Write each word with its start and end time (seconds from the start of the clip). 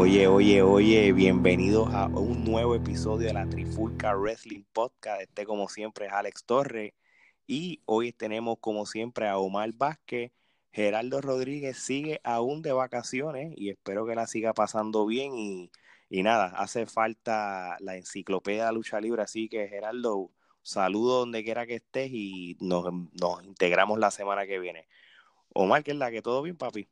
Oye, 0.00 0.28
oye, 0.28 0.62
oye, 0.62 1.12
bienvenidos 1.12 1.92
a 1.92 2.06
un 2.06 2.44
nuevo 2.44 2.76
episodio 2.76 3.26
de 3.26 3.34
la 3.34 3.48
Trifulca 3.48 4.14
Wrestling 4.14 4.62
Podcast. 4.72 5.22
Este, 5.22 5.44
como 5.44 5.68
siempre, 5.68 6.06
es 6.06 6.12
Alex 6.12 6.44
Torres. 6.44 6.92
Y 7.48 7.82
hoy 7.84 8.12
tenemos, 8.12 8.58
como 8.60 8.86
siempre, 8.86 9.26
a 9.26 9.38
Omar 9.38 9.72
Vázquez. 9.72 10.30
Geraldo 10.70 11.20
Rodríguez 11.20 11.78
sigue 11.78 12.20
aún 12.22 12.62
de 12.62 12.72
vacaciones 12.72 13.52
y 13.56 13.70
espero 13.70 14.06
que 14.06 14.14
la 14.14 14.28
siga 14.28 14.54
pasando 14.54 15.04
bien. 15.04 15.36
Y, 15.36 15.72
y 16.08 16.22
nada, 16.22 16.52
hace 16.56 16.86
falta 16.86 17.76
la 17.80 17.96
enciclopedia 17.96 18.66
de 18.66 18.74
lucha 18.74 19.00
libre. 19.00 19.22
Así 19.22 19.48
que, 19.48 19.66
Geraldo, 19.66 20.30
saludo 20.62 21.18
donde 21.18 21.42
quiera 21.42 21.66
que 21.66 21.74
estés 21.74 22.10
y 22.12 22.56
nos, 22.60 22.86
nos 23.20 23.42
integramos 23.42 23.98
la 23.98 24.12
semana 24.12 24.46
que 24.46 24.60
viene. 24.60 24.86
Omar, 25.54 25.82
¿qué 25.82 25.90
es 25.90 25.96
la 25.96 26.12
que 26.12 26.22
todo 26.22 26.40
bien, 26.42 26.56
papi? 26.56 26.88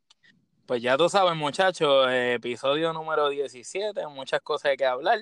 Pues 0.67 0.83
ya 0.83 0.97
tú 0.97 1.09
sabes, 1.09 1.37
muchachos, 1.37 2.09
episodio 2.11 2.93
número 2.93 3.29
17, 3.29 4.05
muchas 4.09 4.41
cosas 4.41 4.73
hay 4.73 4.77
que 4.77 4.85
hablar. 4.85 5.21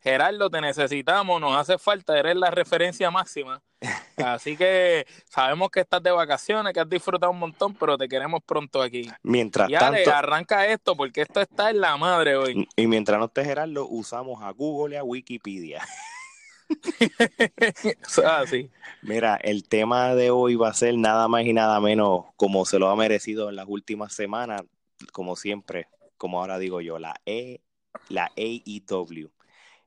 Gerardo, 0.00 0.48
te 0.48 0.62
necesitamos, 0.62 1.38
nos 1.42 1.54
hace 1.56 1.76
falta, 1.76 2.18
eres 2.18 2.36
la 2.36 2.50
referencia 2.50 3.10
máxima. 3.10 3.60
Así 4.16 4.56
que 4.56 5.06
sabemos 5.26 5.68
que 5.70 5.80
estás 5.80 6.02
de 6.02 6.10
vacaciones, 6.10 6.72
que 6.72 6.80
has 6.80 6.88
disfrutado 6.88 7.30
un 7.32 7.38
montón, 7.38 7.74
pero 7.74 7.98
te 7.98 8.08
queremos 8.08 8.40
pronto 8.46 8.80
aquí. 8.80 9.10
Mientras 9.22 9.68
y 9.68 9.74
Ale, 9.74 10.04
tanto, 10.04 10.14
arranca 10.14 10.66
esto, 10.66 10.96
porque 10.96 11.20
esto 11.20 11.42
está 11.42 11.68
en 11.68 11.82
la 11.82 11.98
madre 11.98 12.36
hoy. 12.36 12.66
y 12.74 12.86
mientras 12.86 13.18
no 13.18 13.26
esté 13.26 13.44
Gerardo, 13.44 13.86
usamos 13.86 14.42
a 14.42 14.50
Google 14.52 14.94
y 14.94 14.98
a 14.98 15.04
Wikipedia. 15.04 15.82
ah, 18.24 18.44
sí. 18.48 18.70
Mira, 19.02 19.36
el 19.36 19.68
tema 19.68 20.14
de 20.14 20.30
hoy 20.30 20.54
va 20.54 20.68
a 20.68 20.74
ser 20.74 20.96
nada 20.96 21.28
más 21.28 21.44
y 21.44 21.52
nada 21.52 21.78
menos 21.78 22.24
como 22.36 22.64
se 22.64 22.78
lo 22.78 22.88
ha 22.88 22.96
merecido 22.96 23.50
en 23.50 23.56
las 23.56 23.66
últimas 23.68 24.14
semanas, 24.14 24.62
como 25.12 25.36
siempre, 25.36 25.88
como 26.16 26.40
ahora 26.40 26.58
digo 26.58 26.80
yo, 26.80 26.98
la 26.98 27.20
E, 27.26 27.60
la 28.08 28.30
AEW. 28.36 29.30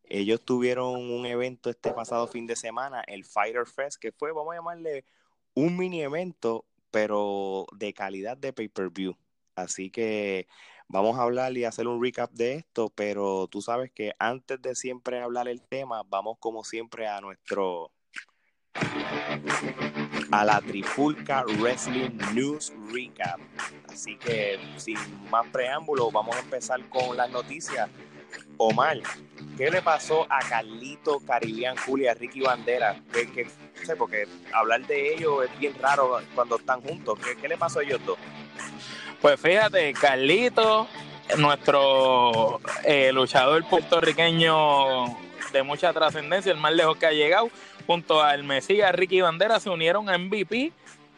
Ellos 0.04 0.42
tuvieron 0.44 1.10
un 1.10 1.26
evento 1.26 1.70
este 1.70 1.92
pasado 1.92 2.28
fin 2.28 2.46
de 2.46 2.56
semana, 2.56 3.02
el 3.08 3.24
Fighter 3.24 3.66
Fest, 3.66 4.00
que 4.00 4.12
fue, 4.12 4.32
vamos 4.34 4.54
a 4.54 4.58
llamarle, 4.58 5.06
un 5.54 5.78
mini 5.78 6.02
evento, 6.02 6.66
pero 6.92 7.66
de 7.72 7.94
calidad 7.94 8.38
de 8.38 8.54
pay-per-view. 8.54 9.16
Así 9.56 9.90
que 9.90 10.48
vamos 10.88 11.18
a 11.18 11.24
hablar 11.24 11.56
y 11.58 11.64
hacer 11.64 11.88
un 11.88 12.04
recap 12.04 12.32
de 12.32 12.56
esto, 12.56 12.90
pero 12.90 13.48
tú 13.48 13.62
sabes 13.62 13.92
que 13.92 14.14
antes 14.20 14.62
de 14.62 14.76
siempre 14.76 15.22
hablar 15.22 15.48
el 15.48 15.62
tema, 15.62 16.04
vamos 16.04 16.38
como 16.40 16.64
siempre 16.64 17.08
a 17.08 17.22
nuestro 17.22 17.92
a 20.32 20.46
la 20.46 20.62
Trifulca 20.62 21.44
Wrestling 21.60 22.18
News 22.34 22.74
Recap. 22.92 23.40
Así 23.92 24.16
que 24.18 24.60
sin 24.78 24.98
más 25.30 25.46
preámbulos, 25.48 26.12
vamos 26.12 26.36
a 26.36 26.40
empezar 26.40 26.80
con 26.90 27.16
las 27.18 27.30
noticias. 27.30 27.90
Omar, 28.58 28.98
¿qué 29.58 29.70
le 29.70 29.82
pasó 29.82 30.26
a 30.30 30.40
Carlito 30.40 31.20
Caribbean 31.20 31.76
Cool 31.86 32.04
y 32.04 32.08
a 32.08 32.14
Ricky 32.14 32.42
Bandera? 32.42 33.02
Que, 33.12 33.46
no 33.46 33.86
sé, 33.86 33.96
porque 33.96 34.28
hablar 34.54 34.86
de 34.88 35.16
ellos 35.16 35.46
es 35.46 35.60
bien 35.60 35.74
raro 35.80 36.22
cuando 36.36 36.58
están 36.58 36.82
juntos. 36.82 37.20
¿Qué, 37.20 37.36
qué 37.36 37.48
le 37.48 37.58
pasó 37.58 37.80
a 37.80 37.84
ellos 37.84 38.00
dos? 38.06 38.18
Pues 39.22 39.40
fíjate, 39.40 39.94
Carlito, 39.94 40.88
nuestro 41.38 42.62
eh, 42.84 43.12
luchador 43.12 43.68
puertorriqueño 43.68 45.06
de 45.52 45.64
mucha 45.64 45.92
trascendencia, 45.92 46.52
el 46.52 46.58
más 46.58 46.74
lejos 46.74 46.98
que 46.98 47.06
ha 47.06 47.12
llegado, 47.12 47.50
junto 47.86 48.22
al 48.22 48.44
Mesías 48.44 48.94
Ricky 48.94 49.22
Bandera, 49.22 49.60
se 49.60 49.70
unieron 49.70 50.10
a 50.10 50.18
MVP 50.18 50.72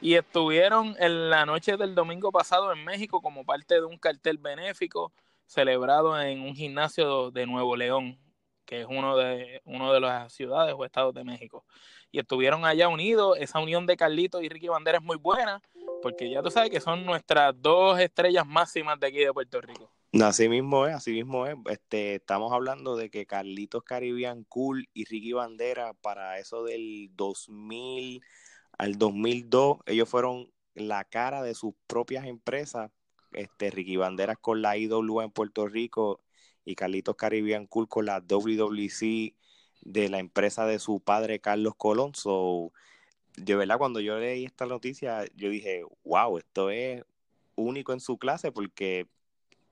y 0.04 0.16
estuvieron 0.16 0.98
en 1.00 1.30
la 1.30 1.46
noche 1.46 1.78
del 1.78 1.96
domingo 1.96 2.30
pasado 2.30 2.74
en 2.74 2.84
México 2.84 3.22
como 3.22 3.46
parte 3.46 3.76
de 3.76 3.86
un 3.86 3.98
cartel 3.98 4.38
benéfico 4.38 5.14
celebrado 5.46 6.22
en 6.22 6.42
un 6.42 6.54
gimnasio 6.54 7.32
de 7.32 7.46
Nuevo 7.46 7.78
León, 7.78 8.20
que 8.66 8.82
es 8.82 8.88
uno 8.90 9.16
de, 9.16 9.62
uno 9.64 9.94
de 9.94 10.02
las 10.02 10.34
ciudades 10.34 10.76
o 10.78 10.84
estados 10.84 11.14
de 11.14 11.24
México. 11.24 11.64
Y 12.12 12.20
estuvieron 12.20 12.66
allá 12.66 12.90
unidos. 12.90 13.38
Esa 13.40 13.60
unión 13.60 13.86
de 13.86 13.96
Carlito 13.96 14.42
y 14.42 14.50
Ricky 14.50 14.68
Bandera 14.68 14.98
es 14.98 15.04
muy 15.06 15.16
buena, 15.16 15.62
porque 16.02 16.30
ya 16.30 16.44
tú 16.44 16.52
sabes 16.52 16.70
que 16.70 16.82
son 16.82 17.06
nuestras 17.06 17.54
dos 17.62 17.98
estrellas 17.98 18.46
máximas 18.46 19.00
de 19.00 19.08
aquí 19.08 19.20
de 19.20 19.32
Puerto 19.32 19.62
Rico. 19.62 19.90
Así 20.22 20.50
mismo 20.50 20.86
es, 20.86 20.96
así 20.96 21.14
mismo 21.14 21.48
es. 21.48 21.56
Este, 21.70 22.16
estamos 22.16 22.52
hablando 22.52 22.98
de 22.98 23.10
que 23.10 23.26
Carlitos 23.26 23.84
Caribbean 23.84 24.44
Cool 24.50 24.90
y 24.94 25.06
Ricky 25.06 25.32
Bandera 25.32 25.94
para 25.94 26.40
eso 26.40 26.66
del 26.66 27.10
2000 27.16 28.22
al 28.84 28.98
2002, 28.98 29.78
ellos 29.86 30.10
fueron 30.10 30.52
la 30.76 31.06
cara 31.06 31.42
de 31.42 31.56
sus 31.56 31.74
propias 31.88 32.26
empresas. 32.26 32.92
Este, 33.32 33.72
Ricky 33.72 33.96
Banderas 33.96 34.38
con 34.40 34.62
la 34.62 34.78
IWA 34.78 35.24
en 35.24 35.32
Puerto 35.32 35.68
Rico 35.68 36.20
y 36.66 36.76
Carlitos 36.76 37.16
Caribbean 37.16 37.66
Cool 37.66 37.88
con 37.88 38.06
la 38.06 38.20
WWC 38.20 39.34
de 39.82 40.10
la 40.10 40.20
empresa 40.20 40.66
de 40.66 40.80
su 40.80 41.00
padre 41.00 41.40
Carlos 41.40 41.76
Colón. 41.78 42.14
So, 42.14 42.74
de 43.38 43.56
verdad, 43.56 43.78
cuando 43.78 44.02
yo 44.02 44.20
leí 44.20 44.44
esta 44.44 44.66
noticia, 44.66 45.26
yo 45.34 45.50
dije, 45.50 45.84
wow, 46.04 46.38
esto 46.38 46.70
es 46.70 47.06
único 47.56 47.94
en 47.94 48.02
su 48.02 48.18
clase 48.18 48.52
porque 48.52 49.08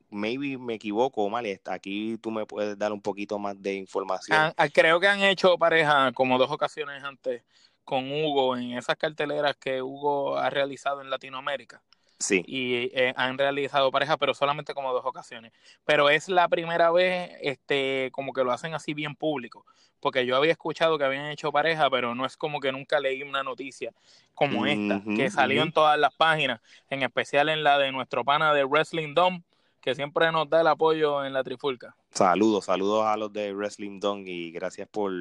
maybe 0.10 0.58
me 0.58 0.76
equivoco, 0.76 1.30
mal. 1.30 1.46
Aquí 1.66 2.18
tú 2.18 2.32
me 2.32 2.46
puedes 2.46 2.80
dar 2.80 2.94
un 2.94 3.02
poquito 3.02 3.38
más 3.38 3.62
de 3.62 3.74
información. 3.74 4.38
Ah, 4.40 4.54
ah, 4.56 4.70
creo 4.70 5.02
que 5.02 5.08
han 5.10 5.22
hecho 5.22 5.58
pareja 5.58 6.14
como 6.14 6.38
dos 6.38 6.50
ocasiones 6.50 7.04
antes 7.04 7.44
con 7.92 8.10
Hugo 8.10 8.56
en 8.56 8.78
esas 8.78 8.96
carteleras 8.96 9.58
que 9.58 9.82
Hugo 9.82 10.38
ha 10.38 10.50
realizado 10.50 11.02
en 11.02 11.10
Latinoamérica. 11.10 11.82
Sí. 12.20 12.42
Y 12.48 12.90
eh, 12.98 13.14
han 13.18 13.38
realizado 13.38 13.92
pareja, 13.92 14.16
pero 14.16 14.34
solamente 14.34 14.74
como 14.74 14.94
dos 14.94 15.04
ocasiones. 15.04 15.52
Pero 15.84 16.10
es 16.10 16.30
la 16.30 16.48
primera 16.48 16.90
vez, 16.90 17.32
este, 17.42 18.08
como 18.14 18.32
que 18.32 18.46
lo 18.46 18.54
hacen 18.54 18.74
así 18.74 18.94
bien 18.94 19.14
público. 19.14 19.66
Porque 20.00 20.26
yo 20.26 20.38
había 20.38 20.54
escuchado 20.54 20.98
que 20.98 21.04
habían 21.04 21.26
hecho 21.26 21.52
pareja, 21.52 21.90
pero 21.90 22.16
no 22.16 22.26
es 22.26 22.38
como 22.38 22.62
que 22.62 22.72
nunca 22.72 22.98
leí 23.02 23.24
una 23.24 23.44
noticia 23.44 23.92
como 24.36 24.66
esta, 24.66 25.02
que 25.18 25.30
salió 25.30 25.62
en 25.62 25.74
todas 25.74 26.00
las 26.00 26.14
páginas, 26.16 26.62
en 26.90 27.04
especial 27.04 27.50
en 27.50 27.62
la 27.62 27.78
de 27.78 27.92
nuestro 27.92 28.24
pana 28.24 28.54
de 28.54 28.64
Wrestling 28.64 29.14
Dome, 29.14 29.44
que 29.82 29.96
siempre 29.96 30.32
nos 30.32 30.50
da 30.50 30.62
el 30.62 30.68
apoyo 30.68 31.26
en 31.26 31.34
la 31.34 31.44
trifulca. 31.44 31.94
Saludos, 32.12 32.66
saludos 32.66 33.04
a 33.06 33.18
los 33.18 33.34
de 33.34 33.54
Wrestling 33.54 34.00
Dong 34.00 34.26
y 34.26 34.52
gracias 34.52 34.88
por, 34.88 35.12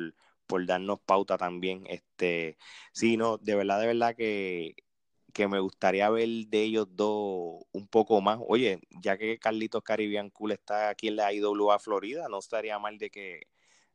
por 0.50 0.66
darnos 0.66 0.98
pauta 1.00 1.38
también. 1.38 1.84
Este, 1.86 2.58
sí, 2.92 3.16
no, 3.16 3.38
de 3.38 3.54
verdad, 3.54 3.80
de 3.80 3.86
verdad 3.86 4.16
que, 4.16 4.74
que 5.32 5.46
me 5.46 5.60
gustaría 5.60 6.10
ver 6.10 6.28
de 6.48 6.62
ellos 6.62 6.88
dos 6.90 7.62
un 7.70 7.86
poco 7.86 8.20
más. 8.20 8.40
Oye, 8.48 8.80
ya 9.00 9.16
que 9.16 9.38
Carlitos 9.38 9.84
Caribbean 9.84 10.28
Cool 10.30 10.50
está 10.50 10.88
aquí 10.88 11.06
en 11.06 11.16
la 11.16 11.32
IWA 11.32 11.78
Florida, 11.78 12.26
no 12.28 12.40
estaría 12.40 12.80
mal 12.80 12.98
de 12.98 13.10
que, 13.10 13.42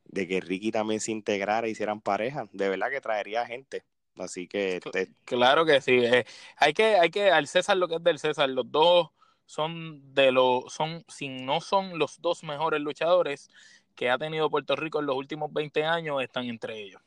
de 0.06 0.28
que 0.30 0.40
Ricky 0.40 0.72
también 0.72 1.02
se 1.02 1.12
integrara 1.12 1.68
y 1.68 1.72
hicieran 1.72 2.00
pareja. 2.00 2.46
De 2.54 2.70
verdad 2.70 2.90
que 2.90 3.02
traería 3.02 3.46
gente. 3.46 3.84
Así 4.18 4.48
que 4.48 4.78
este, 4.78 5.10
Claro 5.26 5.66
que 5.66 5.82
sí. 5.82 6.06
eh, 6.06 6.26
hay 6.56 6.74
que, 6.74 6.96
hay 6.96 7.10
que, 7.10 7.32
al 7.32 7.48
César 7.48 7.76
lo 7.76 7.90
que 7.90 7.96
es 7.96 8.04
del 8.04 8.18
César, 8.18 8.50
los 8.50 8.72
dos 8.72 9.10
son 9.46 10.14
de 10.14 10.32
los, 10.32 10.72
son, 10.72 11.04
si 11.10 11.28
no 11.28 11.60
son 11.60 12.00
los 12.00 12.22
dos 12.22 12.46
mejores 12.46 12.80
luchadores 12.80 13.50
que 13.96 14.10
ha 14.10 14.18
tenido 14.18 14.50
Puerto 14.50 14.76
Rico 14.76 15.00
en 15.00 15.08
los 15.08 15.16
últimos 15.16 15.52
20 15.52 15.84
años, 15.84 16.22
están 16.22 16.46
entre 16.46 16.82
ellos. 16.82 17.02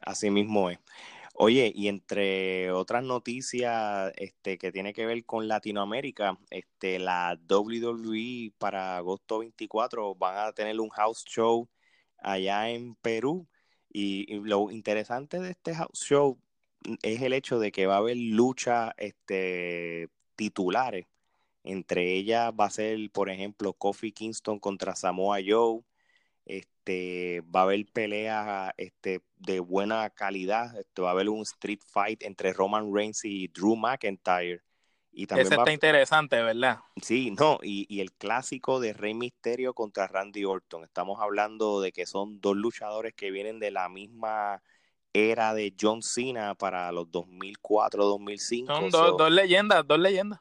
Así 0.00 0.30
mismo 0.30 0.70
es. 0.70 0.78
Oye, 1.34 1.72
y 1.74 1.88
entre 1.88 2.70
otras 2.72 3.02
noticias 3.02 4.12
este, 4.16 4.58
que 4.58 4.70
tiene 4.70 4.92
que 4.92 5.06
ver 5.06 5.24
con 5.24 5.48
Latinoamérica, 5.48 6.38
este, 6.50 6.98
la 6.98 7.38
WWE 7.48 8.52
para 8.58 8.98
agosto 8.98 9.38
24 9.38 10.14
van 10.14 10.48
a 10.48 10.52
tener 10.52 10.78
un 10.78 10.90
house 10.90 11.24
show 11.24 11.68
allá 12.18 12.70
en 12.70 12.94
Perú. 12.96 13.48
Y, 13.90 14.26
lo 14.40 14.70
interesante 14.70 15.40
de 15.40 15.50
este 15.50 15.74
house 15.74 16.04
show 16.04 16.38
es 17.02 17.22
el 17.22 17.32
hecho 17.32 17.58
de 17.58 17.72
que 17.72 17.86
va 17.86 17.94
a 17.96 17.98
haber 17.98 18.16
lucha 18.16 18.94
este, 18.98 20.08
titulares. 20.36 21.06
Entre 21.64 22.14
ellas 22.14 22.52
va 22.58 22.66
a 22.66 22.70
ser, 22.70 22.98
por 23.12 23.30
ejemplo, 23.30 23.72
Kofi 23.74 24.12
Kingston 24.12 24.58
contra 24.58 24.94
Samoa 24.96 25.38
Joe. 25.46 25.82
Este, 26.44 27.42
va 27.54 27.60
a 27.60 27.62
haber 27.64 27.86
peleas 27.92 28.72
este, 28.76 29.20
de 29.36 29.60
buena 29.60 30.10
calidad. 30.10 30.76
Este, 30.78 31.02
va 31.02 31.08
a 31.10 31.12
haber 31.12 31.28
un 31.28 31.42
street 31.42 31.80
fight 31.86 32.22
entre 32.22 32.52
Roman 32.52 32.92
Reigns 32.92 33.24
y 33.24 33.48
Drew 33.48 33.76
McIntyre. 33.76 34.60
Y 35.12 35.26
también 35.26 35.46
Ese 35.46 35.56
va- 35.56 35.62
está 35.64 35.72
interesante, 35.72 36.42
¿verdad? 36.42 36.78
Sí, 37.00 37.30
no, 37.32 37.58
y, 37.62 37.86
y 37.94 38.00
el 38.00 38.12
clásico 38.12 38.80
de 38.80 38.94
Rey 38.94 39.12
Misterio 39.14 39.74
contra 39.74 40.06
Randy 40.06 40.44
Orton. 40.44 40.84
Estamos 40.84 41.20
hablando 41.20 41.80
de 41.80 41.92
que 41.92 42.06
son 42.06 42.40
dos 42.40 42.56
luchadores 42.56 43.12
que 43.14 43.30
vienen 43.30 43.58
de 43.58 43.70
la 43.70 43.88
misma 43.88 44.62
era 45.12 45.52
de 45.52 45.74
John 45.78 46.02
Cena 46.02 46.54
para 46.54 46.90
los 46.90 47.10
2004, 47.10 48.04
2005. 48.06 48.74
Son 48.74 48.90
so- 48.90 48.98
dos, 48.98 49.16
dos 49.18 49.30
leyendas, 49.30 49.86
dos 49.86 49.98
leyendas. 49.98 50.40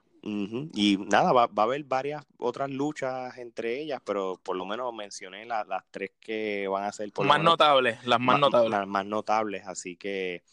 Y 0.74 0.98
nada, 0.98 1.32
va, 1.34 1.48
va 1.48 1.64
a 1.64 1.66
haber 1.66 1.84
varias 1.84 2.24
otras 2.38 2.70
luchas 2.70 3.38
entre 3.38 3.80
ellas, 3.82 4.02
pero 4.06 4.40
por 4.44 4.56
lo 4.56 4.66
menos 4.66 4.94
mencioné 4.94 5.46
la- 5.46 5.64
las 5.64 5.84
tres 5.90 6.12
que 6.20 6.68
van 6.68 6.84
a 6.84 6.92
ser 6.92 7.12
por 7.12 7.26
Más 7.26 7.40
menos 7.40 7.54
notables, 7.54 8.06
las 8.06 8.20
más 8.20 8.40
notables. 8.40 8.72
Las 8.72 8.88
más 8.88 9.06
notables, 9.06 9.68
así 9.68 9.96
que 9.96 10.44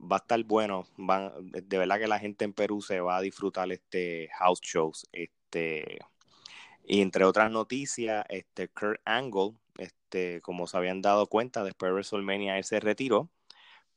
va 0.00 0.16
a 0.16 0.18
estar 0.18 0.42
bueno. 0.44 0.86
Van, 0.96 1.32
de 1.50 1.78
verdad 1.78 1.98
que 1.98 2.08
la 2.08 2.18
gente 2.18 2.44
en 2.44 2.52
Perú 2.52 2.82
se 2.82 3.00
va 3.00 3.16
a 3.16 3.20
disfrutar 3.22 3.72
este 3.72 4.28
house 4.38 4.60
shows. 4.60 5.06
Este, 5.12 5.98
y 6.86 7.00
entre 7.00 7.24
otras 7.24 7.50
noticias, 7.50 8.24
este 8.28 8.68
Kurt 8.68 9.00
Angle, 9.06 9.54
este, 9.78 10.40
como 10.42 10.66
se 10.66 10.76
habían 10.76 11.00
dado 11.00 11.26
cuenta, 11.26 11.64
después 11.64 11.88
de 11.88 11.94
WrestleMania 11.94 12.58
él 12.58 12.64
se 12.64 12.80
retiró, 12.80 13.30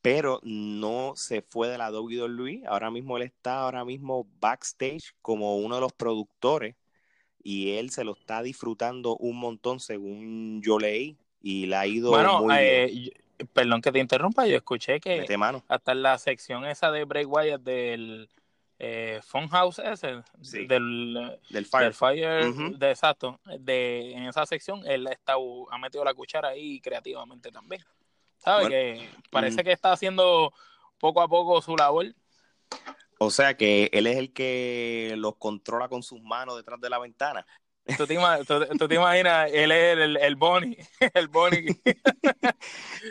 pero 0.02 0.40
no 0.44 1.14
se 1.16 1.42
fue 1.42 1.68
de 1.68 1.78
la 1.78 1.92
WWE. 1.92 2.64
Ahora 2.68 2.90
mismo 2.92 3.18
él 3.18 3.24
está 3.24 3.62
ahora 3.62 3.84
mismo 3.84 4.28
backstage 4.40 5.14
como 5.22 5.58
uno 5.58 5.76
de 5.76 5.82
los 5.82 5.94
productores 5.94 6.76
y 7.44 7.72
él 7.72 7.90
se 7.90 8.04
lo 8.04 8.14
está 8.14 8.42
disfrutando 8.42 9.16
un 9.18 9.38
montón 9.38 9.80
según 9.80 10.62
yo 10.62 10.80
leí 10.80 11.18
y 11.42 11.66
le 11.68 11.76
ha 11.76 11.88
ido 11.88 12.12
Bueno, 12.12 12.42
muy 12.42 12.56
eh, 12.58 12.86
bien. 12.92 13.04
yo- 13.06 13.46
perdón 13.54 13.82
que 13.82 13.92
te 13.94 14.00
interrumpa, 14.00 14.46
yo 14.46 14.58
escuché 14.58 15.00
que 15.00 15.26
hasta 15.70 15.92
en 15.94 16.02
la 16.04 16.18
sección 16.18 16.66
esa 16.66 16.92
de 16.92 17.06
Bray 17.06 17.24
Wyatt 17.26 17.62
del 17.62 18.30
eh, 18.82 19.20
Funhouse 19.24 19.80
ese, 19.80 20.22
Sí. 20.42 20.66
del, 20.66 21.16
eh, 21.18 21.40
Del 21.50 21.64
del 21.64 21.66
Fire. 21.66 21.94
Fire, 21.94 22.48
Ujú. 22.48 22.78
de 22.78 22.90
exacto, 22.92 23.40
de, 23.60 24.12
en 24.14 24.24
esa 24.24 24.46
sección 24.46 24.82
él 24.86 25.08
está, 25.08 25.36
ha 25.72 25.78
metido 25.78 26.04
la 26.06 26.14
cuchara 26.14 26.50
ahí 26.50 26.80
creativamente 26.82 27.52
también. 27.52 27.82
¿Sabes? 28.40 28.70
Bueno, 28.70 28.70
que 28.70 29.10
parece 29.30 29.62
mm. 29.62 29.66
que 29.66 29.72
está 29.72 29.92
haciendo 29.92 30.54
poco 31.00 31.22
a 31.22 31.28
poco 31.28 31.62
su 31.62 31.76
labor. 31.76 32.08
O 33.20 33.30
sea 33.32 33.56
que 33.56 33.90
él 33.94 34.08
es 34.08 34.18
el 34.18 34.34
que 34.34 35.14
los 35.18 35.36
controla 35.36 35.90
con 35.90 36.04
sus 36.04 36.22
manos 36.22 36.56
detrás 36.56 36.80
de 36.80 36.90
la 36.90 37.00
ventana. 37.00 37.46
¿Tú 37.98 38.08
te, 38.08 38.16
tú- 38.46 38.78
tú 38.78 38.88
te 38.88 38.96
imaginas, 38.96 39.50
él 39.52 39.72
es 39.72 39.98
el, 39.98 40.18
el 40.18 40.36
Bonnie, 40.36 40.78
el 41.14 41.28
Bonnie. 41.28 41.76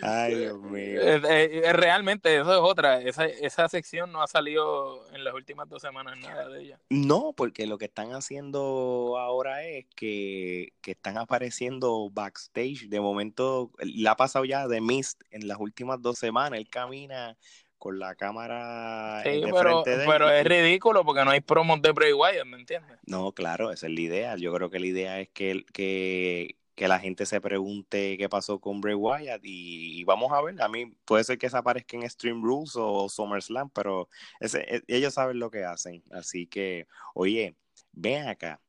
Ay, 0.02 0.34
Dios 0.34 0.60
mío. 0.60 1.00
Eh, 1.02 1.20
eh, 1.64 1.72
realmente, 1.72 2.36
eso 2.36 2.52
es 2.52 2.60
otra. 2.60 3.00
Esa, 3.00 3.26
esa 3.26 3.68
sección 3.68 4.12
no 4.12 4.22
ha 4.22 4.26
salido 4.26 5.06
en 5.12 5.24
las 5.24 5.34
últimas 5.34 5.68
dos 5.68 5.82
semanas 5.82 6.16
nada 6.18 6.48
de 6.48 6.62
ella. 6.62 6.80
No, 6.90 7.32
porque 7.36 7.66
lo 7.66 7.78
que 7.78 7.86
están 7.86 8.12
haciendo 8.12 9.16
ahora 9.18 9.64
es 9.64 9.86
que, 9.94 10.72
que 10.80 10.92
están 10.92 11.18
apareciendo 11.18 12.08
backstage. 12.10 12.88
De 12.88 13.00
momento, 13.00 13.70
le 13.80 14.08
ha 14.08 14.16
pasado 14.16 14.44
ya 14.44 14.68
de 14.68 14.80
Mist 14.80 15.22
en 15.30 15.48
las 15.48 15.58
últimas 15.58 16.00
dos 16.00 16.18
semanas. 16.18 16.58
Él 16.58 16.68
camina 16.68 17.36
con 17.78 17.98
la 17.98 18.14
cámara 18.14 19.22
Sí, 19.22 19.30
de 19.30 19.40
pero, 19.52 19.84
frente 19.84 19.90
de 19.96 20.04
él. 20.04 20.10
pero 20.10 20.30
es 20.30 20.44
ridículo 20.44 21.04
porque 21.04 21.24
no 21.24 21.30
hay 21.30 21.40
promos 21.40 21.80
de 21.82 21.92
Bray 21.92 22.12
Wyatt, 22.12 22.46
¿me 22.46 22.56
entiendes? 22.58 22.98
No, 23.06 23.32
claro, 23.32 23.70
esa 23.72 23.86
es 23.86 23.92
la 23.92 24.00
idea. 24.00 24.36
Yo 24.36 24.52
creo 24.52 24.70
que 24.70 24.80
la 24.80 24.86
idea 24.86 25.20
es 25.20 25.28
que, 25.30 25.64
que, 25.72 26.56
que 26.74 26.88
la 26.88 26.98
gente 27.00 27.24
se 27.26 27.40
pregunte 27.40 28.16
qué 28.18 28.28
pasó 28.28 28.60
con 28.60 28.80
Bray 28.80 28.94
Wyatt 28.94 29.40
y, 29.44 30.00
y 30.00 30.04
vamos 30.04 30.32
a 30.32 30.42
ver. 30.42 30.60
A 30.60 30.68
mí 30.68 30.86
puede 31.04 31.24
ser 31.24 31.38
que 31.38 31.48
se 31.50 31.56
aparezca 31.56 31.96
en 31.96 32.08
Stream 32.08 32.42
Rules 32.42 32.72
o 32.76 33.08
SummerSlam, 33.08 33.70
pero 33.70 34.08
ese, 34.40 34.60
e- 34.76 34.82
ellos 34.88 35.14
saben 35.14 35.38
lo 35.38 35.50
que 35.50 35.64
hacen. 35.64 36.02
Así 36.10 36.46
que, 36.46 36.86
oye, 37.14 37.56
ven 37.92 38.28
acá. 38.28 38.60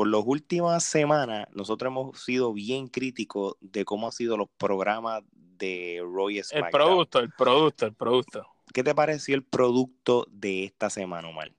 Por 0.00 0.08
las 0.08 0.22
últimas 0.24 0.82
semanas, 0.82 1.46
nosotros 1.52 1.90
hemos 1.90 2.18
sido 2.18 2.54
bien 2.54 2.88
críticos 2.88 3.56
de 3.60 3.84
cómo 3.84 4.06
han 4.06 4.12
sido 4.12 4.38
los 4.38 4.48
programas 4.56 5.22
de 5.30 6.00
Roy 6.02 6.38
El 6.38 6.70
producto, 6.70 7.18
el 7.18 7.30
producto, 7.32 7.84
el 7.84 7.92
producto. 7.92 8.46
¿Qué 8.72 8.82
te 8.82 8.94
pareció 8.94 9.34
el 9.34 9.44
producto 9.44 10.26
de 10.30 10.64
esta 10.64 10.88
semana, 10.88 11.28
Omar? 11.28 11.52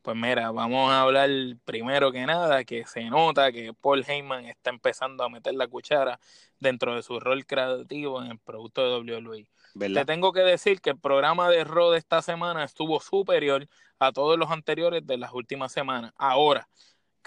Pues 0.00 0.16
mira, 0.16 0.50
vamos 0.50 0.90
a 0.90 1.02
hablar 1.02 1.28
primero 1.66 2.10
que 2.10 2.24
nada 2.24 2.64
que 2.64 2.86
se 2.86 3.04
nota 3.10 3.52
que 3.52 3.74
Paul 3.74 4.02
Heyman 4.02 4.46
está 4.46 4.70
empezando 4.70 5.22
a 5.22 5.28
meter 5.28 5.52
la 5.52 5.68
cuchara 5.68 6.18
dentro 6.58 6.94
de 6.94 7.02
su 7.02 7.20
rol 7.20 7.44
creativo 7.44 8.22
en 8.22 8.30
el 8.30 8.38
producto 8.38 9.02
de 9.02 9.12
WWE. 9.12 9.46
Te 9.78 10.04
tengo 10.06 10.32
que 10.32 10.40
decir 10.40 10.80
que 10.80 10.88
el 10.88 10.98
programa 10.98 11.50
de 11.50 11.64
Raw 11.64 11.90
de 11.90 11.98
esta 11.98 12.22
semana 12.22 12.64
estuvo 12.64 12.98
superior 12.98 13.68
a 13.98 14.10
todos 14.12 14.38
los 14.38 14.50
anteriores 14.50 15.06
de 15.06 15.18
las 15.18 15.34
últimas 15.34 15.70
semanas. 15.70 16.14
Ahora, 16.16 16.66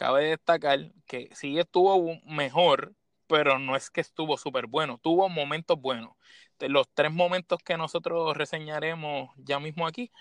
cabe 0.01 0.29
destacar 0.29 0.91
que 1.05 1.29
sí 1.35 1.59
estuvo 1.59 2.19
mejor, 2.25 2.95
pero 3.27 3.59
no 3.59 3.75
es 3.75 3.91
que 3.91 4.01
estuvo 4.01 4.35
súper 4.35 4.65
bueno. 4.65 4.97
Tuvo 4.97 5.29
momentos 5.29 5.79
buenos. 5.79 6.15
Los 6.59 6.89
tres 6.91 7.11
momentos 7.11 7.59
que 7.63 7.77
nosotros 7.77 8.35
reseñaremos 8.35 9.29
ya 9.37 9.59
mismo 9.59 9.85
aquí, 9.85 10.11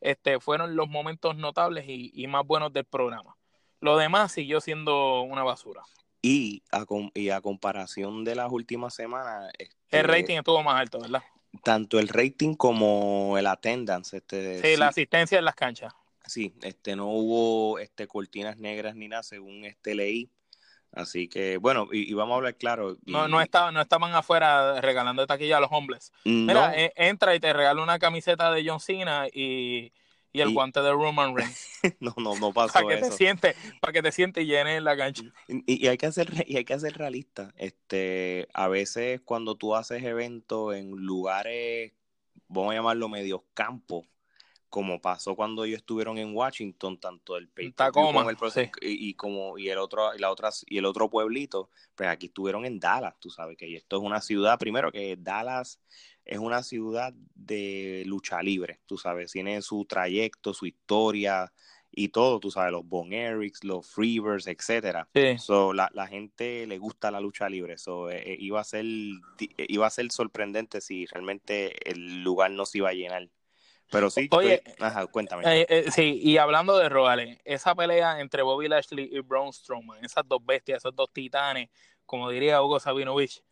este, 0.00 0.40
fueron 0.40 0.74
los 0.74 0.88
momentos 0.88 1.36
notables 1.36 1.84
y, 1.86 2.10
y 2.14 2.26
más 2.28 2.46
buenos 2.46 2.72
del 2.72 2.86
programa. 2.86 3.36
Lo 3.80 3.98
demás 3.98 4.32
siguió 4.32 4.62
siendo 4.62 5.20
una 5.20 5.42
basura. 5.42 5.82
Y 6.22 6.62
a, 6.72 6.86
y 7.12 7.28
a 7.28 7.42
comparación 7.42 8.24
de 8.24 8.36
las 8.36 8.50
últimas 8.50 8.94
semanas, 8.94 9.50
El 9.58 9.68
este, 9.90 10.02
rating 10.02 10.36
estuvo 10.38 10.62
más 10.62 10.80
alto, 10.80 10.98
¿verdad? 10.98 11.22
tanto 11.62 11.98
el 11.98 12.08
rating 12.08 12.54
como 12.54 13.36
el 13.38 13.46
attendance, 13.46 14.16
este, 14.16 14.62
Sí, 14.62 14.68
sí, 14.68 14.76
la 14.76 14.88
asistencia 14.88 15.38
en 15.38 15.44
las 15.44 15.54
canchas. 15.54 15.92
Sí, 16.26 16.54
este, 16.62 16.96
no 16.96 17.06
hubo 17.08 17.78
este, 17.78 18.06
cortinas 18.06 18.58
negras 18.58 18.94
ni 18.96 19.08
nada, 19.08 19.22
según 19.22 19.64
este 19.64 19.94
leí. 19.94 20.30
Así 20.92 21.28
que, 21.28 21.58
bueno, 21.58 21.88
y, 21.92 22.10
y 22.10 22.14
vamos 22.14 22.34
a 22.34 22.36
hablar 22.36 22.56
claro. 22.56 22.96
y- 23.04 23.12
No, 23.12 23.28
no, 23.28 23.40
estaban, 23.40 23.74
no 23.74 23.80
estaban 23.82 24.14
afuera 24.14 24.80
regalando 24.80 25.26
taquilla 25.26 25.58
a 25.58 25.60
los 25.60 25.70
hombres. 25.72 26.12
no, 26.24 26.46
Mira, 26.46 26.72
eh, 26.74 26.92
entra 26.96 27.34
y 27.34 27.40
te 27.40 27.52
regala 27.52 27.82
una 27.82 27.98
camiseta 27.98 28.50
de 28.50 28.66
John 28.66 28.80
Cena 28.80 29.26
y, 29.32 29.92
y 30.32 30.40
el 30.40 30.48
Y- 30.48 30.54
guante 30.54 30.80
de 30.80 30.92
Roman 30.92 31.34
Reigns. 31.36 31.68
no, 32.00 32.14
no, 32.16 32.34
no 32.36 32.52
pasó 32.52 32.72
Para 32.72 32.96
que 32.96 33.02
te 33.02 33.10
sientes, 33.12 33.56
para 33.80 33.92
que 33.92 34.02
te 34.02 34.12
sientes 34.12 34.44
y 34.44 34.46
llenes 34.46 34.82
la 34.82 34.96
cancha. 34.96 35.22
Y, 35.48 35.86
hay 35.86 35.98
que 35.98 36.10
ser, 36.12 36.32
y 36.46 36.56
hay 36.56 36.64
que 36.64 36.78
ser 36.78 36.96
realista. 36.96 37.52
Este, 37.58 38.48
a 38.54 38.68
veces 38.68 39.20
cuando 39.20 39.54
tú 39.56 39.74
haces 39.74 40.02
eventos 40.02 40.74
en 40.74 40.90
lugares, 40.92 41.92
vamos 42.48 42.72
a 42.72 42.76
llamarlo 42.76 43.08
medios 43.08 43.42
campos, 43.54 44.06
como 44.76 45.00
pasó 45.00 45.34
cuando 45.34 45.64
ellos 45.64 45.78
estuvieron 45.78 46.18
en 46.18 46.36
Washington, 46.36 46.98
tanto 47.00 47.38
el 47.38 47.48
pay 47.48 47.72
Tacoma, 47.72 48.18
como 48.18 48.28
el 48.28 48.36
proce- 48.36 48.70
y, 48.82 49.08
y 49.08 49.14
como 49.14 49.56
y 49.56 49.70
el 49.70 49.78
otro 49.78 50.14
y 50.14 50.18
la 50.18 50.30
otra 50.30 50.50
y 50.66 50.76
el 50.76 50.84
otro 50.84 51.08
pueblito, 51.08 51.70
pues 51.94 52.10
aquí 52.10 52.26
estuvieron 52.26 52.66
en 52.66 52.78
Dallas, 52.78 53.14
tú 53.18 53.30
sabes 53.30 53.56
que 53.56 53.74
esto 53.74 53.96
es 53.96 54.02
una 54.02 54.20
ciudad, 54.20 54.58
primero 54.58 54.92
que 54.92 55.16
Dallas 55.18 55.80
es 56.26 56.38
una 56.38 56.62
ciudad 56.62 57.14
de 57.34 58.02
lucha 58.04 58.42
libre, 58.42 58.80
tú 58.84 58.98
sabes, 58.98 59.32
tiene 59.32 59.62
su 59.62 59.86
trayecto, 59.86 60.52
su 60.52 60.66
historia 60.66 61.50
y 61.90 62.08
todo, 62.08 62.38
tú 62.38 62.50
sabes, 62.50 62.72
los 62.72 62.86
Bon 62.86 63.10
Erics, 63.14 63.64
los 63.64 63.88
Freebirds, 63.88 64.46
etcétera. 64.46 65.08
Sí. 65.14 65.38
So, 65.38 65.72
la, 65.72 65.88
la 65.94 66.06
gente 66.06 66.66
le 66.66 66.76
gusta 66.76 67.10
la 67.10 67.20
lucha 67.20 67.48
libre. 67.48 67.78
So, 67.78 68.10
eh, 68.10 68.32
eh, 68.32 68.36
iba, 68.38 68.60
a 68.60 68.64
ser, 68.64 68.84
eh, 68.84 69.66
iba 69.68 69.86
a 69.86 69.90
ser 69.90 70.10
sorprendente 70.12 70.82
si 70.82 71.06
realmente 71.06 71.90
el 71.90 72.22
lugar 72.22 72.50
no 72.50 72.66
se 72.66 72.78
iba 72.78 72.90
a 72.90 72.92
llenar. 72.92 73.30
Pero 73.90 74.10
sí, 74.10 74.28
Oye, 74.32 74.62
estoy- 74.64 74.74
ajá, 74.86 75.06
cuéntame. 75.06 75.44
Eh, 75.46 75.66
eh, 75.68 75.90
sí, 75.90 76.18
y 76.22 76.38
hablando 76.38 76.76
de 76.76 76.88
Roales, 76.88 77.38
esa 77.44 77.74
pelea 77.74 78.20
entre 78.20 78.42
Bobby 78.42 78.68
Lashley 78.68 79.08
y 79.12 79.20
Braun 79.20 79.52
Strowman, 79.52 80.04
esas 80.04 80.26
dos 80.26 80.44
bestias, 80.44 80.78
esos 80.78 80.94
dos 80.94 81.10
titanes, 81.12 81.68
como 82.04 82.28
diría 82.30 82.62
Hugo 82.62 82.80
Sabinovich, 82.80 83.42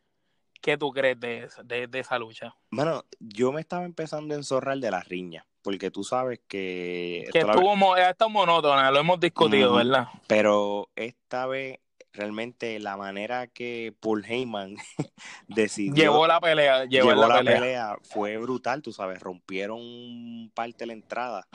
¿qué 0.61 0.77
tú 0.77 0.91
crees 0.93 1.21
de, 1.21 1.45
esa- 1.45 1.63
de, 1.63 1.87
de 1.87 1.99
esa 2.01 2.19
lucha? 2.19 2.55
Bueno, 2.71 3.05
yo 3.21 3.53
me 3.53 3.61
estaba 3.61 3.85
empezando 3.85 4.35
a 4.35 4.37
enzorrar 4.37 4.79
de 4.79 4.91
la 4.91 5.03
riña, 5.03 5.47
porque 5.63 5.91
tú 5.91 6.03
sabes 6.03 6.41
que... 6.49 7.29
Que 7.33 7.39
esto 7.39 7.47
la- 7.47 7.55
estuvo 7.55 7.77
mo- 7.77 7.95
monótona, 8.31 8.91
lo 8.91 8.99
hemos 8.99 9.21
discutido. 9.21 9.75
¿verdad? 9.75 10.09
Pero 10.27 10.89
esta 10.97 11.47
vez, 11.47 11.79
realmente 12.15 12.79
la 12.79 12.97
manera 12.97 13.47
que 13.49 13.93
Paul 14.01 14.25
Heyman 14.27 14.77
decidió... 15.49 15.95
Llevó 15.95 16.27
la 16.27 16.41
pelea, 16.41 16.85
llevó, 16.85 17.11
llevó 17.11 17.27
la, 17.29 17.43
pelea. 17.43 17.97
fue 18.03 18.37
brutal, 18.39 18.83
tú 18.83 18.93
sabes, 18.93 19.21
rompieron 19.21 20.51
parte 20.55 20.79
de 20.81 20.87
la 20.87 20.93
entrada 20.95 21.47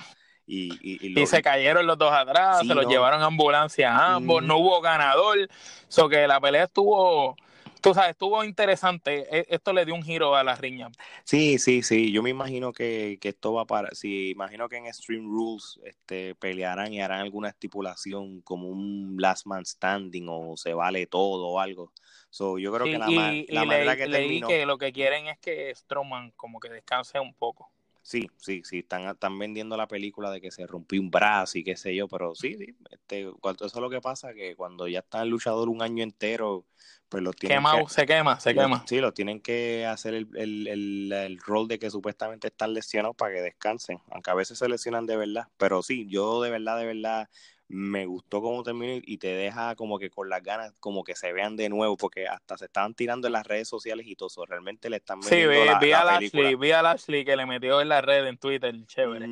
y, 0.46 0.74
y, 0.82 1.06
y 1.06 1.10
lo- 1.10 1.22
Y 1.22 1.28
se 1.28 1.42
cayeron 1.42 1.86
los 1.88 1.98
dos 1.98 2.12
atrás, 2.12 2.60
Sí, 2.62 2.68
se 2.68 2.76
los 2.76 2.84
no. 2.86 2.90
llevaron 2.90 3.22
a 3.22 3.26
ambulancia 3.26 3.96
a 3.96 4.16
ambos, 4.16 4.44
Mm. 4.44 4.48
no 4.48 4.58
hubo 4.58 4.82
ganador. 4.82 5.48
So 5.88 6.10
que 6.10 6.28
la 6.28 6.40
pelea 6.42 6.64
estuvo, 6.66 7.36
tú 7.82 7.94
sabes, 7.94 8.12
estuvo 8.12 8.44
interesante. 8.44 9.28
E- 9.40 9.46
Esto 9.50 9.74
le 9.74 9.86
dio 9.86 9.96
un 9.96 10.04
giro 10.04 10.36
a 10.36 10.44
la 10.44 10.56
riña. 10.56 10.90
Sí, 11.24 11.60
sí, 11.60 11.84
sí, 11.84 12.12
yo 12.12 12.24
me 12.24 12.30
imagino 12.32 12.74
que, 12.74 13.18
que 13.22 13.30
esto 13.30 13.54
va 13.54 13.66
para, 13.66 13.94
sí, 13.94 14.32
imagino 14.32 14.68
que 14.68 14.78
en 14.78 14.88
Extreme 14.88 15.24
Rules 15.24 15.80
este, 15.84 16.36
pelearán 16.36 16.92
y 16.94 17.02
harán 17.02 17.22
alguna 17.22 17.50
estipulación 17.50 18.42
como 18.42 18.68
un 18.70 19.16
Last 19.20 19.46
Man 19.46 19.66
Standing 19.66 20.26
o 20.30 20.58
se 20.58 20.74
vale 20.74 21.06
todo 21.08 21.48
o 21.48 21.60
algo. 21.60 21.94
So, 22.30 22.58
yo 22.58 22.74
creo 22.74 22.88
Sí, 22.88 22.90
que 22.90 22.98
la, 22.98 23.12
y, 23.12 23.12
ma- 23.12 23.40
y 23.48 23.54
la 23.54 23.66
manera 23.66 23.96
que 23.96 24.08
leí 24.08 24.10
terminó, 24.10 24.48
que 24.48 24.66
lo 24.66 24.78
que 24.78 24.92
quieren 24.94 25.28
es 25.28 25.38
que 25.40 25.74
Strowman 25.76 26.32
como 26.32 26.60
que 26.60 26.70
descanse 26.70 27.20
un 27.20 27.34
poco. 27.34 27.72
Sí, 28.02 28.28
sí, 28.38 28.62
sí, 28.64 28.80
están, 28.80 29.04
están 29.08 29.38
vendiendo 29.38 29.78
la 29.78 29.88
película 29.88 30.32
de 30.32 30.42
que 30.42 30.50
se 30.50 30.66
rompió 30.66 31.00
un 31.00 31.12
brazo 31.12 31.60
y 31.60 31.64
qué 31.64 31.76
sé 31.78 31.94
yo, 31.96 32.08
pero 32.08 32.34
sí, 32.34 32.56
sí, 32.58 32.76
este, 32.90 33.22
eso 33.22 33.66
es 33.66 33.76
lo 33.76 33.90
que 33.90 34.02
pasa, 34.02 34.34
que 34.34 34.56
cuando 34.56 34.88
ya 34.88 35.00
está 35.00 35.22
el 35.22 35.30
luchador 35.30 35.70
un 35.70 35.84
año 35.84 36.04
entero, 36.04 36.66
pues 37.10 37.24
lo 37.24 37.34
tienen 37.34 37.58
Quema, 37.58 37.90
se 37.90 38.06
quema, 38.06 38.40
se 38.40 38.54
quema. 38.54 38.84
Sí, 38.88 39.00
lo 39.00 39.12
tienen 39.14 39.42
que 39.42 39.86
hacer 39.86 40.14
el, 40.14 40.28
el, 40.36 40.68
el, 40.68 41.12
el, 41.12 41.40
rol 41.40 41.68
de 41.68 41.80
que 41.80 41.90
supuestamente 41.90 42.48
están 42.48 42.74
lesionados 42.74 43.16
para 43.16 43.34
que 43.34 43.42
descansen, 43.42 44.00
aunque 44.12 44.30
a 44.30 44.36
veces 44.36 44.60
se 44.60 44.70
lesionan 44.70 45.08
de 45.08 45.18
verdad, 45.18 45.48
pero 45.58 45.82
sí, 45.82 46.08
yo 46.08 46.42
de 46.42 46.52
verdad, 46.52 46.78
de 46.78 46.86
verdad 46.86 47.30
me 47.68 48.08
gustó 48.08 48.42
cómo 48.42 48.64
terminó 48.64 49.00
y 49.06 49.18
te 49.18 49.28
deja 49.28 49.76
como 49.76 50.00
que 50.00 50.10
con 50.10 50.28
las 50.28 50.42
ganas 50.42 50.74
como 50.80 51.04
que 51.04 51.16
se 51.16 51.32
vean 51.34 51.56
de 51.56 51.70
nuevo 51.70 51.98
porque 51.98 52.28
hasta 52.28 52.58
se 52.58 52.66
estaban 52.66 52.96
tirando 52.96 53.28
en 53.28 53.34
las 53.34 53.46
redes 53.46 53.68
sociales 53.68 54.08
y 54.08 54.16
todo 54.16 54.28
eso 54.28 54.44
realmente 54.46 54.90
le 54.90 54.98
están 54.98 55.20
metiendo 55.20 55.54
sí, 55.54 55.60
vi, 55.60 55.66
la, 55.66 55.80
vi 55.80 55.92
a 55.92 56.02
Ashley, 56.02 56.56
vi 56.56 56.72
a 56.72 56.80
Ashley 56.80 57.26
que 57.26 57.36
le 57.36 57.46
metió 57.46 57.80
en 57.80 57.90
la 57.90 58.02
red 58.02 58.26
en 58.26 58.38
Twitter 58.40 58.76
chévere. 58.88 59.28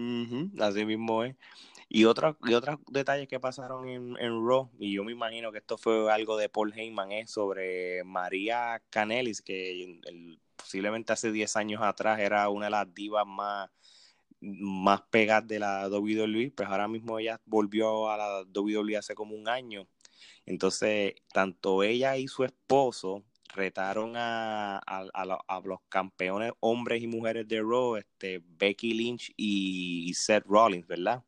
Así 0.60 0.86
mismo 0.86 1.24
es 1.24 1.36
y 1.89 2.06
otros 2.06 2.36
y 2.46 2.53
otros 2.53 2.79
detalles 2.89 3.27
que 3.27 3.39
pasaron 3.39 3.88
en, 3.88 4.17
en 4.20 4.46
Raw 4.46 4.70
y 4.79 4.94
yo 4.94 5.03
me 5.03 5.12
imagino 5.12 5.51
que 5.51 5.60
esto 5.60 5.77
fue 5.77 6.12
algo 6.12 6.38
de 6.38 6.50
Paul 6.50 6.74
Heyman 6.74 7.12
es 7.12 7.32
sobre 7.32 8.03
María 8.03 8.82
Canelis 8.89 9.41
que 9.41 10.00
posiblemente 10.56 11.13
hace 11.13 11.32
10 11.32 11.56
años 11.56 11.82
atrás 11.82 12.20
era 12.20 12.50
una 12.50 12.65
de 12.65 12.72
las 12.72 12.94
divas 12.94 13.25
más 13.25 13.70
más 14.39 15.01
pegas 15.10 15.48
de 15.48 15.60
la 15.60 15.88
WWE, 15.89 16.51
pues 16.56 16.70
ahora 16.70 16.88
mismo 16.88 17.20
ella 17.20 17.41
volvió 17.46 18.10
a 18.10 18.17
la 18.17 18.44
WWE 18.53 18.98
hace 18.98 19.15
como 19.15 19.36
un 19.36 19.50
año. 19.50 19.88
Entonces, 20.46 21.15
tanto 21.34 21.84
ella 21.84 22.17
y 22.17 22.27
su 22.27 22.44
esposo 22.44 23.24
retaron 23.53 24.13
a, 24.15 24.77
a, 24.77 25.62
los 25.63 25.79
campeones 25.89 26.51
hombres 26.60 27.01
y 27.01 27.08
mujeres 27.08 27.48
de 27.48 27.62
Raw, 27.62 27.96
este, 27.96 28.41
Becky 28.46 28.94
Lynch 28.94 29.34
y, 29.36 30.13
Seth 30.13 30.46
Rollins, 30.46 30.88
¿verdad? 30.88 31.24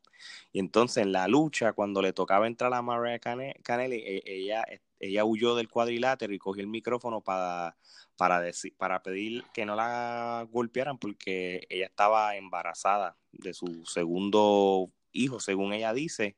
Y 0.52 0.60
entonces 0.60 1.02
en 1.02 1.12
la 1.12 1.28
lucha, 1.28 1.72
cuando 1.72 2.02
le 2.02 2.12
tocaba 2.12 2.46
entrar 2.46 2.72
a 2.74 2.82
Mariah 2.82 3.18
Canelli, 3.18 3.96
e, 3.96 4.22
ella, 4.24 4.64
ella 4.98 5.24
huyó 5.24 5.54
del 5.54 5.68
cuadrilátero 5.68 6.32
y 6.34 6.38
cogió 6.38 6.62
el 6.62 6.68
micrófono 6.68 7.20
para 7.20 7.76
para, 8.20 8.38
decir, 8.38 8.74
para 8.76 9.02
pedir 9.02 9.44
que 9.54 9.64
no 9.64 9.74
la 9.74 10.46
golpearan 10.50 10.98
porque 10.98 11.66
ella 11.70 11.86
estaba 11.86 12.36
embarazada 12.36 13.16
de 13.32 13.54
su 13.54 13.86
segundo 13.86 14.92
hijo, 15.12 15.40
según 15.40 15.72
ella 15.72 15.94
dice. 15.94 16.36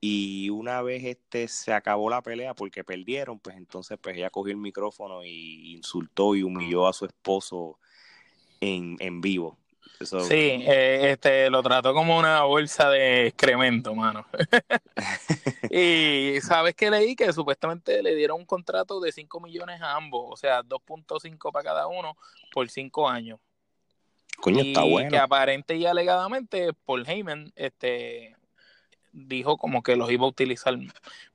Y 0.00 0.48
una 0.48 0.80
vez 0.80 1.04
este 1.04 1.48
se 1.48 1.74
acabó 1.74 2.08
la 2.08 2.22
pelea 2.22 2.54
porque 2.54 2.82
perdieron, 2.82 3.38
pues 3.40 3.56
entonces 3.58 3.98
pues 4.02 4.16
ella 4.16 4.30
cogió 4.30 4.52
el 4.52 4.58
micrófono 4.58 5.22
y 5.22 5.74
insultó 5.74 6.34
y 6.34 6.42
humilló 6.44 6.88
a 6.88 6.94
su 6.94 7.04
esposo 7.04 7.78
en, 8.60 8.96
en 9.00 9.20
vivo 9.20 9.61
sí, 10.04 10.64
eh, 10.66 11.12
este, 11.12 11.50
lo 11.50 11.62
trató 11.62 11.94
como 11.94 12.18
una 12.18 12.42
bolsa 12.42 12.90
de 12.90 13.26
excremento, 13.26 13.94
mano. 13.94 14.26
y 15.70 16.40
sabes 16.40 16.74
que 16.74 16.90
leí 16.90 17.16
que 17.16 17.32
supuestamente 17.32 18.02
le 18.02 18.14
dieron 18.14 18.38
un 18.38 18.46
contrato 18.46 19.00
de 19.00 19.12
5 19.12 19.40
millones 19.40 19.80
a 19.80 19.96
ambos, 19.96 20.26
o 20.30 20.36
sea, 20.36 20.62
2.5 20.62 21.52
para 21.52 21.64
cada 21.64 21.86
uno 21.86 22.16
por 22.52 22.68
5 22.68 23.08
años. 23.08 23.40
Coño, 24.38 24.60
está 24.60 24.82
bueno. 24.82 25.10
Que 25.10 25.18
aparente 25.18 25.76
y 25.76 25.86
alegadamente 25.86 26.72
Paul 26.84 27.06
Heyman 27.06 27.52
este, 27.54 28.36
dijo 29.12 29.56
como 29.56 29.82
que 29.82 29.96
los 29.96 30.10
iba 30.10 30.24
a 30.24 30.28
utilizar 30.28 30.76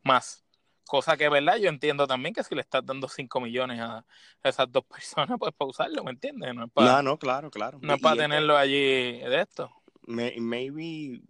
más. 0.04 0.44
Cosa 0.88 1.18
que, 1.18 1.30
¿verdad? 1.30 1.58
Yo 1.58 1.70
entiendo 1.70 2.08
también 2.08 2.34
que 2.34 2.44
si 2.44 2.56
le 2.56 2.62
estás 2.62 2.86
dando 2.86 3.08
5 3.08 3.42
millones 3.42 3.80
a 3.80 4.06
esas 4.44 4.72
dos 4.72 4.86
personas, 4.90 5.38
pues 5.38 5.54
para 5.56 5.70
usarlo, 5.70 6.04
¿me 6.04 6.12
entiendes? 6.12 6.56
No, 6.56 6.66
es 6.66 6.72
para, 6.72 7.02
no, 7.02 7.18
claro, 7.18 7.52
claro. 7.52 7.80
No 7.82 7.96
es 7.96 8.02
para 8.02 8.24
tenerlo 8.24 8.58
allí 8.58 8.78
de 8.78 9.42
esto. 9.42 9.72
maybe 10.06 11.22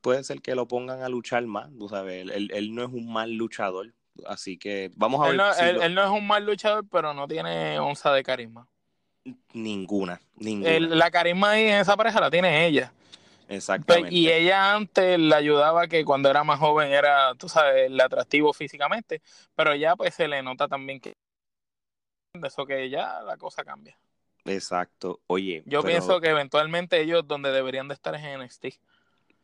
puede 0.00 0.22
ser 0.22 0.42
que 0.42 0.54
lo 0.54 0.68
pongan 0.68 1.02
a 1.02 1.08
luchar 1.08 1.46
más, 1.46 1.70
tú 1.78 1.88
sabes, 1.88 2.28
él, 2.28 2.50
él, 2.52 2.74
no 2.74 2.82
es 2.82 2.90
un 2.92 3.10
mal 3.10 3.32
luchador, 3.32 3.94
así 4.26 4.58
que 4.58 4.90
vamos 4.96 5.24
a 5.24 5.28
ver. 5.28 5.36
No, 5.36 5.54
él, 5.54 5.94
no 5.94 6.04
es 6.04 6.10
un 6.10 6.26
mal 6.26 6.44
luchador, 6.44 6.84
pero 6.90 7.14
no 7.14 7.26
tiene 7.26 7.78
onza 7.78 8.12
de 8.12 8.22
carisma. 8.22 8.68
Ninguna, 9.54 10.20
ninguna. 10.36 10.78
la 10.78 11.10
carisma 11.10 11.52
ahí 11.52 11.68
en 11.68 11.78
esa 11.78 11.96
pareja 11.96 12.20
la 12.20 12.30
tiene 12.30 12.66
ella. 12.66 12.92
Exactamente. 13.48 14.14
Y 14.14 14.30
ella 14.30 14.74
antes 14.74 15.18
le 15.18 15.34
ayudaba 15.34 15.86
que 15.86 16.04
cuando 16.04 16.30
era 16.30 16.44
más 16.44 16.58
joven 16.58 16.92
era, 16.92 17.34
tú 17.34 17.48
sabes, 17.48 17.86
el 17.86 18.00
atractivo 18.00 18.52
físicamente, 18.52 19.22
pero 19.54 19.74
ya 19.74 19.96
pues 19.96 20.14
se 20.14 20.28
le 20.28 20.42
nota 20.42 20.68
también 20.68 21.00
que 21.00 21.14
de 22.34 22.48
eso 22.48 22.66
que 22.66 22.90
ya 22.90 23.20
la 23.22 23.36
cosa 23.36 23.64
cambia. 23.64 23.96
Exacto. 24.44 25.20
Oye, 25.26 25.62
yo 25.66 25.82
pienso 25.82 26.20
que 26.20 26.28
eventualmente 26.28 27.00
ellos 27.00 27.26
donde 27.26 27.50
deberían 27.50 27.88
de 27.88 27.94
estar 27.94 28.14
es 28.14 28.22
en 28.22 28.40
NXT. 28.40 28.66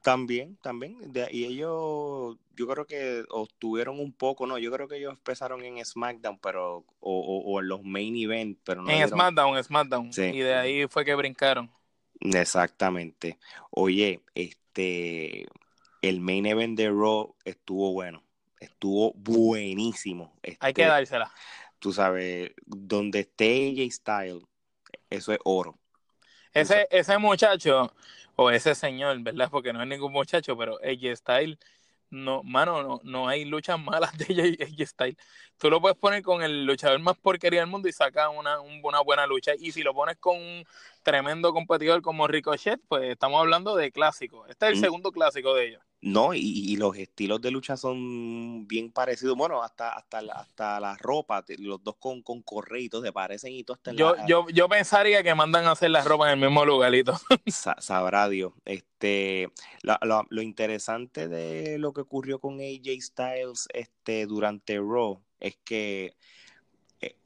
También, 0.03 0.57
también. 0.63 0.97
y 1.31 1.45
ellos, 1.45 2.37
yo 2.57 2.67
creo 2.67 2.87
que 2.87 3.23
obtuvieron 3.29 4.01
un 4.01 4.13
poco, 4.13 4.47
no, 4.47 4.57
yo 4.57 4.73
creo 4.73 4.89
que 4.89 4.97
ellos 4.97 5.13
empezaron 5.13 5.63
en 5.63 5.85
SmackDown, 5.85 6.39
pero, 6.39 6.85
o, 7.01 7.43
o, 7.45 7.61
en 7.61 7.69
los 7.69 7.83
main 7.83 8.17
event, 8.17 8.59
pero 8.65 8.81
no. 8.81 8.91
En 8.91 9.07
SmackDown, 9.07 9.59
en 9.59 9.65
SmackDown. 9.65 10.13
Sí. 10.13 10.23
Y 10.23 10.39
de 10.39 10.55
ahí 10.55 10.87
fue 10.89 11.05
que 11.05 11.15
brincaron. 11.15 11.71
Exactamente. 12.21 13.39
Oye, 13.71 14.21
este, 14.35 15.47
el 16.03 16.21
main 16.21 16.47
event 16.47 16.77
de 16.77 16.89
Raw 16.89 17.35
estuvo 17.45 17.93
bueno, 17.93 18.23
estuvo 18.59 19.13
buenísimo. 19.15 20.33
Hay 20.61 20.73
que 20.73 20.83
este, 20.83 20.93
dársela. 20.93 21.33
Tú 21.79 21.93
sabes, 21.93 22.53
donde 22.67 23.21
esté 23.21 23.71
AJ 23.71 23.93
Style, 23.93 24.47
eso 25.09 25.33
es 25.33 25.39
oro. 25.45 25.79
Ese, 26.53 26.89
ese 26.91 27.17
muchacho, 27.19 27.95
o 28.37 28.51
ese 28.51 28.75
señor, 28.75 29.19
¿verdad? 29.21 29.49
Porque 29.51 29.73
no 29.73 29.83
es 29.83 29.89
ningún 29.89 30.13
muchacho, 30.13 30.57
pero 30.57 30.79
AJ 30.83 31.17
Style 31.17 31.59
no, 32.11 32.43
mano, 32.43 32.83
no, 32.83 33.01
no 33.05 33.29
hay 33.29 33.45
luchas 33.45 33.79
malas 33.79 34.17
de 34.19 34.59
AJ 34.61 34.87
Style. 34.87 35.17
Tú 35.59 35.71
lo 35.71 35.81
puedes 35.81 35.97
poner 35.97 36.23
con 36.23 36.43
el 36.43 36.65
luchador 36.65 36.99
más 36.99 37.17
porquería 37.17 37.61
del 37.61 37.69
mundo 37.69 37.89
y 37.89 37.93
saca 37.93 38.29
una, 38.31 38.61
una 38.61 39.01
buena 39.01 39.27
lucha. 39.27 39.53
Y 39.59 39.73
si 39.73 39.83
lo 39.83 39.95
pones 39.95 40.17
con 40.17 40.37
un 40.37 40.65
tremendo 41.03 41.53
competidor 41.53 42.03
como 42.03 42.27
Ricochet, 42.27 42.81
pues 42.89 43.11
estamos 43.11 43.41
hablando 43.41 43.77
de 43.77 43.93
clásico. 43.93 44.47
Este 44.47 44.67
es 44.67 44.73
el 44.73 44.79
mm. 44.79 44.81
segundo 44.81 45.13
clásico 45.13 45.55
de 45.55 45.69
ellos. 45.69 45.83
No, 46.03 46.33
y, 46.33 46.77
los 46.77 46.97
estilos 46.97 47.43
de 47.43 47.51
lucha 47.51 47.77
son 47.77 48.67
bien 48.67 48.91
parecidos. 48.91 49.37
Bueno, 49.37 49.63
hasta 49.63 49.91
hasta, 49.91 50.21
hasta 50.35 50.81
la 50.81 50.97
ropa, 50.97 51.45
los 51.59 51.85
dos 51.85 51.97
con, 51.99 52.23
con 52.23 52.41
correitos 52.41 53.05
se 53.05 53.13
parecen 53.13 53.53
y 53.53 53.65
todo 53.65 53.77
está 53.77 53.93
yo, 53.93 54.15
yo, 54.27 54.47
yo 54.49 54.67
pensaría 54.67 55.23
que 55.23 55.35
mandan 55.35 55.67
a 55.67 55.73
hacer 55.73 55.91
la 55.91 56.03
ropa 56.03 56.33
en 56.33 56.39
el 56.39 56.47
mismo 56.47 56.65
lugarito. 56.65 57.21
sabrá 57.79 58.31
Dios. 58.31 58.55
Este, 58.65 59.51
lo, 59.83 60.25
lo, 60.31 60.41
interesante 60.41 61.29
de 61.29 61.77
lo 61.77 61.93
que 61.93 62.01
ocurrió 62.01 62.39
con 62.39 62.61
AJ 62.61 63.03
Styles 63.03 63.69
este, 63.75 64.25
durante 64.25 64.79
Raw 64.79 65.23
es 65.39 65.59
que 65.65 66.17
eh, 67.03 67.17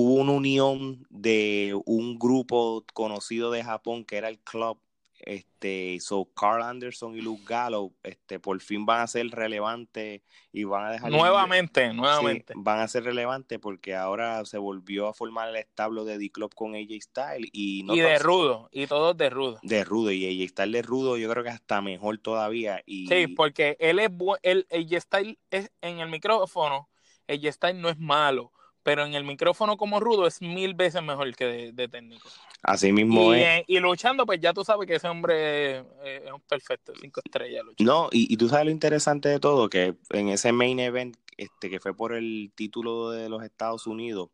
hubo 0.00 0.14
una 0.14 0.30
unión 0.30 1.04
de 1.10 1.76
un 1.84 2.20
grupo 2.20 2.84
conocido 2.94 3.50
de 3.50 3.64
Japón 3.64 4.04
que 4.04 4.16
era 4.16 4.28
el 4.28 4.38
Club 4.38 4.78
este, 5.18 5.98
so 6.00 6.30
Carl 6.36 6.62
Anderson 6.62 7.16
y 7.16 7.20
Luke 7.20 7.42
Gallo, 7.44 7.90
este, 8.04 8.38
por 8.38 8.60
fin 8.60 8.86
van 8.86 9.00
a 9.00 9.06
ser 9.08 9.28
relevantes 9.30 10.22
y 10.52 10.62
van 10.62 10.86
a 10.86 10.90
dejar. 10.92 11.10
Nuevamente, 11.10 11.92
nuevamente. 11.92 12.54
van 12.56 12.78
a 12.78 12.86
ser 12.86 13.02
relevantes 13.02 13.58
porque 13.58 13.96
ahora 13.96 14.44
se 14.44 14.58
volvió 14.58 15.08
a 15.08 15.14
formar 15.14 15.48
el 15.48 15.56
establo 15.56 16.04
de 16.04 16.18
D-Club 16.18 16.54
con 16.54 16.76
AJ 16.76 17.02
Styles 17.02 17.50
y 17.52 17.84
Y 17.92 18.00
de 18.00 18.20
rudo, 18.20 18.68
y 18.70 18.86
todos 18.86 19.16
de 19.16 19.30
rudo. 19.30 19.58
De 19.62 19.82
rudo, 19.82 20.12
y 20.12 20.24
AJ 20.24 20.50
Styles 20.50 20.72
de 20.74 20.82
rudo, 20.82 21.16
yo 21.16 21.28
creo 21.28 21.42
que 21.42 21.50
hasta 21.50 21.82
mejor 21.82 22.18
todavía. 22.18 22.80
Y... 22.86 23.08
Sí, 23.08 23.26
porque 23.26 23.76
él 23.80 23.98
es 23.98 24.10
el 24.42 24.64
AJ 24.70 25.00
Styles 25.00 25.38
es 25.50 25.72
en 25.80 25.98
el 25.98 26.08
micrófono, 26.08 26.88
AJ 27.26 27.52
Styles 27.52 27.82
no 27.82 27.88
es 27.88 27.98
malo 27.98 28.52
pero 28.88 29.04
en 29.04 29.12
el 29.12 29.22
micrófono 29.22 29.76
como 29.76 30.00
rudo 30.00 30.26
es 30.26 30.40
mil 30.40 30.72
veces 30.72 31.02
mejor 31.02 31.36
que 31.36 31.72
de, 31.74 31.88
técnico. 31.88 32.26
Así 32.62 32.90
mismo 32.90 33.34
y, 33.34 33.40
es. 33.40 33.64
y 33.66 33.78
luchando, 33.80 34.24
pues 34.24 34.40
ya 34.40 34.54
tú 34.54 34.64
sabes 34.64 34.86
que 34.86 34.94
ese 34.94 35.06
hombre 35.06 35.80
es, 36.02 36.32
un 36.32 36.40
perfecto, 36.40 36.94
cinco 36.98 37.20
estrellas. 37.22 37.66
Luchando. 37.66 37.92
No, 37.92 38.08
y, 38.10 38.34
tú 38.38 38.48
sabes 38.48 38.64
lo 38.64 38.70
interesante 38.70 39.28
de 39.28 39.40
todo, 39.40 39.68
que 39.68 39.94
en 40.08 40.30
ese 40.30 40.52
main 40.52 40.80
event, 40.80 41.18
este, 41.36 41.68
que 41.68 41.80
fue 41.80 41.94
por 41.94 42.14
el 42.14 42.50
título 42.54 43.10
de 43.10 43.28
los 43.28 43.42
Estados 43.42 43.86
Unidos, 43.86 44.30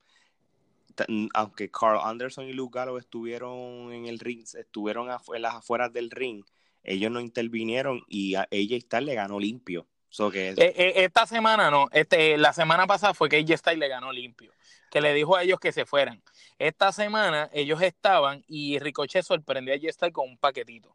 aunque 1.32 1.68
Carl 1.68 1.98
Anderson 2.04 2.46
y 2.46 2.52
Luke 2.52 2.78
Gallo 2.78 2.96
estuvieron 2.96 3.92
en 3.92 4.06
el 4.06 4.20
ring, 4.20 4.44
estuvieron 4.56 5.08
en 5.34 5.42
las 5.42 5.54
afueras 5.56 5.92
del 5.92 6.12
ring, 6.12 6.44
ellos 6.84 7.10
no 7.10 7.20
intervinieron 7.20 8.02
y 8.06 8.36
a 8.36 8.46
ella 8.52 8.78
Styles 8.78 9.06
le 9.06 9.14
ganó 9.16 9.40
limpio. 9.40 9.88
Eh, 10.18 10.54
eh, 10.56 10.92
esta 10.96 11.26
semana 11.26 11.70
no, 11.70 11.88
este, 11.92 12.38
la 12.38 12.52
semana 12.52 12.86
pasada 12.86 13.14
fue 13.14 13.28
que 13.28 13.36
AJ 13.36 13.58
Styles 13.58 13.80
le 13.80 13.88
ganó 13.88 14.12
limpio, 14.12 14.52
que 14.90 15.00
le 15.00 15.12
dijo 15.12 15.36
a 15.36 15.42
ellos 15.42 15.58
que 15.58 15.72
se 15.72 15.86
fueran. 15.86 16.22
Esta 16.58 16.92
semana 16.92 17.50
ellos 17.52 17.82
estaban 17.82 18.44
y 18.46 18.78
Ricochet 18.78 19.24
sorprendió 19.24 19.74
a 19.74 19.76
AJ 19.76 19.92
Styles 19.92 20.14
con 20.14 20.28
un 20.28 20.38
paquetito. 20.38 20.94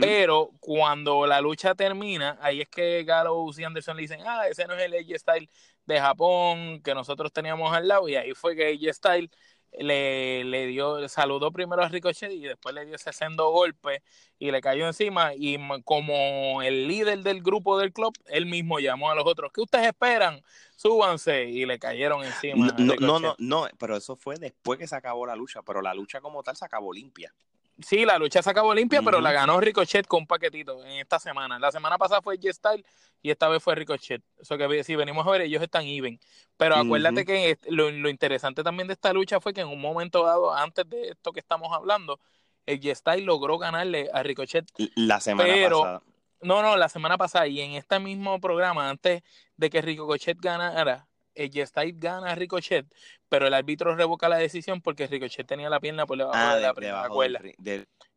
Pero 0.00 0.52
cuando 0.60 1.26
la 1.26 1.40
lucha 1.40 1.74
termina, 1.74 2.38
ahí 2.40 2.60
es 2.60 2.68
que 2.68 3.02
Gallows 3.02 3.58
y 3.58 3.64
Anderson 3.64 3.96
le 3.96 4.02
dicen, 4.02 4.20
ah, 4.24 4.46
ese 4.48 4.64
no 4.66 4.74
es 4.74 4.82
el 4.82 4.94
AJ 4.94 5.18
Styles 5.18 5.50
de 5.84 6.00
Japón 6.00 6.80
que 6.82 6.94
nosotros 6.94 7.32
teníamos 7.32 7.74
al 7.74 7.88
lado. 7.88 8.08
Y 8.08 8.14
ahí 8.14 8.32
fue 8.32 8.54
que 8.54 8.68
AJ 8.68 8.94
Styles 8.94 9.30
le, 9.72 10.44
le 10.44 10.66
dio, 10.66 11.08
saludó 11.08 11.50
primero 11.52 11.82
a 11.82 11.88
Ricochet 11.88 12.32
y 12.32 12.40
después 12.40 12.74
le 12.74 12.86
dio 12.86 12.96
ese 12.96 13.12
sendo 13.12 13.50
golpe 13.50 14.02
y 14.38 14.50
le 14.50 14.60
cayó 14.60 14.86
encima 14.86 15.32
y 15.34 15.58
como 15.84 16.62
el 16.62 16.88
líder 16.88 17.20
del 17.20 17.42
grupo 17.42 17.78
del 17.78 17.92
club, 17.92 18.14
él 18.26 18.46
mismo 18.46 18.78
llamó 18.78 19.10
a 19.10 19.14
los 19.14 19.26
otros, 19.26 19.52
¿qué 19.52 19.60
ustedes 19.60 19.86
esperan? 19.86 20.42
Súbanse 20.76 21.44
y 21.44 21.66
le 21.66 21.78
cayeron 21.78 22.24
encima. 22.24 22.74
No, 22.78 22.94
no, 22.96 23.18
no, 23.20 23.34
no, 23.38 23.68
pero 23.78 23.96
eso 23.96 24.16
fue 24.16 24.36
después 24.36 24.78
que 24.78 24.86
se 24.86 24.96
acabó 24.96 25.26
la 25.26 25.36
lucha, 25.36 25.62
pero 25.62 25.82
la 25.82 25.94
lucha 25.94 26.20
como 26.20 26.42
tal 26.42 26.56
se 26.56 26.64
acabó 26.64 26.92
limpia. 26.92 27.34
Sí, 27.78 28.06
la 28.06 28.18
lucha 28.18 28.42
se 28.42 28.50
acabó 28.50 28.74
limpia, 28.74 29.02
pero 29.02 29.20
la 29.20 29.32
ganó 29.32 29.60
Ricochet 29.60 30.06
con 30.06 30.20
un 30.20 30.26
paquetito 30.26 30.82
en 30.84 30.92
esta 30.92 31.18
semana. 31.18 31.58
La 31.58 31.70
semana 31.70 31.98
pasada 31.98 32.22
fue 32.22 32.38
G-Style 32.38 32.84
y 33.22 33.30
esta 33.30 33.48
vez 33.48 33.62
fue 33.62 33.74
Ricochet. 33.74 34.22
Eso 34.40 34.56
que 34.56 34.82
si 34.82 34.96
venimos 34.96 35.26
a 35.26 35.30
ver, 35.30 35.42
ellos 35.42 35.62
están 35.62 35.84
even. 35.84 36.18
Pero 36.56 36.76
acuérdate 36.76 37.26
que 37.26 37.58
lo, 37.68 37.90
interesante 38.08 38.62
también 38.62 38.86
de 38.88 38.94
esta 38.94 39.12
lucha 39.12 39.40
fue 39.40 39.52
que 39.52 39.60
en 39.60 39.68
un 39.68 39.80
momento 39.80 40.24
dado, 40.24 40.54
antes 40.54 40.88
de 40.88 41.08
esto 41.08 41.32
que 41.32 41.40
estamos 41.40 41.70
hablando, 41.72 42.18
el 42.64 42.80
G-Style 42.80 43.24
logró 43.24 43.58
ganarle 43.58 44.08
a 44.12 44.22
Ricochet. 44.22 44.66
La 44.94 45.20
semana 45.20 45.52
pasada. 45.68 46.02
No, 46.40 46.62
no, 46.62 46.76
la 46.76 46.88
semana 46.88 47.18
pasada. 47.18 47.46
Y 47.46 47.60
en 47.60 47.72
este 47.72 47.98
mismo 47.98 48.40
programa, 48.40 48.88
antes 48.88 49.22
de 49.56 49.70
que 49.70 49.82
Ricochet 49.82 50.38
ganara, 50.40 51.06
el 51.36 51.50
G-Style 51.50 51.94
gana 51.96 52.32
a 52.32 52.34
Ricochet, 52.34 52.86
pero 53.28 53.46
el 53.46 53.54
árbitro 53.54 53.94
revoca 53.94 54.28
la 54.28 54.36
decisión 54.36 54.80
porque 54.80 55.06
Ricochet 55.06 55.46
tenía 55.46 55.70
la 55.70 55.80
pierna 55.80 56.06
por 56.06 56.18
debajo 56.18 56.36
ah, 56.36 56.56
de 56.56 56.62
la 56.62 56.74
primera 56.74 57.08
cuerda. 57.08 57.40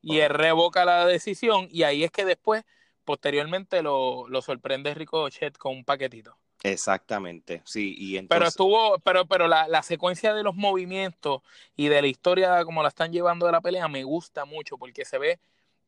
Y 0.02 0.20
él 0.20 0.30
revoca 0.30 0.86
la 0.86 1.06
decisión 1.06 1.68
y 1.70 1.84
ahí 1.84 2.04
es 2.04 2.12
que 2.12 2.26
después, 2.26 2.64
posteriormente, 3.04 3.82
lo, 3.82 4.28
lo 4.28 4.42
sorprende 4.42 4.94
Ricochet 4.94 5.58
con 5.58 5.76
un 5.76 5.86
paquetito. 5.86 6.38
Exactamente, 6.62 7.62
sí, 7.64 7.96
y 7.98 8.18
entonces... 8.18 8.38
Pero 8.38 8.48
estuvo, 8.48 9.00
pero, 9.00 9.26
pero 9.26 9.48
la, 9.48 9.70
la, 9.70 9.82
secuencia 9.82 10.34
de 10.34 10.44
los 10.44 10.56
movimientos 10.56 11.42
y 11.78 11.88
de 11.88 12.02
la 12.02 12.08
historia 12.08 12.66
como 12.66 12.84
la 12.84 12.90
están 12.90 13.14
llevando 13.14 13.46
de 13.46 13.54
la 13.54 13.62
pelea 13.62 13.88
me 13.88 14.04
gusta 14.04 14.44
mucho 14.44 14.78
porque 14.78 15.06
se 15.06 15.18
ve 15.18 15.40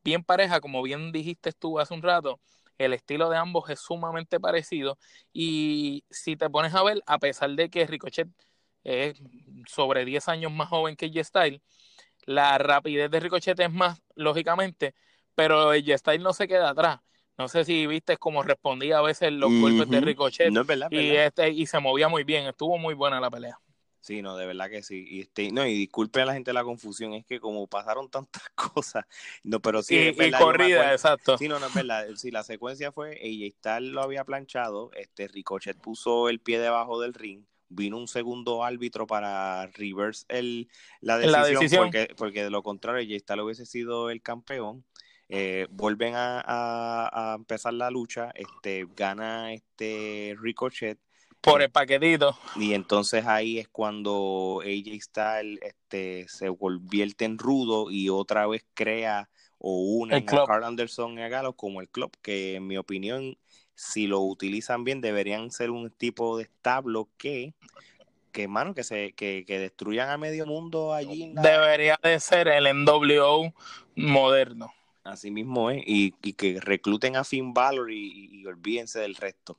bien 0.02 0.24
pareja, 0.24 0.62
como 0.62 0.82
bien 0.82 1.12
dijiste 1.12 1.52
tú 1.52 1.78
hace 1.78 1.94
un 1.94 2.02
rato, 2.02 2.40
el 2.78 2.94
estilo 2.94 3.30
de 3.30 3.38
ambos 3.38 3.70
es 3.70 3.80
sumamente 3.80 4.40
parecido 4.40 4.98
y 5.34 6.04
si 6.10 6.36
te 6.36 6.50
pones 6.50 6.74
a 6.74 6.84
ver, 6.84 7.02
a 7.06 7.20
pesar 7.20 7.52
de 7.52 7.70
que 7.70 7.86
Ricochet 7.86 8.30
es 8.84 9.22
sobre 9.68 10.06
10 10.06 10.28
años 10.30 10.52
más 10.52 10.70
joven 10.70 10.96
que 10.96 11.12
G-Style, 11.12 11.62
la 12.26 12.58
rapidez 12.58 13.10
de 13.10 13.20
Ricochet 13.20 13.60
es 13.60 13.72
más, 13.72 14.02
lógicamente, 14.16 14.96
pero 15.36 15.74
el 15.74 15.84
G-Style 15.84 16.22
no 16.22 16.34
se 16.34 16.48
queda 16.48 16.70
atrás. 16.70 17.00
No 17.38 17.48
sé 17.48 17.66
si 17.66 17.88
viste 17.88 18.18
cómo 18.18 18.44
respondía 18.44 19.00
a 19.00 19.02
veces 19.02 19.32
los 19.32 19.52
golpes 19.52 19.90
de 19.90 20.02
Ricochet 20.02 20.54
y, 20.92 21.16
este, 21.16 21.50
y 21.50 21.66
se 21.66 21.80
movía 21.80 22.08
muy 22.08 22.24
bien, 22.24 22.46
estuvo 22.46 22.78
muy 22.78 22.94
buena 22.94 23.20
la 23.20 23.32
pelea. 23.32 23.58
Sí, 24.02 24.24
no, 24.24 24.36
de 24.36 24.48
verdad 24.48 24.70
que 24.70 24.82
sí. 24.82 25.06
Y 25.08 25.22
este, 25.22 25.52
no, 25.52 25.66
y 25.66 25.76
disculpe 25.76 26.22
a 26.22 26.26
la 26.26 26.34
gente 26.34 26.52
la 26.54 26.64
confusión, 26.64 27.14
es 27.14 27.24
que 27.24 27.40
como 27.40 27.68
pasaron 27.68 28.10
tantas 28.10 28.42
cosas, 28.56 29.06
no, 29.44 29.62
pero 29.62 29.84
sí. 29.84 29.96
Y, 29.96 30.32
corrida, 30.32 30.92
exacto. 30.92 31.38
Sí, 31.38 31.48
no, 31.48 31.60
no 31.60 31.68
es 31.68 31.74
verdad. 31.74 32.08
Sí, 32.16 32.32
la 32.32 32.44
secuencia 32.44 32.92
fue, 32.92 33.20
ella 33.22 33.80
lo 33.80 34.02
había 34.02 34.26
planchado, 34.26 34.92
este 34.94 35.28
Ricochet 35.28 35.78
puso 35.78 36.30
el 36.30 36.40
pie 36.40 36.60
debajo 36.60 37.00
del 37.00 37.14
ring, 37.14 37.46
vino 37.70 37.98
un 37.98 38.08
segundo 38.08 38.64
árbitro 38.64 39.06
para 39.06 39.68
reverse 39.68 40.26
el, 40.30 40.68
la 41.02 41.20
decisión, 41.20 41.86
Porque, 41.86 42.14
porque 42.18 42.44
de 42.44 42.50
lo 42.50 42.64
contrario, 42.64 43.02
ella 43.02 43.20
Styles 43.20 43.44
hubiese 43.44 43.66
sido 43.68 44.10
el 44.10 44.22
campeón. 44.22 44.84
Eh, 45.34 45.68
vuelven 45.70 46.16
a, 46.16 46.42
a, 46.42 47.32
a, 47.32 47.36
empezar 47.36 47.74
la 47.74 47.90
lucha, 47.90 48.32
este, 48.36 48.86
gana 48.98 49.54
este 49.54 50.36
Ricochet 50.42 51.00
por 51.42 51.62
el 51.62 51.72
paquetito. 51.72 52.38
Y 52.56 52.74
entonces 52.74 53.26
ahí 53.26 53.60
es 53.60 53.68
cuando 53.68 54.62
AJ 54.62 55.02
Styles 55.02 55.60
este, 55.62 56.28
se 56.28 56.56
convierte 56.56 57.26
en 57.26 57.38
rudo 57.38 57.92
y 57.92 58.10
otra 58.10 58.48
vez 58.48 58.66
crea 58.74 59.30
o 59.58 60.00
une 60.00 60.16
a 60.16 60.26
Carl 60.26 60.64
Anderson 60.64 61.18
y 61.20 61.22
a 61.22 61.30
Galo 61.30 61.54
como 61.54 61.82
el 61.82 61.90
club, 61.90 62.12
que 62.22 62.56
en 62.56 62.68
mi 62.68 62.78
opinión, 62.78 63.38
si 63.76 64.08
lo 64.08 64.22
utilizan 64.22 64.84
bien, 64.84 65.02
deberían 65.02 65.52
ser 65.52 65.70
un 65.72 65.92
tipo 65.92 66.38
de 66.38 66.44
establo 66.44 67.10
que 67.18 67.54
que 68.32 68.48
mano 68.48 68.74
que 68.74 68.86
se 68.86 69.12
que, 69.12 69.44
destruyan 69.46 70.10
a 70.10 70.18
medio 70.18 70.46
mundo 70.46 70.94
allí 70.94 71.34
debería 71.36 72.00
de 72.02 72.18
ser 72.22 72.48
el 72.48 72.64
NWO 72.86 73.54
moderno. 73.96 74.74
Así 75.04 75.32
mismo 75.32 75.70
es 75.70 75.84
y, 75.86 76.12
que 76.12 76.60
recluten 76.62 77.18
a 77.18 77.26
Finn 77.26 77.54
Balor 77.54 77.92
y, 77.92 78.30
y 78.32 78.46
olvídense 78.46 79.00
del 79.00 79.16
resto 79.16 79.58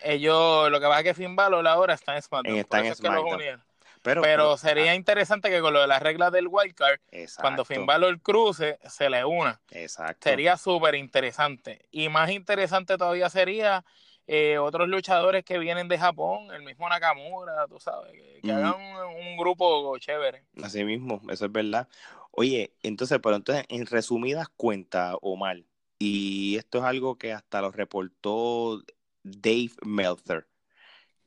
ellos, 0.00 0.70
lo 0.70 0.80
que 0.80 0.86
pasa 0.86 1.00
es 1.00 1.04
que 1.04 1.14
Finn 1.14 1.36
Balor 1.36 1.66
ahora 1.66 1.94
está 1.94 2.16
en 2.16 2.22
SmackDown. 2.22 2.56
Está 2.56 2.86
en 2.86 2.94
SmackDown. 2.94 3.62
Pero, 4.02 4.22
pero, 4.22 4.56
sería 4.56 4.94
interesante 4.94 5.50
que 5.50 5.60
con 5.60 5.74
lo 5.74 5.80
de 5.80 5.86
las 5.86 6.00
reglas 6.00 6.32
del 6.32 6.46
wildcard, 6.48 7.00
cuando 7.40 7.64
Finn 7.64 7.84
Balor 7.84 8.20
cruce, 8.20 8.78
se 8.88 9.10
le 9.10 9.24
una. 9.24 9.60
Exacto. 9.70 10.28
Sería 10.28 10.56
súper 10.56 10.94
interesante. 10.94 11.86
Y 11.90 12.08
más 12.08 12.30
interesante 12.30 12.96
todavía 12.96 13.28
sería 13.28 13.84
eh, 14.30 14.58
otros 14.58 14.88
luchadores 14.88 15.42
que 15.42 15.58
vienen 15.58 15.88
de 15.88 15.98
Japón, 15.98 16.52
el 16.52 16.62
mismo 16.62 16.88
Nakamura, 16.88 17.66
tú 17.66 17.80
sabes, 17.80 18.12
que, 18.42 18.52
hagan 18.52 18.74
un, 18.74 19.36
grupo 19.38 19.96
chévere. 19.98 20.44
Así 20.62 20.84
mismo, 20.84 21.20
eso 21.30 21.46
es 21.46 21.52
verdad. 21.52 21.88
Oye, 22.30 22.74
entonces, 22.82 23.18
pero 23.22 23.36
entonces, 23.36 23.64
en 23.68 23.86
resumidas 23.86 24.48
cuentas, 24.50 25.16
Omar, 25.22 25.62
y 25.98 26.56
esto 26.56 26.78
es 26.78 26.84
algo 26.84 27.16
que 27.16 27.32
hasta 27.32 27.62
lo 27.62 27.72
reportó 27.72 28.82
Dave 29.22 29.72
Meltzer. 29.84 30.46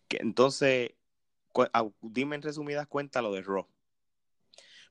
Que, 0.08 0.17
entonces, 0.17 0.91
dime 2.01 2.36
en 2.36 2.41
resumidas 2.41 2.88
cuentas 2.88 3.23
lo 3.23 3.32
de 3.32 3.41
Raw. 3.41 3.67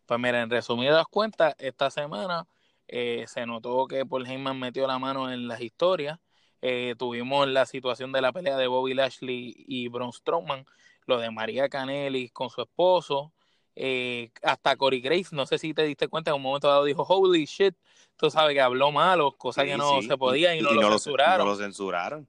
Pues 0.06 0.20
mira, 0.20 0.42
en 0.42 0.50
resumidas 0.50 1.06
cuentas, 1.08 1.54
esta 1.58 1.90
semana 1.90 2.46
eh, 2.88 3.24
se 3.28 3.46
notó 3.46 3.86
que 3.86 4.04
Paul 4.04 4.26
Heyman 4.26 4.58
metió 4.58 4.86
la 4.86 4.98
mano 4.98 5.32
en 5.32 5.46
las 5.46 5.60
historias. 5.60 6.18
Eh, 6.62 6.94
tuvimos 6.98 7.48
la 7.48 7.64
situación 7.64 8.12
de 8.12 8.20
la 8.20 8.32
pelea 8.32 8.56
de 8.56 8.66
Bobby 8.66 8.92
Lashley 8.92 9.54
y 9.56 9.88
Braun 9.88 10.12
Strowman, 10.12 10.66
lo 11.06 11.18
de 11.18 11.30
María 11.30 11.68
Canelli 11.68 12.28
con 12.28 12.50
su 12.50 12.60
esposo, 12.60 13.32
eh, 13.76 14.30
hasta 14.42 14.76
Corey 14.76 15.00
Grace, 15.00 15.28
no 15.32 15.46
sé 15.46 15.56
si 15.56 15.72
te 15.72 15.84
diste 15.84 16.08
cuenta, 16.08 16.30
en 16.30 16.36
un 16.36 16.42
momento 16.42 16.68
dado 16.68 16.84
dijo, 16.84 17.02
holy 17.02 17.46
shit, 17.46 17.74
tú 18.16 18.30
sabes 18.30 18.54
que 18.54 18.60
habló 18.60 18.92
malo, 18.92 19.32
cosa 19.38 19.64
que 19.64 19.76
no 19.76 20.02
se 20.02 20.18
podía 20.18 20.54
y, 20.54 20.60
no, 20.60 20.72
lo 20.72 20.90
censuraron. 20.90 21.46
no 21.46 21.52
lo 21.52 21.56
censuraron. 21.56 22.28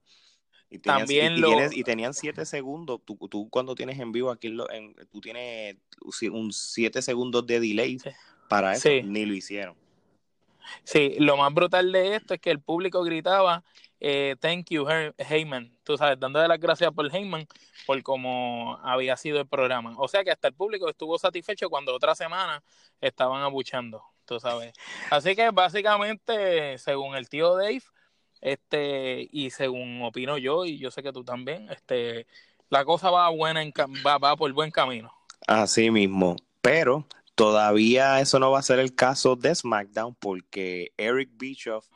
Y 0.73 0.79
También 0.79 1.35
y, 1.73 1.83
tenían 1.83 2.13
siete 2.13 2.45
segundos. 2.45 3.01
Tú, 3.03 3.15
tú, 3.29 3.49
cuando 3.49 3.75
tienes 3.75 3.99
en 3.99 4.13
vivo 4.13 4.31
aquí, 4.31 4.47
en, 4.47 4.95
tú 5.11 5.19
tienes 5.19 5.75
un 6.31 6.53
siete 6.53 7.01
segundos 7.01 7.45
de 7.45 7.59
delay 7.59 7.97
para 8.47 8.73
eso. 8.73 8.89
Ni 9.03 9.25
lo 9.25 9.33
hicieron. 9.33 9.75
Sí, 10.85 11.15
lo 11.19 11.35
más 11.35 11.53
brutal 11.53 11.91
de 11.91 12.15
esto 12.15 12.33
es 12.33 12.39
que 12.39 12.51
el 12.51 12.61
público 12.61 13.03
gritaba 13.03 13.63
eh, 14.03 14.35
thank 14.39 14.65
you, 14.71 14.87
Heyman. 15.17 15.71
Tú 15.83 15.95
sabes, 15.95 16.19
dándole 16.19 16.47
las 16.47 16.59
gracias 16.59 16.91
por 16.91 17.15
Heyman 17.15 17.47
por 17.85 18.01
cómo 18.01 18.79
había 18.83 19.15
sido 19.15 19.39
el 19.39 19.47
programa. 19.47 19.93
O 19.97 20.07
sea 20.07 20.23
que 20.23 20.31
hasta 20.31 20.47
el 20.47 20.55
público 20.55 20.89
estuvo 20.89 21.19
satisfecho 21.19 21.69
cuando 21.69 21.93
otra 21.93 22.15
semana 22.15 22.63
estaban 22.99 23.43
abuchando, 23.43 24.03
tú 24.25 24.39
sabes. 24.39 24.73
Así 25.11 25.35
que 25.35 25.51
básicamente, 25.51 26.79
según 26.79 27.15
el 27.15 27.29
tío 27.29 27.55
Dave, 27.55 27.83
este, 28.41 29.29
y 29.31 29.51
según 29.51 30.01
opino 30.03 30.37
yo, 30.37 30.65
y 30.65 30.77
yo 30.77 30.91
sé 30.91 31.03
que 31.03 31.13
tú 31.13 31.23
también, 31.23 31.69
este, 31.69 32.27
la 32.69 32.83
cosa 32.83 33.11
va 33.11 33.29
buena 33.29 33.61
en, 33.61 33.71
va, 34.05 34.17
va 34.17 34.35
por 34.35 34.51
buen 34.51 34.71
camino. 34.71 35.13
Así 35.47 35.91
mismo. 35.91 36.35
Pero 36.61 37.07
todavía 37.35 38.19
eso 38.19 38.39
no 38.39 38.51
va 38.51 38.59
a 38.59 38.63
ser 38.63 38.79
el 38.79 38.93
caso 38.93 39.35
de 39.35 39.53
SmackDown, 39.53 40.15
porque 40.15 40.91
Eric 40.97 41.29
Bischoff, 41.33 41.87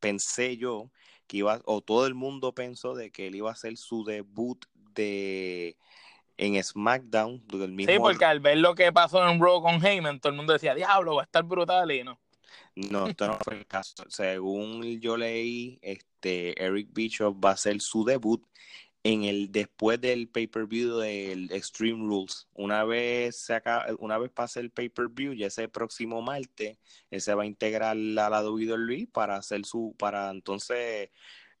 pensé 0.00 0.56
yo, 0.56 0.90
que 1.26 1.38
iba, 1.38 1.60
o 1.64 1.80
todo 1.80 2.06
el 2.06 2.14
mundo 2.14 2.54
pensó 2.54 2.94
de 2.94 3.10
que 3.10 3.26
él 3.26 3.36
iba 3.36 3.50
a 3.50 3.54
hacer 3.54 3.76
su 3.76 4.04
debut 4.04 4.64
de 4.94 5.76
en 6.36 6.62
SmackDown. 6.62 7.42
mismo... 7.70 7.92
Sí, 7.92 7.98
porque 7.98 8.24
al 8.24 8.40
ver 8.40 8.58
lo 8.58 8.74
que 8.74 8.92
pasó 8.92 9.26
en 9.28 9.40
Raw 9.40 9.62
con 9.62 9.84
Heyman, 9.84 10.20
todo 10.20 10.30
el 10.30 10.36
mundo 10.36 10.52
decía, 10.52 10.74
diablo, 10.74 11.16
va 11.16 11.22
a 11.22 11.24
estar 11.24 11.44
brutal 11.44 11.90
y 11.92 12.02
no. 12.02 12.18
No, 12.74 13.06
esto 13.06 13.26
no 13.26 13.38
fue 13.42 13.58
el 13.58 13.66
caso. 13.66 14.04
Según 14.08 15.00
yo 15.00 15.16
leí, 15.16 15.78
este 15.82 16.62
Eric 16.62 16.88
Bischoff 16.92 17.36
va 17.42 17.50
a 17.50 17.54
hacer 17.54 17.80
su 17.80 18.04
debut 18.04 18.44
en 19.04 19.24
el 19.24 19.52
después 19.52 20.00
del 20.00 20.28
pay-per-view 20.28 20.96
del 20.96 21.52
Extreme 21.52 22.06
Rules. 22.06 22.48
Una 22.54 22.84
vez 22.84 23.36
se 23.36 23.54
acaba, 23.54 23.86
una 23.98 24.18
vez 24.18 24.30
pase 24.30 24.60
el 24.60 24.70
pay-per-view, 24.70 25.34
ya 25.34 25.48
ese 25.48 25.68
próximo 25.68 26.22
martes, 26.22 26.78
él 27.10 27.20
se 27.20 27.34
va 27.34 27.42
a 27.42 27.46
integrar 27.46 27.90
a 27.90 27.94
la 27.94 28.42
WWE 28.42 29.06
para 29.12 29.36
hacer 29.36 29.66
su 29.66 29.94
para 29.98 30.30
entonces 30.30 31.10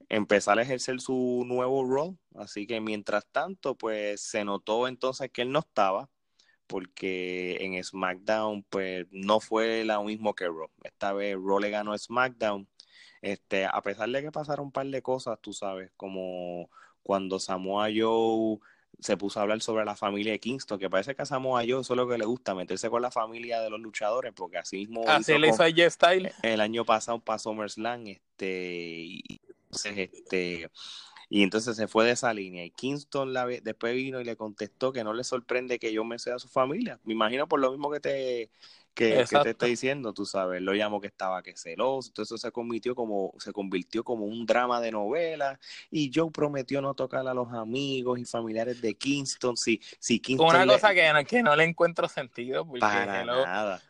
empezar 0.08 0.58
a 0.58 0.62
ejercer 0.62 1.00
su 1.00 1.44
nuevo 1.46 1.84
rol. 1.84 2.18
Así 2.34 2.66
que 2.66 2.80
mientras 2.80 3.26
tanto, 3.30 3.76
pues 3.76 4.20
se 4.22 4.44
notó 4.44 4.88
entonces 4.88 5.30
que 5.30 5.42
él 5.42 5.52
no 5.52 5.60
estaba 5.60 6.10
porque 6.66 7.58
en 7.60 7.82
SmackDown 7.82 8.64
pues 8.64 9.06
no 9.10 9.40
fue 9.40 9.84
lo 9.84 10.04
mismo 10.04 10.34
que 10.34 10.46
Raw. 10.46 10.70
Esta 10.82 11.12
vez 11.12 11.36
Raw 11.36 11.58
le 11.60 11.70
ganó 11.70 11.92
a 11.92 11.98
SmackDown. 11.98 12.68
Este, 13.22 13.64
a 13.64 13.80
pesar 13.80 14.10
de 14.10 14.22
que 14.22 14.30
pasaron 14.30 14.66
un 14.66 14.72
par 14.72 14.86
de 14.86 15.00
cosas, 15.02 15.38
tú 15.40 15.52
sabes, 15.52 15.90
como 15.96 16.68
cuando 17.02 17.38
Samoa 17.38 17.88
Joe 17.94 18.58
se 19.00 19.16
puso 19.16 19.38
a 19.38 19.42
hablar 19.42 19.60
sobre 19.60 19.84
la 19.84 19.96
familia 19.96 20.32
de 20.32 20.40
Kingston, 20.40 20.78
que 20.78 20.90
parece 20.90 21.14
que 21.14 21.22
a 21.22 21.26
Samoa 21.26 21.62
Joe 21.66 21.80
eso 21.80 21.94
es 21.94 21.96
lo 21.96 22.08
que 22.08 22.18
le 22.18 22.24
gusta, 22.24 22.54
meterse 22.54 22.90
con 22.90 23.02
la 23.02 23.10
familia 23.10 23.60
de 23.60 23.70
los 23.70 23.80
luchadores, 23.80 24.32
porque 24.34 24.58
así 24.58 24.76
mismo 24.76 25.04
así 25.06 25.36
le 25.38 25.48
hizo 25.48 25.62
a 25.62 25.70
J 25.70 25.90
Style. 25.90 26.32
El 26.42 26.60
año 26.60 26.84
pasado 26.84 27.18
pasó 27.18 27.50
SummerSlam, 27.50 28.06
este, 28.06 29.04
y, 29.04 29.40
este, 29.84 30.70
y 31.28 31.42
entonces 31.42 31.76
se 31.76 31.88
fue 31.88 32.04
de 32.04 32.12
esa 32.12 32.32
línea. 32.32 32.64
Y 32.64 32.70
Kingston 32.70 33.32
la, 33.32 33.46
después 33.46 33.94
vino 33.94 34.20
y 34.20 34.24
le 34.24 34.36
contestó 34.36 34.92
que 34.92 35.04
no 35.04 35.12
le 35.12 35.24
sorprende 35.24 35.78
que 35.78 35.92
yo 35.92 36.04
me 36.04 36.18
sea 36.18 36.38
su 36.38 36.48
familia. 36.48 36.98
Me 37.04 37.12
imagino 37.12 37.46
por 37.46 37.60
lo 37.60 37.70
mismo 37.70 37.90
que 37.90 38.00
te 38.00 38.50
que, 38.94 39.24
te 39.42 39.50
estoy 39.50 39.70
diciendo, 39.70 40.12
tú 40.12 40.24
sabes, 40.24 40.62
lo 40.62 40.72
llamo 40.72 41.00
que 41.00 41.08
estaba 41.08 41.42
que 41.42 41.56
celoso, 41.56 42.08
entonces 42.08 42.40
se 42.40 42.52
convirtió 42.52 42.94
como, 42.94 43.34
se 43.38 43.52
convirtió 43.52 44.04
como 44.04 44.24
un 44.24 44.46
drama 44.46 44.80
de 44.80 44.92
novela, 44.92 45.58
y 45.90 46.10
Joe 46.14 46.30
prometió 46.30 46.80
no 46.80 46.94
tocar 46.94 47.26
a 47.26 47.34
los 47.34 47.52
amigos 47.52 48.18
y 48.20 48.24
familiares 48.24 48.80
de 48.80 48.94
Kingston, 48.94 49.56
si, 49.56 49.80
si 49.98 50.20
Kingston 50.20 50.48
Una 50.48 50.66
cosa 50.66 50.94
que, 50.94 51.12
no, 51.12 51.24
que 51.24 51.42
no 51.42 51.56
le 51.56 51.64
encuentro 51.64 52.08
sentido, 52.08 52.64
porque 52.64 52.80
para 52.80 53.24
nada. 53.24 53.82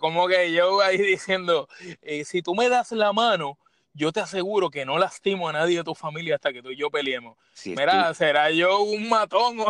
Como 0.00 0.26
que 0.26 0.58
Joe 0.58 0.84
ahí 0.84 0.98
diciendo, 0.98 1.68
eh, 2.02 2.24
si 2.24 2.42
tú 2.42 2.54
me 2.54 2.68
das 2.68 2.90
la 2.92 3.12
mano, 3.12 3.58
yo 3.94 4.12
te 4.12 4.20
aseguro 4.20 4.70
que 4.70 4.84
no 4.84 4.98
lastimo 4.98 5.48
a 5.48 5.52
nadie 5.52 5.78
de 5.78 5.84
tu 5.84 5.94
familia 5.94 6.36
hasta 6.36 6.52
que 6.52 6.62
tú 6.62 6.70
y 6.70 6.76
yo 6.76 6.90
peleemos. 6.90 7.36
Mira, 7.64 8.14
será 8.14 8.50
yo 8.50 8.80
un 8.80 9.08
matón. 9.08 9.58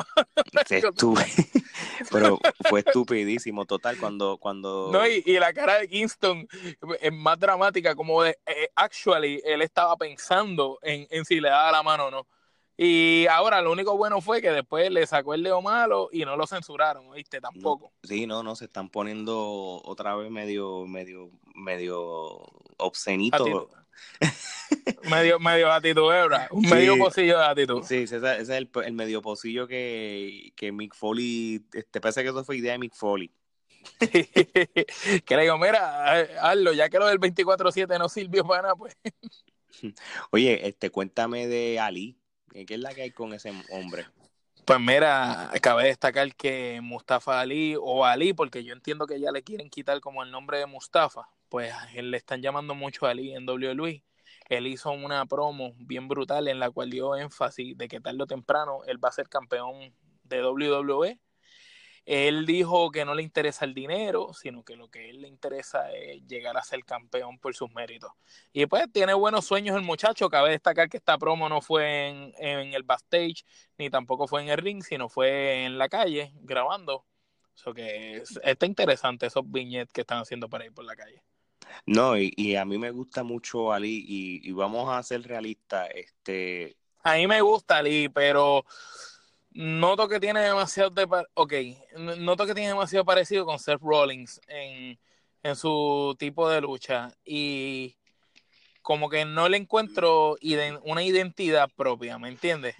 Pero 2.10 2.38
fue 2.68 2.80
estupidísimo, 2.80 3.64
total, 3.64 3.96
cuando... 3.98 4.38
cuando... 4.38 4.90
No, 4.92 5.06
y, 5.06 5.22
la 5.38 5.52
cara 5.52 5.78
de 5.78 5.88
Kingston 5.88 6.46
es 7.00 7.12
más 7.12 7.38
dramática, 7.38 7.94
como 7.94 8.22
de, 8.22 8.38
eh, 8.46 8.68
actually, 8.74 9.40
él 9.44 9.62
estaba 9.62 9.96
pensando 9.96 10.78
en, 10.82 11.06
en 11.10 11.24
si 11.24 11.40
le 11.40 11.48
daba 11.48 11.72
la 11.72 11.82
mano 11.82 12.06
o 12.06 12.10
no. 12.10 12.26
Y 12.80 13.26
ahora 13.26 13.60
lo 13.60 13.72
único 13.72 13.96
bueno 13.96 14.20
fue 14.20 14.40
que 14.40 14.52
después 14.52 14.88
le 14.92 15.04
sacó 15.04 15.34
el 15.34 15.42
leo 15.42 15.60
malo 15.60 16.10
y 16.12 16.24
no 16.24 16.36
lo 16.36 16.46
censuraron, 16.46 17.10
¿viste? 17.10 17.40
Tampoco. 17.40 17.92
sí, 18.04 18.24
no, 18.24 18.44
no, 18.44 18.54
se 18.54 18.66
están 18.66 18.88
poniendo 18.88 19.80
otra 19.84 20.14
vez 20.14 20.30
medio, 20.30 20.86
medio, 20.86 21.32
medio 21.56 22.46
obscenito 22.76 23.68
medio, 25.10 25.38
medio 25.38 25.72
actitud, 25.72 26.10
Un 26.50 26.68
medio 26.68 26.96
pocillo 26.98 27.38
de 27.38 27.44
actitud. 27.44 27.82
Sí, 27.84 28.02
ese, 28.02 28.16
es 28.16 28.48
el, 28.48 28.68
el, 28.84 28.92
medio 28.92 29.22
pocillo 29.22 29.66
que, 29.66 30.52
que 30.56 30.72
Mick 30.72 30.94
Foley, 30.94 31.64
este, 31.72 32.00
parece 32.00 32.22
que 32.22 32.30
eso 32.30 32.44
fue 32.44 32.58
idea 32.58 32.72
de 32.72 32.78
Mick 32.78 32.94
Foley. 32.94 33.30
que 33.98 35.36
le 35.36 35.42
digo, 35.42 35.58
mira, 35.58 36.20
hazlo, 36.42 36.72
ya 36.72 36.88
que 36.88 36.98
lo 36.98 37.06
del 37.06 37.20
24-7 37.20 37.98
no 37.98 38.08
sirvió 38.08 38.44
para 38.44 38.62
nada, 38.62 38.76
pues. 38.76 38.96
Oye, 40.30 40.66
este, 40.66 40.90
cuéntame 40.90 41.46
de 41.46 41.78
Ali. 41.80 42.18
¿Qué 42.50 42.74
es 42.74 42.80
la 42.80 42.94
que 42.94 43.02
hay 43.02 43.10
con 43.12 43.32
ese 43.34 43.52
hombre? 43.70 44.06
Pues 44.64 44.80
mira, 44.80 45.50
cabe 45.62 45.84
destacar 45.84 46.34
que 46.34 46.80
Mustafa 46.82 47.40
Ali, 47.40 47.76
o 47.80 48.04
Ali, 48.04 48.32
porque 48.32 48.64
yo 48.64 48.74
entiendo 48.74 49.06
que 49.06 49.20
ya 49.20 49.30
le 49.30 49.42
quieren 49.42 49.70
quitar 49.70 50.00
como 50.00 50.22
el 50.22 50.30
nombre 50.30 50.58
de 50.58 50.66
Mustafa, 50.66 51.28
pues 51.48 51.74
le 51.94 52.16
están 52.16 52.42
llamando 52.42 52.74
mucho 52.74 53.06
a 53.06 53.10
Ali 53.10 53.34
en 53.34 53.48
WWE. 53.48 54.04
Él 54.48 54.66
hizo 54.66 54.90
una 54.90 55.26
promo 55.26 55.74
bien 55.78 56.08
brutal 56.08 56.48
en 56.48 56.58
la 56.58 56.70
cual 56.70 56.90
dio 56.90 57.16
énfasis 57.16 57.76
de 57.76 57.88
que 57.88 58.00
tarde 58.00 58.22
o 58.22 58.26
temprano 58.26 58.80
él 58.86 59.02
va 59.02 59.08
a 59.10 59.12
ser 59.12 59.28
campeón 59.28 59.94
de 60.24 60.42
WWE. 60.42 61.20
Él 62.08 62.46
dijo 62.46 62.90
que 62.90 63.04
no 63.04 63.14
le 63.14 63.22
interesa 63.22 63.66
el 63.66 63.74
dinero, 63.74 64.32
sino 64.32 64.64
que 64.64 64.76
lo 64.76 64.88
que 64.88 65.10
él 65.10 65.20
le 65.20 65.28
interesa 65.28 65.92
es 65.92 66.26
llegar 66.26 66.56
a 66.56 66.62
ser 66.62 66.82
campeón 66.86 67.38
por 67.38 67.54
sus 67.54 67.70
méritos. 67.72 68.10
Y 68.50 68.64
pues 68.64 68.90
tiene 68.90 69.12
buenos 69.12 69.44
sueños 69.44 69.76
el 69.76 69.82
muchacho. 69.82 70.30
Cabe 70.30 70.52
destacar 70.52 70.88
que 70.88 70.96
esta 70.96 71.18
promo 71.18 71.50
no 71.50 71.60
fue 71.60 72.32
en, 72.38 72.72
el 72.72 72.82
backstage, 72.82 73.44
ni 73.76 73.90
tampoco 73.90 74.26
fue 74.26 74.40
en 74.40 74.48
el 74.48 74.56
ring, 74.56 74.82
sino 74.82 75.10
fue 75.10 75.66
en 75.66 75.76
la 75.76 75.90
calle 75.90 76.32
grabando. 76.36 77.04
Que 77.74 78.22
está 78.42 78.64
interesante 78.64 79.26
esos 79.26 79.42
viñetes 79.44 79.92
que 79.92 80.00
están 80.00 80.22
haciendo 80.22 80.48
para 80.48 80.64
ir 80.64 80.72
por 80.72 80.86
la 80.86 80.96
calle. 80.96 81.22
No, 81.86 82.16
y, 82.16 82.56
a 82.56 82.64
mí 82.64 82.78
me 82.78 82.90
gusta 82.90 83.22
mucho 83.22 83.72
Ali 83.72 84.04
y, 84.06 84.52
vamos 84.52 84.88
a 84.92 85.02
ser 85.02 85.22
realistas. 85.22 85.88
Este... 85.94 86.76
A 87.02 87.14
mí 87.14 87.26
me 87.26 87.40
gusta 87.40 87.78
Ali, 87.78 88.08
pero 88.08 88.64
noto 89.50 90.08
que 90.08 90.20
tiene 90.20 90.40
demasiado 90.40 90.90
de, 90.90 91.06
ok, 91.34 91.52
noto 92.18 92.46
que 92.46 92.54
tiene 92.54 92.68
demasiado 92.68 93.04
parecido 93.04 93.44
con 93.44 93.58
Seth 93.58 93.80
Rollins 93.80 94.40
en, 94.46 94.98
en 95.42 95.56
su 95.56 96.14
tipo 96.18 96.48
de 96.48 96.60
lucha 96.60 97.10
y 97.24 97.96
como 98.82 99.10
que 99.10 99.24
no 99.24 99.48
le 99.48 99.58
encuentro 99.58 100.36
una 100.82 101.02
identidad 101.02 101.68
propia, 101.76 102.18
¿me 102.18 102.28
entiendes? 102.28 102.74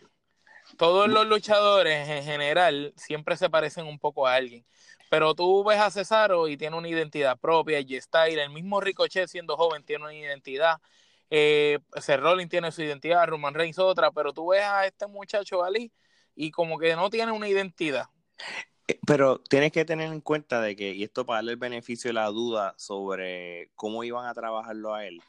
Todos 0.77 1.09
los 1.09 1.27
luchadores 1.27 2.09
en 2.09 2.25
general 2.25 2.93
siempre 2.97 3.37
se 3.37 3.51
parecen 3.51 3.87
un 3.87 3.99
poco 3.99 4.27
a 4.27 4.35
alguien. 4.35 4.65
Pero 5.11 5.35
tú 5.35 5.65
ves 5.65 5.79
a 5.79 5.91
Cesaro 5.91 6.49
y 6.49 6.57
tiene 6.57 6.77
una 6.77 6.89
identidad 6.89 7.39
propia, 7.39 7.81
y 7.81 8.01
Style, 8.01 8.41
el 8.41 8.51
mismo 8.51 8.81
Ricochet 8.81 9.29
siendo 9.29 9.57
joven 9.57 9.85
tiene 9.85 10.05
una 10.05 10.15
identidad, 10.15 10.79
eh, 11.31 11.79
Seth 11.97 12.21
tiene 12.49 12.73
su 12.73 12.83
identidad, 12.83 13.27
Roman 13.27 13.55
Reigns 13.55 13.79
otra, 13.79 14.11
pero 14.11 14.33
tú 14.33 14.49
ves 14.49 14.63
a 14.63 14.87
este 14.87 15.07
muchacho 15.07 15.63
Ali 15.63 15.93
y 16.35 16.51
como 16.51 16.79
que 16.79 16.95
no 16.97 17.11
tiene 17.11 17.33
una 17.33 17.49
identidad. 17.49 18.07
Eh, 18.87 18.99
pero 19.07 19.39
tienes 19.39 19.73
que 19.73 19.85
tener 19.85 20.11
en 20.11 20.21
cuenta 20.21 20.61
de 20.61 20.75
que, 20.77 20.93
y 20.93 21.05
esto 21.05 21.27
para 21.27 21.39
darle 21.39 21.53
el 21.53 21.59
beneficio 21.59 22.09
de 22.09 22.15
la 22.15 22.27
duda 22.27 22.75
sobre 22.79 23.71
cómo 23.75 24.05
iban 24.05 24.27
a 24.27 24.35
trabajarlo 24.35 24.95
a 24.95 25.07
él, 25.07 25.21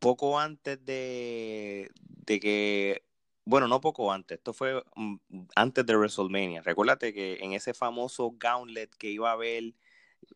poco 0.00 0.40
antes 0.40 0.84
de, 0.84 1.90
de 1.94 2.40
que 2.40 3.02
bueno, 3.44 3.68
no 3.68 3.80
poco 3.80 4.12
antes, 4.12 4.38
esto 4.38 4.52
fue 4.52 4.82
mm, 4.94 5.16
antes 5.54 5.86
de 5.86 5.96
WrestleMania. 5.96 6.62
Recuérdate 6.62 7.12
que 7.12 7.38
en 7.40 7.52
ese 7.52 7.74
famoso 7.74 8.34
gauntlet 8.38 8.94
que 8.96 9.10
iba 9.10 9.30
a 9.30 9.34
haber 9.34 9.74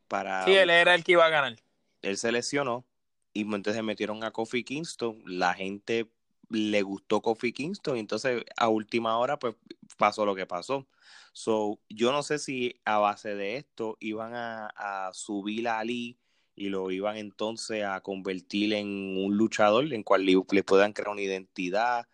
para... 0.08 0.44
Sí, 0.44 0.52
él 0.52 0.70
era 0.70 0.94
el 0.94 1.04
que 1.04 1.12
iba 1.12 1.26
a 1.26 1.30
ganar. 1.30 1.56
Él 2.02 2.16
se 2.16 2.32
lesionó 2.32 2.84
y 3.32 3.42
entonces 3.42 3.82
metieron 3.82 4.24
a 4.24 4.30
Kofi 4.30 4.64
Kingston. 4.64 5.22
La 5.26 5.54
gente 5.54 6.08
le 6.50 6.82
gustó 6.82 7.20
Kofi 7.20 7.52
Kingston 7.52 7.96
y 7.96 8.00
entonces 8.00 8.44
a 8.56 8.68
última 8.68 9.18
hora 9.18 9.38
pues 9.38 9.56
pasó 9.96 10.24
lo 10.24 10.34
que 10.34 10.46
pasó. 10.46 10.86
So, 11.32 11.80
yo 11.88 12.12
no 12.12 12.22
sé 12.22 12.38
si 12.38 12.80
a 12.84 12.98
base 12.98 13.34
de 13.34 13.56
esto 13.56 13.96
iban 13.98 14.34
a, 14.34 14.68
a 14.76 15.12
subir 15.12 15.66
a 15.68 15.80
Ali 15.80 16.16
y 16.56 16.68
lo 16.68 16.90
iban 16.90 17.16
entonces 17.16 17.84
a 17.84 18.00
convertir 18.00 18.72
en 18.74 18.86
un 19.18 19.36
luchador 19.36 19.92
en 19.92 20.04
cual 20.04 20.24
le, 20.24 20.40
le 20.50 20.62
puedan 20.62 20.92
crear 20.92 21.08
una 21.10 21.22
identidad 21.22 22.06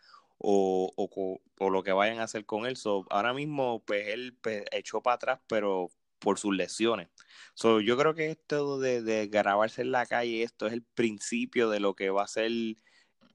o, 0.42 0.90
o, 0.96 1.40
o, 1.59 1.70
lo 1.70 1.83
que 1.83 1.92
vayan 1.92 2.18
a 2.18 2.24
hacer 2.24 2.46
con 2.46 2.66
él. 2.66 2.76
So, 2.76 3.07
ahora 3.11 3.35
mismo, 3.35 3.83
pues 3.85 4.09
él 4.09 4.37
pues, 4.40 4.64
echó 4.72 5.03
para 5.03 5.16
atrás, 5.16 5.40
pero 5.46 5.90
por 6.18 6.38
sus 6.38 6.57
lesiones. 6.57 7.09
So, 7.55 7.81
yo 7.81 7.96
creo 7.98 8.14
que 8.14 8.31
esto 8.31 8.79
de, 8.79 9.03
de, 9.03 9.26
grabarse 9.26 9.83
en 9.83 9.92
la 9.92 10.07
calle, 10.07 10.42
esto 10.42 10.66
es 10.66 10.72
el 10.72 10.83
principio 10.83 11.68
de 11.68 11.81
lo 11.81 11.94
que 11.94 12.09
va 12.11 12.24
a 12.24 12.29
ser 12.29 12.46
el 12.46 12.76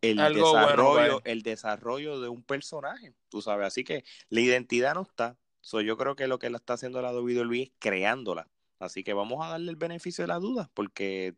desarrollo, 0.02 1.22
el 1.26 1.44
desarrollo 1.44 2.20
de 2.20 2.30
un 2.30 2.44
personaje, 2.44 3.13
tú 3.30 3.41
sabes. 3.41 3.68
Así 3.68 3.84
que 3.84 4.04
la 4.30 4.41
identidad 4.41 4.96
no 4.96 5.04
está. 5.04 5.38
So, 5.62 5.82
yo 5.82 5.98
creo 5.98 6.15
que 6.15 6.28
lo 6.28 6.39
que 6.39 6.50
la 6.50 6.58
está 6.58 6.74
haciendo 6.74 7.02
la 7.04 7.13
WWE 7.13 7.62
es 7.62 7.72
creándola. 7.78 8.50
Así 8.80 9.04
que 9.04 9.13
vamos 9.13 9.46
a 9.46 9.50
darle 9.50 9.70
el 9.72 9.78
beneficio 9.78 10.24
de 10.24 10.28
la 10.28 10.39
duda, 10.39 10.72
porque, 10.74 11.36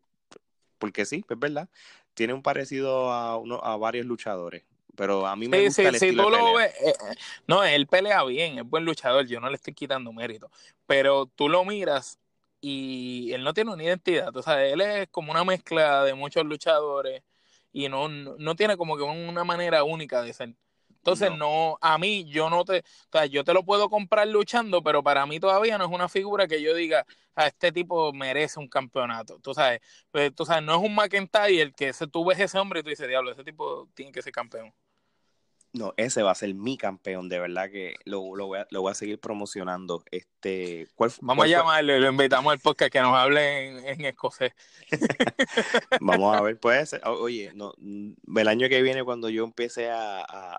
porque 0.78 1.04
sí, 1.04 1.24
es 1.28 1.38
verdad. 1.38 1.68
Tiene 2.14 2.32
un 2.32 2.42
parecido 2.42 3.12
a, 3.12 3.36
uno, 3.36 3.60
a 3.62 3.76
varios 3.76 4.06
luchadores 4.06 4.64
pero 4.98 5.28
a 5.28 5.36
mí 5.36 5.46
me 5.46 5.64
gusta 5.64 5.82
el 5.82 5.94
estilo 5.94 6.28
lo 6.28 6.60
eh, 6.60 6.74
eh, 6.84 6.92
no, 7.46 7.62
él 7.62 7.86
pelea 7.86 8.24
bien, 8.24 8.58
es 8.58 8.64
buen 8.64 8.84
luchador, 8.84 9.24
yo 9.28 9.38
no 9.38 9.48
le 9.48 9.54
estoy 9.54 9.72
quitando 9.72 10.12
mérito, 10.12 10.50
pero 10.86 11.26
tú 11.26 11.48
lo 11.48 11.64
miras 11.64 12.18
y 12.60 13.30
él 13.32 13.44
no 13.44 13.54
tiene 13.54 13.72
una 13.72 13.84
identidad, 13.84 14.36
o 14.36 14.42
sea, 14.42 14.66
él 14.66 14.80
es 14.80 15.08
como 15.12 15.30
una 15.30 15.44
mezcla 15.44 16.02
de 16.02 16.14
muchos 16.14 16.44
luchadores 16.44 17.22
y 17.72 17.88
no, 17.88 18.08
no, 18.08 18.56
tiene 18.56 18.76
como 18.76 18.96
que 18.96 19.04
una 19.04 19.44
manera 19.44 19.84
única 19.84 20.20
de 20.20 20.32
ser. 20.32 20.54
Entonces, 20.88 21.30
no. 21.38 21.78
a 21.80 21.96
mí, 21.96 22.24
yo 22.24 22.50
no 22.50 22.64
te, 22.64 22.80
o 22.80 23.12
sea, 23.12 23.26
yo 23.26 23.44
te 23.44 23.54
lo 23.54 23.64
puedo 23.64 23.88
comprar 23.88 24.26
luchando, 24.26 24.82
pero 24.82 25.02
para 25.02 25.26
mí 25.26 25.38
todavía 25.38 25.78
no 25.78 25.84
es 25.84 25.90
una 25.92 26.08
figura 26.08 26.48
que 26.48 26.60
yo 26.60 26.74
diga, 26.74 27.06
a 27.36 27.46
este 27.46 27.70
tipo 27.70 28.12
merece 28.12 28.58
un 28.58 28.68
campeonato. 28.68 29.38
Tú 29.38 29.54
sabes, 29.54 29.80
pues, 30.10 30.34
tú 30.34 30.44
sabes, 30.44 30.64
no 30.64 30.74
es 30.74 30.82
un 30.82 30.94
McIntyre 30.94 31.72
que 31.72 31.92
tú 32.10 32.24
ves 32.24 32.40
ese 32.40 32.58
hombre 32.58 32.80
y 32.80 32.82
tú 32.82 32.90
dices, 32.90 33.06
diablo, 33.08 33.30
ese 33.30 33.44
tipo 33.44 33.88
tiene 33.94 34.10
que 34.10 34.22
ser 34.22 34.32
campeón. 34.32 34.74
No, 35.74 35.92
ese 35.98 36.22
va 36.22 36.30
a 36.30 36.34
ser 36.34 36.54
mi 36.54 36.78
campeón, 36.78 37.28
de 37.28 37.38
verdad 37.38 37.70
que 37.70 37.94
lo, 38.04 38.34
lo, 38.34 38.46
voy, 38.46 38.60
a, 38.60 38.66
lo 38.70 38.80
voy 38.80 38.90
a 38.90 38.94
seguir 38.94 39.20
promocionando. 39.20 40.02
Este, 40.10 40.88
¿cuál, 40.94 41.12
Vamos 41.20 41.44
a 41.44 41.48
llamarle, 41.48 42.00
lo 42.00 42.08
invitamos 42.08 42.52
al 42.52 42.58
podcast 42.58 42.90
que 42.90 43.00
nos 43.00 43.14
hable 43.14 43.90
en, 43.90 44.04
escocés. 44.06 44.52
Vamos 46.00 46.34
a 46.34 46.40
ver, 46.40 46.58
puede 46.60 46.86
ser. 46.86 47.02
Oye, 47.06 47.52
no, 47.54 47.74
el 47.78 48.48
año 48.48 48.68
que 48.68 48.80
viene 48.80 49.04
cuando 49.04 49.28
yo 49.28 49.44
empiece 49.44 49.90
a, 49.90 50.20
a, 50.20 50.58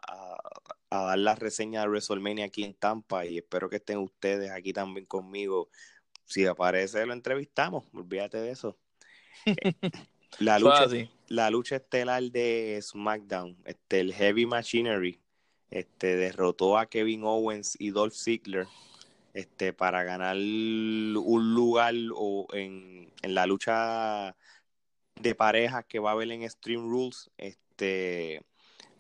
a, 0.91 1.04
dar 1.04 1.17
la 1.17 1.36
reseña 1.36 1.82
de 1.82 1.88
WrestleMania 1.88 2.45
aquí 2.45 2.63
en 2.63 2.76
Tampa 2.76 3.26
y 3.26 3.39
espero 3.39 3.67
que 3.67 3.78
estén 3.78 3.98
ustedes 3.98 4.52
aquí 4.52 4.74
también 4.74 5.08
conmigo. 5.08 5.69
Si 6.26 6.45
aparece, 6.45 7.04
lo 7.08 7.13
entrevistamos, 7.13 7.86
olvídate 7.93 8.38
de 8.38 8.52
eso. 8.52 8.78
La 10.38 10.60
lucha, 10.60 10.86
la 11.30 11.50
lucha 11.50 11.78
estelar 11.78 12.24
de 12.24 12.80
SmackDown, 12.82 13.58
este, 13.65 14.00
el 14.02 14.13
Heavy 14.13 14.46
Machinery, 14.46 15.20
este, 15.70 16.15
derrotó 16.15 16.78
a 16.78 16.88
Kevin 16.88 17.24
Owens 17.24 17.76
y 17.80 17.92
Dolph 17.92 18.15
Ziggler 18.15 18.68
este, 19.34 19.72
para 19.72 20.04
ganar 20.04 20.36
un 20.36 21.54
lugar 21.54 21.94
o 22.15 22.48
en, 22.54 23.13
en 23.22 23.36
la 23.36 23.46
lucha 23.46 24.36
de 25.15 25.36
parejas 25.36 25.86
que 25.86 26.00
va 26.00 26.10
a 26.10 26.13
haber 26.13 26.32
en 26.32 26.50
Stream 26.50 26.89
Rules. 26.89 27.30
Este, 27.38 28.42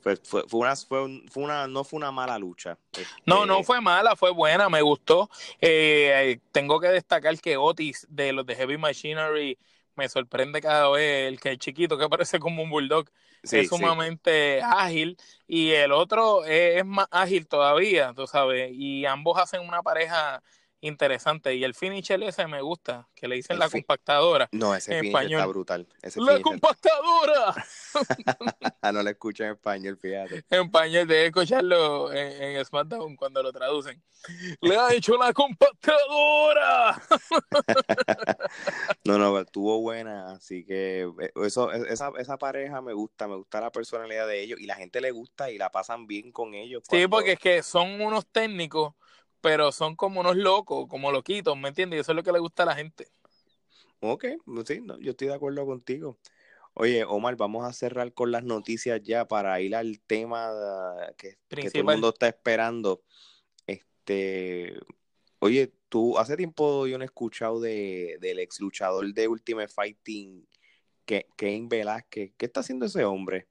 fue, 0.01 0.15
fue, 0.17 0.43
fue, 0.47 0.59
una, 0.59 0.75
fue, 0.75 1.23
fue, 1.29 1.43
una, 1.43 1.67
no 1.67 1.83
fue 1.83 1.97
una 1.97 2.11
mala 2.11 2.37
lucha. 2.37 2.77
Este, 2.91 3.07
no, 3.25 3.47
no 3.47 3.63
fue 3.63 3.81
mala, 3.81 4.15
fue 4.15 4.29
buena, 4.29 4.69
me 4.69 4.83
gustó. 4.83 5.29
Eh, 5.59 6.39
tengo 6.51 6.79
que 6.79 6.89
destacar 6.89 7.39
que 7.39 7.57
Otis 7.57 8.05
de 8.09 8.31
los 8.31 8.45
de 8.45 8.55
Heavy 8.55 8.77
Machinery 8.77 9.57
me 9.99 10.09
sorprende 10.09 10.61
cada 10.61 10.89
vez 10.89 11.27
el 11.27 11.39
que 11.39 11.51
es 11.51 11.59
chiquito, 11.59 11.97
que 11.97 12.09
parece 12.09 12.39
como 12.39 12.63
un 12.63 12.69
bulldog, 12.69 13.09
sí, 13.43 13.59
es 13.59 13.69
sumamente 13.69 14.59
sí. 14.59 14.65
ágil 14.65 15.17
y 15.47 15.71
el 15.71 15.91
otro 15.91 16.45
es, 16.45 16.77
es, 16.77 16.85
más 16.85 17.07
ágil 17.11 17.47
todavía, 17.47 18.13
tú 18.15 18.25
sabes, 18.25 18.71
y 18.73 19.05
ambos 19.05 19.37
hacen 19.37 19.61
una 19.61 19.83
pareja 19.83 20.41
interesante 20.81 21.55
y 21.55 21.63
el 21.63 21.73
finisher 21.73 22.21
ese 22.23 22.47
me 22.47 22.61
gusta, 22.61 23.07
que 23.15 23.27
le 23.27 23.35
dicen 23.35 23.55
el 23.55 23.59
la 23.59 23.69
compactadora. 23.69 24.49
No, 24.51 24.75
ese 24.75 24.93
en 24.93 25.01
finisher 25.01 25.21
español. 25.21 25.39
está 25.39 25.47
brutal. 25.47 25.87
Ese 26.01 26.21
¡La 26.21 26.41
compactadora! 26.41 27.65
no 28.93 29.03
lo 29.03 29.09
escucho 29.09 29.43
en 29.43 29.51
español, 29.51 29.97
fíjate. 29.97 30.43
En 30.49 30.65
español, 30.65 31.07
debe 31.07 31.27
escucharlo 31.27 32.11
en, 32.11 32.57
en 32.57 32.65
SmackDown 32.65 33.15
cuando 33.15 33.43
lo 33.43 33.51
traducen. 33.51 34.01
¡Le 34.61 34.77
ha 34.77 34.93
hecho 34.93 35.17
la 35.17 35.33
compactadora! 35.33 37.01
no, 39.05 39.17
no, 39.17 39.39
estuvo 39.39 39.79
buena, 39.81 40.33
así 40.33 40.65
que 40.65 41.09
eh, 41.19 41.31
eso, 41.45 41.71
esa, 41.71 42.11
esa 42.17 42.37
pareja 42.37 42.81
me 42.81 42.93
gusta, 42.93 43.27
me 43.27 43.35
gusta 43.35 43.61
la 43.61 43.71
personalidad 43.71 44.27
de 44.27 44.41
ellos 44.41 44.59
y 44.59 44.65
la 44.65 44.75
gente 44.75 45.01
le 45.01 45.11
gusta 45.11 45.51
y 45.51 45.57
la 45.57 45.71
pasan 45.71 46.07
bien 46.07 46.31
con 46.31 46.53
ellos. 46.53 46.83
Cuando... 46.87 47.03
Sí, 47.03 47.07
porque 47.09 47.33
es 47.33 47.39
que 47.39 47.63
son 47.63 48.01
unos 48.01 48.27
técnicos 48.27 48.93
pero 49.41 49.71
son 49.71 49.95
como 49.95 50.21
unos 50.21 50.35
locos, 50.35 50.87
como 50.87 51.11
loquitos, 51.11 51.57
¿me 51.57 51.69
entiendes? 51.69 51.97
Y 51.97 52.01
eso 52.01 52.11
es 52.11 52.15
lo 52.15 52.23
que 52.23 52.31
le 52.31 52.39
gusta 52.39 52.63
a 52.63 52.67
la 52.67 52.75
gente. 52.75 53.07
Ok, 54.01 54.25
sí, 54.65 54.81
no, 54.81 54.97
yo 54.99 55.11
estoy 55.11 55.27
de 55.27 55.33
acuerdo 55.33 55.65
contigo. 55.65 56.17
Oye, 56.73 57.03
Omar, 57.03 57.35
vamos 57.35 57.65
a 57.65 57.73
cerrar 57.73 58.13
con 58.13 58.31
las 58.31 58.43
noticias 58.43 59.01
ya 59.03 59.27
para 59.27 59.59
ir 59.59 59.75
al 59.75 59.99
tema 59.99 60.49
que, 61.17 61.37
que 61.49 61.69
todo 61.69 61.79
el 61.79 61.83
mundo 61.83 62.09
está 62.09 62.27
esperando. 62.27 63.03
Este, 63.67 64.79
oye, 65.39 65.73
tú 65.89 66.17
hace 66.17 66.37
tiempo 66.37 66.87
yo 66.87 66.97
no 66.97 67.03
he 67.03 67.05
escuchado 67.05 67.59
de, 67.59 68.17
del 68.21 68.39
ex 68.39 68.61
luchador 68.61 69.13
de 69.13 69.27
Ultimate 69.27 69.67
Fighting, 69.67 70.47
Kane 71.05 71.67
Velázquez. 71.67 72.31
¿Qué 72.37 72.45
está 72.45 72.61
haciendo 72.61 72.85
ese 72.85 73.03
hombre? 73.03 73.47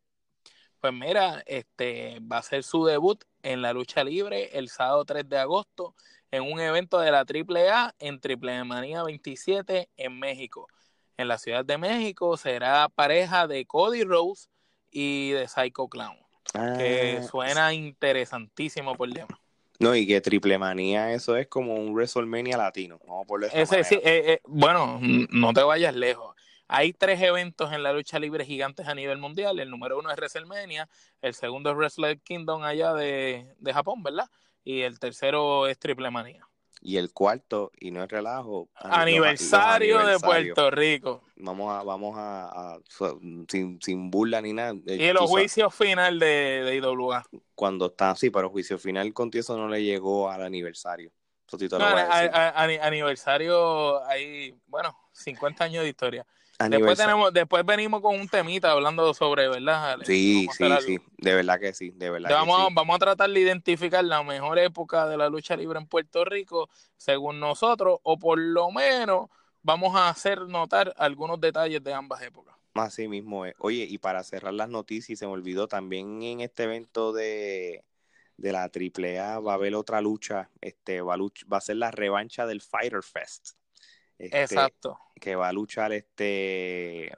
Pues 0.80 0.92
mira, 0.92 1.42
este 1.46 2.20
va 2.20 2.38
a 2.38 2.42
ser 2.42 2.62
su 2.62 2.84
debut 2.84 3.24
en 3.42 3.62
la 3.62 3.72
lucha 3.72 4.04
libre 4.04 4.56
el 4.58 4.68
sábado 4.68 5.04
3 5.04 5.28
de 5.28 5.38
agosto 5.38 5.94
en 6.30 6.42
un 6.42 6.60
evento 6.60 7.00
de 7.00 7.10
la 7.10 7.20
AAA 7.20 7.94
en 7.98 8.20
Triple 8.20 8.62
Manía 8.64 9.02
27 9.02 9.88
en 9.96 10.18
México. 10.18 10.68
En 11.16 11.28
la 11.28 11.38
Ciudad 11.38 11.64
de 11.64 11.78
México 11.78 12.36
será 12.36 12.88
pareja 12.88 13.46
de 13.46 13.64
Cody 13.66 14.04
Rose 14.04 14.48
y 14.90 15.30
de 15.30 15.48
Psycho 15.48 15.88
Clown. 15.88 16.16
Ah, 16.54 16.74
que 16.78 17.22
suena 17.28 17.74
interesantísimo 17.74 18.94
por 18.94 19.08
el 19.08 19.14
tema. 19.14 19.40
No, 19.78 19.94
y 19.94 20.06
que 20.06 20.20
Triple 20.20 20.58
Manía 20.58 21.12
eso 21.12 21.36
es 21.36 21.46
como 21.46 21.76
un 21.76 21.92
WrestleMania 21.92 22.56
latino. 22.56 22.98
Vamos 23.06 23.26
por 23.26 23.44
Ese, 23.44 23.84
sí, 23.84 23.94
eh, 23.96 24.00
eh, 24.04 24.40
bueno, 24.44 24.98
no 25.00 25.52
te 25.52 25.62
vayas 25.62 25.94
lejos. 25.94 26.34
Hay 26.68 26.92
tres 26.92 27.20
eventos 27.22 27.72
en 27.72 27.82
la 27.82 27.92
lucha 27.92 28.18
libre 28.18 28.44
gigantes 28.44 28.86
a 28.86 28.94
nivel 28.94 29.18
mundial. 29.18 29.58
El 29.58 29.70
número 29.70 29.98
uno 29.98 30.10
es 30.10 30.16
WrestleMania, 30.16 30.88
el 31.22 31.34
segundo 31.34 31.70
es 31.70 31.76
Wrestle 31.76 32.18
Kingdom 32.18 32.62
allá 32.62 32.92
de, 32.92 33.54
de 33.58 33.72
Japón, 33.72 34.02
¿verdad? 34.02 34.28
Y 34.64 34.82
el 34.82 34.98
tercero 34.98 35.66
es 35.66 35.78
Triple 35.78 36.10
Manía. 36.10 36.46
Y 36.80 36.96
el 36.96 37.12
cuarto, 37.12 37.72
y 37.80 37.90
no 37.90 38.04
es 38.04 38.08
relajo, 38.08 38.68
aniversario 38.74 40.06
de 40.06 40.18
Puerto 40.20 40.70
Rico. 40.70 41.24
Vamos 41.36 41.74
a, 41.74 41.82
vamos 41.82 42.16
a, 42.16 42.74
a 42.74 42.78
sin, 43.48 43.80
sin, 43.80 44.10
burla 44.10 44.40
ni 44.40 44.52
nada. 44.52 44.74
Y 44.86 45.12
los 45.12 45.28
juicios 45.28 45.74
final 45.74 46.20
de, 46.20 46.62
de 46.64 46.76
IWA. 46.76 47.24
Cuando 47.54 47.86
está 47.86 48.12
así, 48.12 48.30
pero 48.30 48.50
juicio 48.50 48.78
final 48.78 49.12
con 49.12 49.30
eso 49.32 49.56
no 49.56 49.68
le 49.68 49.82
llegó 49.82 50.30
al 50.30 50.42
aniversario. 50.42 51.10
No, 51.72 51.78
a, 51.78 52.02
a, 52.20 52.62
aniversario 52.62 54.04
hay, 54.04 54.54
bueno, 54.66 54.94
50 55.12 55.64
años 55.64 55.82
de 55.82 55.88
historia. 55.88 56.26
Después, 56.58 56.98
tenemos, 56.98 57.32
después 57.32 57.64
venimos 57.64 58.00
con 58.00 58.18
un 58.18 58.28
temita 58.28 58.72
hablando 58.72 59.14
sobre, 59.14 59.48
¿verdad? 59.48 59.98
Sí, 60.04 60.48
sí, 60.52 60.68
sí, 60.84 60.98
de 61.16 61.34
verdad 61.34 61.60
que 61.60 61.72
sí, 61.72 61.90
de 61.90 62.10
verdad. 62.10 62.30
Vamos, 62.30 62.56
que 62.56 62.68
sí. 62.68 62.74
vamos 62.74 62.96
a 62.96 62.98
tratar 62.98 63.30
de 63.30 63.38
identificar 63.38 64.04
la 64.04 64.24
mejor 64.24 64.58
época 64.58 65.06
de 65.06 65.16
la 65.16 65.28
lucha 65.28 65.56
libre 65.56 65.78
en 65.78 65.86
Puerto 65.86 66.24
Rico, 66.24 66.68
según 66.96 67.38
nosotros, 67.38 68.00
o 68.02 68.18
por 68.18 68.40
lo 68.40 68.72
menos 68.72 69.28
vamos 69.62 69.94
a 69.94 70.08
hacer 70.08 70.40
notar 70.48 70.92
algunos 70.96 71.40
detalles 71.40 71.82
de 71.84 71.94
ambas 71.94 72.22
épocas. 72.22 72.56
Así 72.74 73.06
mismo 73.06 73.46
es. 73.46 73.54
Oye, 73.58 73.86
y 73.88 73.98
para 73.98 74.24
cerrar 74.24 74.54
las 74.54 74.68
noticias, 74.68 75.18
se 75.18 75.26
me 75.26 75.32
olvidó 75.32 75.68
también 75.68 76.22
en 76.22 76.40
este 76.40 76.64
evento 76.64 77.12
de, 77.12 77.84
de 78.36 78.52
la 78.52 78.62
AAA 78.64 79.40
va 79.40 79.52
a 79.52 79.54
haber 79.54 79.74
otra 79.74 80.00
lucha, 80.00 80.50
este 80.60 81.02
va 81.02 81.14
a, 81.14 81.16
luch, 81.16 81.44
va 81.52 81.58
a 81.58 81.60
ser 81.60 81.76
la 81.76 81.90
revancha 81.90 82.46
del 82.46 82.62
Fighter 82.62 83.02
Fest. 83.02 83.50
Este, 84.18 84.42
Exacto. 84.42 84.98
Que 85.20 85.36
va 85.36 85.48
a 85.48 85.52
luchar 85.52 85.92
este. 85.92 87.12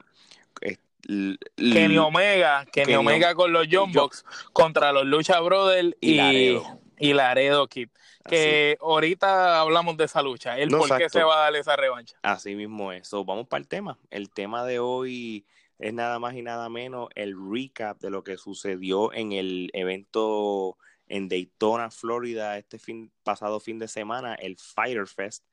Kenny 1.57 1.99
Omega, 1.99 2.67
Kenny, 2.67 2.87
Kenny 2.87 2.95
Omega 2.95 3.35
con 3.35 3.53
los 3.53 3.67
John 3.71 3.91
Box 3.91 4.25
contra 4.53 4.93
los 4.93 5.07
Lucha 5.07 5.41
Brothers 5.41 5.97
y, 6.01 6.13
y 6.13 6.17
Laredo, 6.17 6.81
y 6.99 7.13
Laredo 7.15 7.69
Kid. 7.69 7.89
Que 8.29 8.77
Así. 8.79 8.85
ahorita 8.85 9.61
hablamos 9.61 9.97
de 9.97 10.05
esa 10.05 10.23
lucha, 10.23 10.59
el 10.59 10.69
no, 10.69 10.79
por 10.79 10.99
qué 10.99 11.09
se 11.09 11.23
va 11.23 11.37
a 11.37 11.45
dar 11.45 11.57
esa 11.57 11.75
revancha. 11.75 12.19
Así 12.23 12.55
mismo 12.55 12.93
es. 12.93 13.09
So, 13.09 13.25
vamos 13.25 13.49
para 13.49 13.63
el 13.63 13.69
tema. 13.69 13.99
El 14.11 14.31
tema 14.31 14.65
de 14.67 14.79
hoy 14.79 15.47
es 15.79 15.95
nada 15.95 16.19
más 16.19 16.35
y 16.35 16.43
nada 16.43 16.69
menos 16.69 17.09
el 17.15 17.35
recap 17.51 17.99
de 17.99 18.11
lo 18.11 18.23
que 18.23 18.37
sucedió 18.37 19.13
en 19.15 19.33
el 19.33 19.71
evento 19.73 20.77
en 21.09 21.29
Daytona, 21.29 21.91
Florida, 21.91 22.59
este 22.59 22.79
fin, 22.79 23.11
pasado 23.25 23.59
fin 23.59 23.79
de 23.79 23.89
semana, 23.89 24.35
el 24.35 24.57
Fighter 24.59 25.09
Fest 25.09 25.45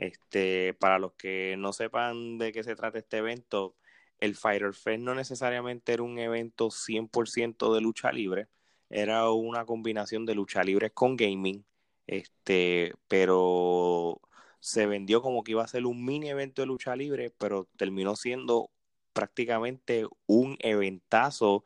este, 0.00 0.72
para 0.74 0.98
los 0.98 1.12
que 1.12 1.56
no 1.58 1.74
sepan 1.74 2.38
de 2.38 2.52
qué 2.52 2.64
se 2.64 2.74
trata 2.74 2.98
este 2.98 3.18
evento, 3.18 3.76
el 4.18 4.34
Fighter 4.34 4.72
Fest 4.72 5.02
no 5.02 5.14
necesariamente 5.14 5.92
era 5.92 6.02
un 6.02 6.18
evento 6.18 6.70
100% 6.70 7.74
de 7.74 7.80
lucha 7.82 8.10
libre, 8.10 8.48
era 8.88 9.30
una 9.30 9.66
combinación 9.66 10.24
de 10.24 10.34
lucha 10.34 10.64
libre 10.64 10.90
con 10.90 11.16
gaming, 11.16 11.66
este, 12.06 12.94
pero 13.08 14.22
se 14.58 14.86
vendió 14.86 15.20
como 15.20 15.44
que 15.44 15.52
iba 15.52 15.64
a 15.64 15.68
ser 15.68 15.84
un 15.84 16.02
mini 16.02 16.30
evento 16.30 16.62
de 16.62 16.66
lucha 16.66 16.96
libre, 16.96 17.30
pero 17.36 17.68
terminó 17.76 18.16
siendo 18.16 18.70
prácticamente 19.12 20.06
un 20.26 20.56
eventazo 20.60 21.62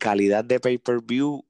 calidad 0.00 0.44
de 0.44 0.60
pay-per-view 0.60 1.44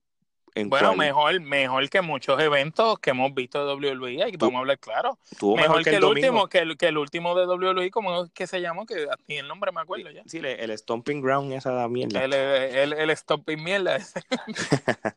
bueno, 0.55 0.89
cual... 0.89 0.97
mejor, 0.97 1.41
mejor 1.41 1.89
que 1.89 2.03
muchos 2.03 2.41
eventos 2.41 2.99
que 2.99 3.11
hemos 3.11 3.35
visto 3.35 3.65
de 3.67 3.75
WWE, 3.75 4.29
y 4.29 4.37
vamos 4.37 4.57
a 4.57 4.59
hablar 4.59 4.79
claro. 4.79 5.19
Mejor, 5.41 5.57
mejor, 5.57 5.85
que, 5.85 5.91
el, 5.91 5.97
el 5.97 6.05
último, 6.05 6.49
que 6.49 6.59
el, 6.59 6.77
que 6.77 6.89
el, 6.89 6.99
último 6.99 7.35
de 7.35 7.47
WWE, 7.47 7.91
como 7.91 8.25
es 8.25 8.31
que 8.33 8.47
se 8.47 8.61
llamó, 8.61 8.85
que 8.87 9.07
ni 9.29 9.37
el 9.37 9.49
nombre 9.49 9.73
me 9.73 9.81
acuerdo 9.81 10.11
ya. 10.11 10.23
Sí, 10.27 10.39
el 10.43 10.77
Stomping 10.77 11.23
Ground, 11.23 11.53
esa 11.53 11.73
da 11.73 11.89
mierda. 11.89 12.25
El, 12.25 12.93
el, 12.93 13.17
Stomping 13.17 13.63
Mierda. 13.63 13.99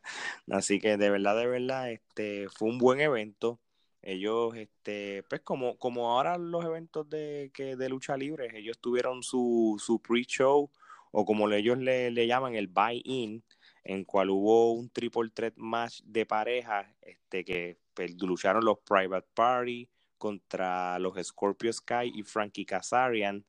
Así 0.50 0.78
que 0.80 0.96
de 0.96 1.10
verdad, 1.10 1.36
de 1.36 1.46
verdad, 1.46 1.90
este 1.90 2.48
fue 2.48 2.68
un 2.68 2.78
buen 2.78 3.00
evento. 3.00 3.58
Ellos, 4.02 4.54
este, 4.54 5.24
pues 5.28 5.40
como, 5.40 5.76
como 5.78 6.12
ahora 6.12 6.38
los 6.38 6.64
eventos 6.64 7.10
de, 7.10 7.50
que, 7.52 7.74
de 7.74 7.88
lucha 7.88 8.16
libre, 8.16 8.56
ellos 8.56 8.78
tuvieron 8.78 9.24
su, 9.24 9.82
su 9.84 10.00
pre-show, 10.00 10.70
o 11.10 11.24
como 11.24 11.50
ellos 11.50 11.78
le, 11.78 12.12
le 12.12 12.26
llaman 12.28 12.54
el 12.54 12.68
buy-in, 12.68 13.42
en 13.86 14.04
cual 14.04 14.30
hubo 14.30 14.72
un 14.72 14.90
triple 14.90 15.30
threat 15.32 15.54
match 15.56 16.00
de 16.02 16.26
pareja 16.26 16.92
este, 17.02 17.44
que 17.44 17.78
lucharon 18.20 18.64
los 18.64 18.78
Private 18.80 19.28
Party 19.32 19.88
contra 20.18 20.98
los 20.98 21.16
Scorpio 21.24 21.72
Sky 21.72 22.12
y 22.12 22.24
Frankie 22.24 22.66
Kazarian, 22.66 23.44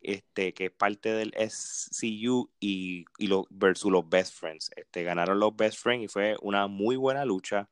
este, 0.00 0.54
que 0.54 0.66
es 0.66 0.70
parte 0.70 1.12
del 1.12 1.34
SCU 1.36 2.48
y, 2.60 3.04
y 3.18 3.26
lo, 3.26 3.46
versus 3.50 3.90
los 3.90 4.08
Best 4.08 4.34
Friends. 4.34 4.70
Este, 4.76 5.02
ganaron 5.02 5.40
los 5.40 5.56
Best 5.56 5.78
Friends 5.78 6.04
y 6.04 6.08
fue 6.08 6.36
una 6.42 6.68
muy 6.68 6.94
buena 6.94 7.24
lucha. 7.24 7.68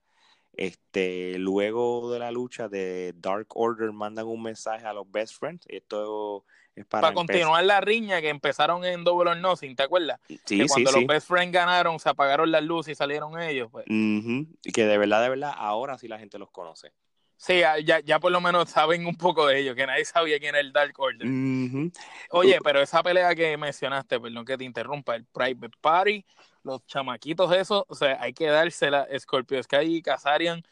Este, 0.52 1.38
luego 1.38 2.12
de 2.12 2.18
la 2.18 2.32
lucha 2.32 2.68
de 2.68 3.14
Dark 3.16 3.46
Order 3.50 3.92
mandan 3.92 4.26
un 4.26 4.42
mensaje 4.42 4.84
a 4.84 4.92
los 4.92 5.08
Best 5.08 5.38
Friends. 5.38 5.64
Esto 5.68 6.44
es 6.69 6.69
para, 6.86 7.02
para 7.02 7.14
continuar 7.14 7.64
la 7.64 7.80
riña 7.80 8.20
que 8.20 8.28
empezaron 8.28 8.84
en 8.84 9.04
Double 9.04 9.30
or 9.30 9.36
Nothing, 9.36 9.76
¿te 9.76 9.82
acuerdas? 9.82 10.20
Sí, 10.26 10.58
que 10.58 10.66
cuando 10.66 10.90
sí, 10.90 10.96
los 10.96 11.02
sí. 11.02 11.06
Best 11.06 11.28
Friends 11.28 11.52
ganaron, 11.52 11.98
se 11.98 12.08
apagaron 12.08 12.50
las 12.50 12.62
luces 12.62 12.92
y 12.92 12.94
salieron 12.94 13.40
ellos. 13.40 13.68
Pues. 13.70 13.86
Uh 13.88 13.92
-huh. 13.92 14.46
Y 14.64 14.72
que 14.72 14.86
de 14.86 14.98
verdad, 14.98 15.22
de 15.22 15.28
verdad, 15.28 15.52
ahora 15.56 15.98
sí 15.98 16.08
la 16.08 16.18
gente 16.18 16.38
los 16.38 16.50
conoce. 16.50 16.92
Sí, 17.36 17.60
ya, 17.84 18.00
ya 18.00 18.20
por 18.20 18.30
lo 18.32 18.40
menos 18.42 18.68
saben 18.68 19.06
un 19.06 19.16
poco 19.16 19.46
de 19.46 19.60
ellos, 19.60 19.74
que 19.74 19.86
nadie 19.86 20.04
sabía 20.04 20.38
quién 20.38 20.50
era 20.50 20.60
el 20.60 20.74
Dark 20.74 20.92
Order. 20.98 21.26
Uh 21.26 21.30
-huh. 21.30 21.92
Oye, 22.32 22.58
pero 22.62 22.82
esa 22.82 23.02
pelea 23.02 23.34
que 23.34 23.56
mencionaste, 23.56 24.20
perdón 24.20 24.44
que 24.44 24.58
te 24.58 24.64
interrumpa, 24.64 25.16
el 25.16 25.24
Private 25.24 25.76
Party 25.80 26.24
los 26.62 26.84
chamaquitos 26.86 27.52
esos, 27.54 27.84
o 27.88 27.94
sea, 27.94 28.18
hay 28.20 28.32
que 28.32 28.46
dársela. 28.46 29.06
Scorpio 29.18 29.62
Sky 29.62 29.96
y 29.96 30.02
Kazarian, 30.02 30.62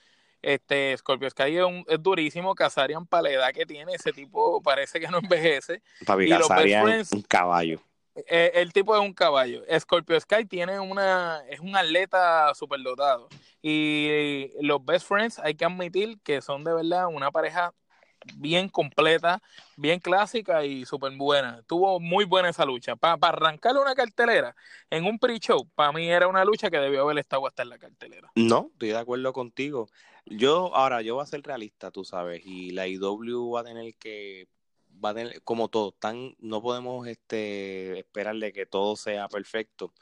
este, 0.42 0.96
Scorpio 0.96 1.29
Sky 1.31 1.59
es, 1.87 2.03
durísimo, 2.03 2.55
Kazarian 2.55 3.07
para 3.07 3.24
la 3.24 3.31
edad 3.31 3.53
que 3.53 3.66
tiene, 3.66 3.94
ese 3.94 4.12
tipo 4.12 4.62
parece 4.62 5.01
que 5.01 5.09
no 5.09 5.18
envejece. 5.22 5.83
Papi, 6.07 6.29
Kazarian 6.29 6.88
es 6.90 7.12
un 7.12 7.22
caballo. 7.22 7.81
Eh, 8.27 8.53
el 8.55 8.72
tipo 8.72 8.96
es 8.96 9.01
un 9.01 9.12
caballo. 9.12 9.62
Scorpio 9.79 10.18
Sky 10.18 10.44
tiene 10.44 10.81
una, 10.81 11.42
es 11.48 11.61
un 11.61 11.77
atleta 11.77 12.53
superdotado. 12.55 13.29
Y 13.62 14.51
los 14.61 14.85
Best 14.85 15.07
Friends 15.07 15.38
hay 15.38 15.55
que 15.55 15.64
admitir 15.64 16.18
que 16.22 16.40
son 16.40 16.64
de 16.64 16.72
verdad 16.72 17.07
una 17.07 17.31
pareja 17.31 17.72
bien 18.37 18.68
completa, 18.68 19.40
bien 19.77 20.01
clásica 20.01 20.64
y 20.64 20.85
súper 20.85 21.12
buena. 21.16 21.62
Tuvo 21.66 22.01
muy 22.01 22.24
buena 22.24 22.48
esa 22.48 22.64
lucha. 22.64 22.96
Para 22.96 23.16
arrancarle 23.20 23.81
una 23.81 23.94
cartelera 23.94 24.55
en 24.90 25.05
un 25.05 25.18
pre-show, 25.18 25.68
para 25.74 25.92
mí 25.92 26.09
era 26.09 26.29
una 26.29 26.44
lucha 26.44 26.70
que 26.70 26.79
debió 26.79 27.03
haber 27.03 27.18
estado 27.18 27.46
hasta 27.46 27.62
en 27.62 27.70
la 27.70 27.79
cartelera. 27.79 28.31
No, 28.35 28.70
estoy 28.72 28.88
de 28.88 28.98
acuerdo 28.98 29.33
contigo. 29.33 29.88
Yo, 30.31 30.75
ahora, 30.75 31.03
yo 31.03 31.14
voy 31.14 31.23
a 31.23 31.27
ser 31.27 31.43
realista, 31.43 31.91
tú 31.91 32.05
sabes, 32.05 32.43
y 32.45 32.71
la 32.71 32.87
IW 32.87 33.51
va 33.51 33.61
a 33.61 33.64
tener 33.64 33.95
que 33.95 34.49
va 35.05 35.11
a 35.11 35.14
tener, 35.14 35.43
como 35.43 35.69
todo, 35.69 35.93
tan, 35.93 36.35
no 36.38 36.61
podemos 36.61 37.07
este, 37.07 37.99
esperarle 37.99 38.53
que 38.53 38.67
todo 38.67 38.97
sea 38.97 39.29
perfecto, 39.29 39.93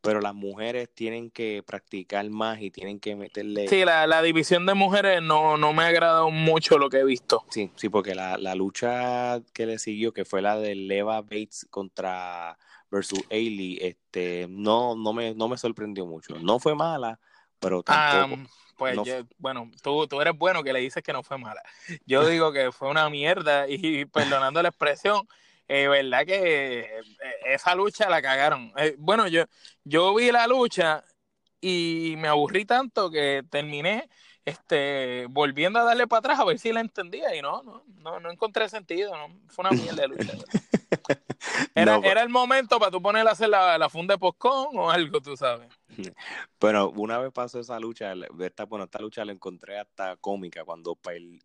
pero 0.00 0.20
las 0.20 0.34
mujeres 0.34 0.90
tienen 0.92 1.30
que 1.30 1.62
practicar 1.64 2.28
más 2.28 2.60
y 2.60 2.70
tienen 2.70 2.98
que 2.98 3.14
meterle... 3.16 3.68
Sí, 3.68 3.84
la, 3.84 4.22
división 4.22 4.66
de 4.66 4.74
mujeres 4.74 5.22
no, 5.22 5.56
no 5.56 5.72
me 5.72 5.84
ha 5.84 5.86
agradado 5.86 6.30
mucho 6.30 6.76
lo 6.76 6.90
que 6.90 6.98
he 6.98 7.04
visto. 7.04 7.44
Sí, 7.50 7.70
sí, 7.76 7.88
porque 7.88 8.14
la, 8.14 8.36
la 8.36 8.54
lucha 8.54 9.40
que 9.52 9.66
le 9.66 9.78
siguió, 9.78 10.12
que 10.12 10.24
fue 10.24 10.42
la 10.42 10.58
de 10.58 10.74
Leva 10.74 11.22
Bates 11.22 11.66
contra 11.70 12.58
versus 12.90 13.20
Ailey, 13.30 13.78
este, 13.80 14.46
no, 14.50 14.96
no, 14.96 15.12
me, 15.12 15.34
no 15.34 15.48
me 15.48 15.56
sorprendió 15.56 16.04
mucho. 16.04 16.34
No 16.40 16.58
fue 16.58 16.74
mala, 16.74 17.18
pero 17.58 17.82
tampoco... 17.82 18.42
Pues 18.82 19.24
bueno, 19.38 19.70
tú, 19.82 20.06
tú 20.06 20.20
eres 20.20 20.36
bueno 20.36 20.62
que 20.62 20.72
le 20.72 20.80
dices 20.80 21.02
que 21.02 21.12
no 21.12 21.22
fue 21.22 21.38
mala. 21.38 21.62
Yo 22.06 22.26
digo 22.26 22.52
que 22.52 22.72
fue 22.72 22.88
una 22.88 23.08
mierda 23.08 23.68
y 23.68 24.04
perdonando 24.12 24.62
la 24.62 24.68
expresión, 24.68 25.26
eh, 25.68 25.88
verdad 25.88 26.26
que 26.26 26.80
eh, 26.80 27.02
esa 27.46 27.74
lucha 27.74 28.08
la 28.10 28.20
cagaron. 28.20 28.72
Eh, 28.76 28.94
bueno, 28.98 29.28
yo, 29.28 29.44
yo 29.84 30.14
vi 30.14 30.30
la 30.30 30.46
lucha 30.46 31.04
y 31.60 32.14
me 32.18 32.28
aburrí 32.28 32.64
tanto 32.64 33.10
que 33.10 33.44
terminé 33.48 34.08
este 34.44 35.26
volviendo 35.30 35.78
a 35.78 35.84
darle 35.84 36.08
para 36.08 36.18
atrás 36.18 36.40
a 36.40 36.44
ver 36.44 36.58
si 36.58 36.72
la 36.72 36.80
entendía 36.80 37.34
y 37.36 37.42
no, 37.42 37.62
no, 37.62 37.84
no, 37.98 38.18
no 38.18 38.30
encontré 38.30 38.68
sentido, 38.68 39.16
no, 39.16 39.28
fue 39.48 39.64
una 39.64 39.70
mierda 39.70 40.02
de 40.02 40.08
lucha. 40.08 40.32
Era, 41.74 41.98
pues. 41.98 42.10
era 42.10 42.22
el 42.22 42.28
momento 42.28 42.78
para 42.78 42.90
tú 42.90 43.02
poner 43.02 43.26
a 43.26 43.32
hacer 43.32 43.48
la, 43.48 43.76
la 43.78 43.88
funda 43.88 44.14
de 44.14 44.18
postcón 44.18 44.76
o 44.76 44.90
algo, 44.90 45.20
tú 45.20 45.36
sabes. 45.36 45.68
Pero 46.58 46.90
una 46.90 47.18
vez 47.18 47.32
pasó 47.32 47.60
esa 47.60 47.78
lucha, 47.78 48.14
esta, 48.40 48.64
bueno, 48.64 48.84
esta 48.84 49.00
lucha 49.00 49.24
la 49.24 49.32
encontré 49.32 49.78
hasta 49.78 50.16
cómica 50.16 50.64
cuando 50.64 50.98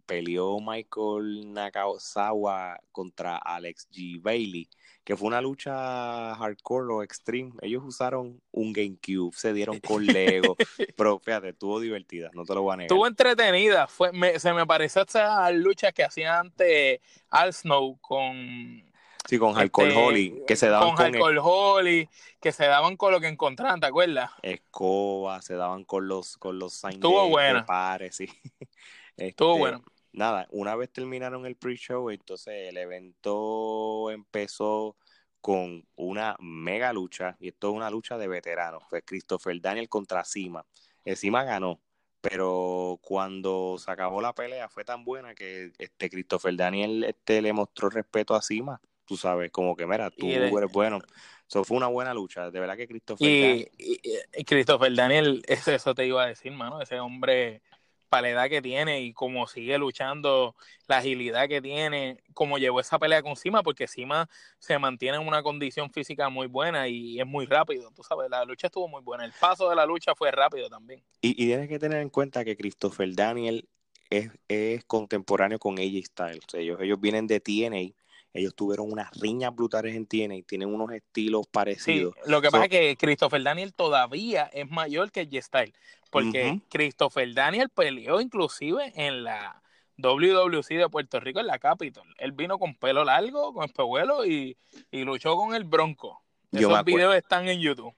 peleó 0.06 0.60
Michael 0.60 1.54
Nakazawa 1.54 2.80
contra 2.92 3.38
Alex 3.38 3.90
G. 3.92 4.22
Bailey, 4.22 4.70
que 5.04 5.16
fue 5.16 5.28
una 5.28 5.42
lucha 5.42 6.36
hardcore 6.36 6.94
o 6.94 7.04
extreme. 7.04 7.52
Ellos 7.62 7.84
usaron 7.86 8.42
un 8.52 8.74
GameCube, 8.74 9.36
se 9.36 9.54
dieron 9.54 9.80
con 9.80 10.06
Lego, 10.06 10.56
pero 10.96 11.20
fíjate, 11.20 11.50
estuvo 11.50 11.80
divertida, 11.80 12.30
no 12.34 12.44
te 12.44 12.54
lo 12.54 12.62
voy 12.62 12.74
a 12.74 12.78
negar. 12.78 12.92
Estuvo 12.92 13.08
entretenida, 13.08 13.88
fue, 13.88 14.12
se 14.40 14.54
me 14.54 14.66
pareció 14.66 15.02
a 15.02 15.06
esas 15.06 15.54
luchas 15.56 15.94
que 15.94 16.04
hacía 16.04 16.40
antes 16.40 17.00
Al 17.30 17.54
Snow 17.54 17.98
con 18.00 18.87
Sí, 19.28 19.38
con 19.38 19.58
Alcohol 19.58 19.90
este, 19.90 20.00
Holly, 20.00 20.44
que 20.48 20.56
se 20.56 20.70
daban 20.70 20.88
con, 20.90 20.96
con 20.96 21.06
Alcohol 21.06 21.40
Holly, 21.44 22.10
que 22.40 22.54
se 22.54 22.66
daban 22.66 22.96
con 22.96 23.12
lo 23.12 23.20
que 23.20 23.28
encontraban, 23.28 23.82
¿te 23.82 23.88
acuerdas? 23.88 24.32
Escoba, 24.42 25.42
se 25.42 25.56
daban 25.56 25.84
con 25.84 26.08
los 26.08 26.38
con 26.38 26.58
los 26.58 26.82
Estuvo 26.86 27.28
bueno. 27.28 27.66
pares, 27.66 28.16
sí. 28.16 28.28
Estuvo 29.18 29.52
este, 29.52 29.60
bueno. 29.60 29.84
Nada, 30.14 30.48
una 30.52 30.78
vez 30.78 30.92
terminaron 30.94 31.46
el 31.46 31.58
pre-show, 31.58 32.10
entonces 32.10 32.70
el 32.70 32.78
evento 32.78 34.10
empezó 34.12 34.96
con 35.42 35.86
una 35.98 36.38
mega 36.40 36.94
lucha, 36.94 37.36
y 37.42 37.50
esto 37.50 37.70
es 37.70 37.76
una 37.76 37.90
lucha 37.90 38.18
de 38.18 38.30
veteranos, 38.30 38.84
fue 38.90 39.02
Christopher 39.02 39.60
Daniel 39.60 39.90
contra 39.90 40.24
Cima. 40.24 40.66
El 41.04 41.18
Cima 41.18 41.44
ganó, 41.44 41.82
pero 42.22 42.98
cuando 43.02 43.76
se 43.78 43.92
acabó 43.92 44.22
la 44.22 44.34
pelea 44.34 44.70
fue 44.70 44.86
tan 44.86 45.04
buena 45.04 45.36
que 45.36 45.74
este 45.78 46.10
Christopher 46.10 46.56
Daniel 46.56 47.04
este, 47.04 47.42
le 47.42 47.52
mostró 47.52 47.90
respeto 47.90 48.34
a 48.34 48.42
Cima 48.42 48.82
tú 49.08 49.18
sabes, 49.18 49.52
como 49.52 49.76
que, 49.76 49.88
mira, 49.88 50.12
tú 50.12 50.28
eres 50.28 50.72
bueno. 50.72 51.00
Eso 51.48 51.64
fue 51.64 51.78
una 51.78 51.88
buena 51.88 52.14
lucha, 52.14 52.52
de 52.52 52.60
verdad 52.60 52.76
que 52.76 52.88
Christopher 52.88 53.26
y, 53.26 53.70
y, 53.78 54.44
Christopher 54.44 54.94
Daniel, 54.94 55.42
eso, 55.48 55.72
eso 55.72 55.96
te 55.96 56.06
iba 56.06 56.24
a 56.24 56.28
decir, 56.28 56.52
mano, 56.52 56.82
ese 56.82 57.00
hombre, 57.00 57.62
para 58.10 58.24
la 58.24 58.30
edad 58.30 58.50
que 58.50 58.62
tiene 58.62 59.02
y 59.02 59.14
como 59.14 59.48
sigue 59.48 59.78
luchando, 59.78 60.56
la 60.88 60.98
agilidad 60.98 61.48
que 61.48 61.62
tiene, 61.62 62.22
como 62.34 62.58
llevó 62.58 62.82
esa 62.82 63.00
pelea 63.00 63.22
con 63.22 63.38
Sima, 63.38 63.64
porque 63.64 63.88
Sima 63.88 64.30
se 64.60 64.78
mantiene 64.78 65.18
en 65.18 65.28
una 65.28 65.42
condición 65.42 65.90
física 65.90 66.30
muy 66.30 66.48
buena 66.48 66.90
y 66.90 67.20
es 67.20 67.26
muy 67.26 67.46
rápido, 67.46 67.92
tú 67.96 68.04
sabes, 68.04 68.30
la 68.30 68.44
lucha 68.44 68.68
estuvo 68.68 68.90
muy 68.90 69.02
buena, 69.02 69.24
el 69.24 69.34
paso 69.40 69.70
de 69.70 69.76
la 69.78 69.86
lucha 69.86 70.16
fue 70.16 70.32
rápido 70.32 70.70
también. 70.70 71.02
Y, 71.22 71.30
y 71.32 71.48
tienes 71.48 71.70
que 71.70 71.80
tener 71.80 72.02
en 72.02 72.10
cuenta 72.10 72.44
que 72.44 72.58
Christopher 72.58 73.16
Daniel 73.16 73.68
es, 74.10 74.32
es 74.48 74.84
contemporáneo 74.86 75.60
con 75.60 75.80
AJ 75.80 76.06
Styles, 76.06 76.54
ellos, 76.54 76.80
ellos 76.82 77.00
vienen 77.00 77.28
de 77.28 77.40
TNA, 77.40 77.97
ellos 78.38 78.56
tuvieron 78.56 78.92
unas 78.92 79.12
riñas 79.20 79.54
brutales 79.56 79.96
en 79.96 80.06
TNA 80.06 80.36
y 80.36 80.44
tienen 80.44 80.74
unos 80.74 80.92
estilos 80.92 81.48
parecidos. 81.48 82.16
lo 82.26 82.42
que 82.42 82.50
pasa 82.50 82.66
es 82.66 82.70
que 82.70 82.96
Christopher 82.98 83.42
Daniel 83.42 83.74
todavía 83.74 84.50
es 84.54 84.70
mayor 84.70 85.12
que 85.12 85.28
G-Style, 85.28 85.74
porque 86.12 86.62
Christopher 86.70 87.34
Daniel 87.34 87.70
peleó 87.70 88.22
inclusive 88.22 88.94
en 88.96 89.24
la 89.24 89.62
WWC 89.98 90.68
de 90.68 90.90
Puerto 90.90 91.20
Rico, 91.20 91.40
en 91.40 91.48
la 91.48 91.58
Capitol. 91.58 92.08
Él 92.20 92.32
vino 92.32 92.60
con 92.60 92.76
pelo 92.76 93.04
largo, 93.04 93.54
con 93.54 93.66
espejuelo 93.66 94.26
y, 94.26 94.56
y 94.92 95.04
luchó 95.04 95.36
con 95.36 95.56
el 95.56 95.64
Bronco. 95.64 96.22
Esos 96.52 96.86
videos 96.86 97.16
están 97.16 97.48
en 97.50 97.60
YouTube. 97.60 97.94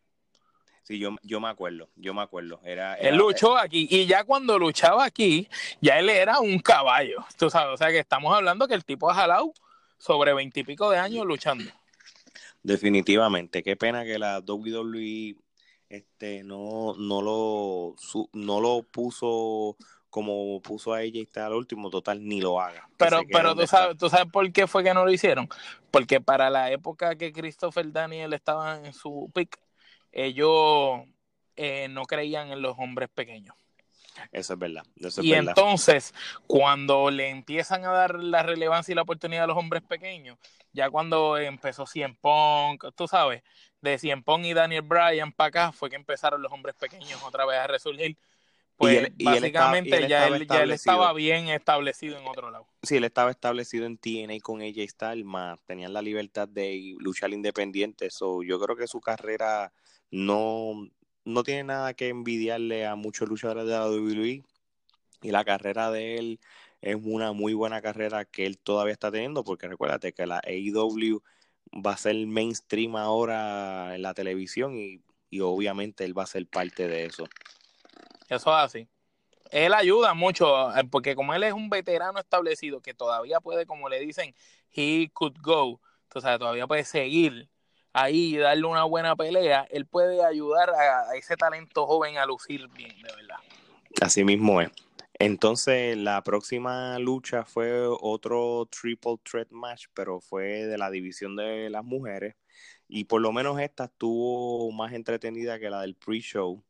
Sí, 0.83 0.97
yo, 0.97 1.15
yo 1.21 1.39
me 1.39 1.49
acuerdo, 1.49 1.89
yo 1.97 2.13
me 2.13 2.21
acuerdo. 2.21 2.61
Era, 2.63 2.95
él 2.95 3.15
luchó 3.15 3.57
aquí 3.57 3.87
y 3.91 4.07
ya 4.07 4.23
cuando 4.23 4.57
luchaba 4.57 5.03
aquí, 5.03 5.47
ya 5.81 5.99
él 5.99 6.09
era 6.09 6.39
un 6.39 6.57
caballo, 6.59 7.23
tú 7.37 7.49
sabes, 7.49 7.75
o 7.75 7.77
sea 7.77 7.89
que 7.89 7.99
estamos 7.99 8.33
hablando 8.33 8.67
que 8.67 8.73
el 8.73 8.83
tipo 8.83 9.11
ha 9.11 9.13
jalado 9.13 9.53
sobre 9.99 10.33
veintipico 10.33 10.89
de 10.89 10.97
años 10.97 11.25
luchando. 11.27 11.71
Definitivamente, 12.63 13.61
qué 13.61 13.75
pena 13.75 14.03
que 14.03 14.17
la 14.17 14.39
WWE 14.39 15.35
este, 15.89 16.43
no, 16.43 16.95
no, 16.97 17.21
lo, 17.21 17.95
no 18.33 18.59
lo 18.59 18.83
puso 18.83 19.77
como 20.09 20.59
puso 20.61 20.93
a 20.93 21.03
ella 21.03 21.19
y 21.19 21.23
está 21.23 21.45
al 21.45 21.53
último, 21.53 21.89
total, 21.89 22.27
ni 22.27 22.41
lo 22.41 22.59
haga. 22.59 22.89
Pero, 22.97 23.21
pero 23.31 23.55
tú 23.55 23.67
sabes, 23.67 23.97
tú 23.97 24.09
sabes 24.09 24.31
por 24.31 24.51
qué 24.51 24.67
fue 24.67 24.83
que 24.83 24.93
no 24.93 25.05
lo 25.05 25.11
hicieron. 25.11 25.47
Porque 25.91 26.19
para 26.19 26.49
la 26.49 26.71
época 26.71 27.15
que 27.15 27.31
Christopher 27.31 27.91
Daniel 27.91 28.33
estaba 28.33 28.77
en 28.83 28.93
su 28.93 29.29
pick, 29.33 29.59
ellos 30.11 31.01
eh, 31.55 31.87
no 31.89 32.05
creían 32.05 32.51
en 32.51 32.61
los 32.61 32.75
hombres 32.79 33.09
pequeños. 33.13 33.55
Eso 34.31 34.53
es 34.53 34.59
verdad. 34.59 34.83
y 35.21 35.33
entonces, 35.33 36.13
cuando 36.47 37.09
le 37.09 37.29
empiezan 37.29 37.85
a 37.85 37.91
dar 37.91 38.15
la 38.15 38.43
relevancia 38.43 38.91
y 38.91 38.95
la 38.95 39.01
oportunidad 39.01 39.45
a 39.45 39.47
los 39.47 39.57
hombres 39.57 39.83
pequeños, 39.83 40.37
ya 40.73 40.89
cuando 40.89 41.37
empezó 41.37 41.85
Cien 41.85 42.15
Pong, 42.15 42.79
tú 42.95 43.07
sabes, 43.07 43.43
de 43.81 43.97
Cien 43.97 44.23
Pong 44.23 44.45
y 44.45 44.53
Daniel 44.53 44.81
Bryan 44.83 45.31
para 45.31 45.47
acá, 45.47 45.71
fue 45.71 45.89
que 45.89 45.95
empezaron 45.95 46.41
los 46.41 46.51
hombres 46.51 46.75
pequeños 46.75 47.21
otra 47.23 47.45
vez 47.45 47.59
a 47.59 47.67
resurgir. 47.67 48.17
Pues 48.79 49.11
básicamente 49.21 50.07
ya, 50.07 50.27
él, 50.27 50.47
ya, 50.47 50.63
él, 50.63 50.71
estaba 50.71 51.11
bien 51.11 51.49
establecido 51.49 52.17
en 52.17 52.25
otro 52.25 52.49
lado. 52.49 52.65
Sí, 52.81 52.95
él 52.95 53.03
estaba 53.03 53.29
establecido 53.29 53.85
en 53.85 53.97
TNA 53.97 54.39
con 54.41 54.61
AJ 54.61 54.87
Styles, 54.87 55.25
más 55.25 55.61
tenían 55.65 55.91
la 55.91 56.01
libertad 56.01 56.47
de 56.47 56.95
luchar 56.99 57.31
independiente. 57.31 58.05
eso 58.05 58.41
yo 58.41 58.57
creo 58.57 58.77
que 58.77 58.87
su 58.87 59.01
carrera 59.01 59.73
no, 60.11 60.87
no 61.29 61.43
tiene 61.43 61.63
nada 61.63 61.93
que 61.93 62.09
envidiarle 62.09 62.85
a 62.85 62.95
muchos 62.95 63.29
luchadores 63.29 63.65
de 63.65 63.71
la 63.71 63.89
WWE 63.89 64.43
y 65.21 65.31
la 65.31 65.45
carrera 65.45 65.91
de 65.91 66.17
él 66.17 66.39
es 66.81 66.95
una 67.03 67.33
muy 67.33 67.53
buena 67.53 67.81
carrera 67.81 68.25
que 68.25 68.45
él 68.45 68.57
todavía 68.57 68.93
está 68.93 69.11
teniendo 69.11 69.43
porque 69.43 69.67
recuérdate 69.67 70.13
que 70.13 70.25
la 70.25 70.41
AEW 70.45 71.21
va 71.85 71.93
a 71.93 71.97
ser 71.97 72.15
mainstream 72.27 72.95
ahora 72.95 73.95
en 73.95 74.01
la 74.01 74.13
televisión 74.13 74.75
y, 74.75 75.01
obviamente 75.41 76.05
él 76.05 76.17
va 76.17 76.23
a 76.23 76.27
ser 76.27 76.47
parte 76.47 76.87
de 76.87 77.05
eso. 77.05 77.25
Eso 78.29 78.49
es 78.49 78.65
así. 78.65 78.87
Él 79.51 79.73
ayuda 79.73 80.15
mucho 80.15 80.75
eh, 80.75 80.83
porque 80.89 81.15
como 81.15 81.35
él 81.35 81.43
es 81.43 81.53
un 81.53 81.69
veterano 81.69 82.19
establecido 82.19 82.81
que 82.81 82.95
todavía 82.95 83.39
puede, 83.39 83.67
como 83.67 83.89
le 83.89 83.99
dicen, 83.99 84.33
he 84.75 85.09
could 85.13 85.35
go, 85.41 85.79
entonces 86.03 86.39
todavía 86.39 86.65
puede 86.65 86.83
seguir 86.83 87.47
ahí 87.93 88.35
y 88.35 88.37
darle 88.37 88.65
una 88.65 88.83
buena 88.83 89.15
pelea, 89.15 89.67
él 89.69 89.85
puede 89.85 90.23
ayudar 90.23 90.69
a, 90.71 91.15
ese 91.15 91.35
talento 91.35 91.85
joven 91.85 92.17
a 92.17 92.25
lucir 92.25 92.67
bien, 92.69 92.95
de 93.01 93.15
verdad. 93.15 93.37
Así 94.01 94.23
mismo 94.23 94.61
es. 94.61 94.69
Entonces, 95.13 95.97
la 95.97 96.23
próxima 96.23 96.97
lucha 96.99 97.43
fue 97.43 97.85
otro 97.85 98.67
triple 98.71 99.17
threat 99.29 99.49
match, 99.51 99.87
pero 99.93 100.21
fue 100.21 100.65
de 100.65 100.77
la 100.77 100.89
división 100.89 101.35
de 101.35 101.69
las 101.69 101.83
mujeres. 101.83 102.35
y 102.87 103.03
por 103.05 103.21
lo 103.21 103.31
menos 103.31 103.59
esta 103.59 103.85
estuvo 103.85 104.71
más 104.71 104.93
entretenida 104.93 105.59
que 105.59 105.69
la 105.69 105.81
del 105.81 105.95
pre-show. 105.95 106.63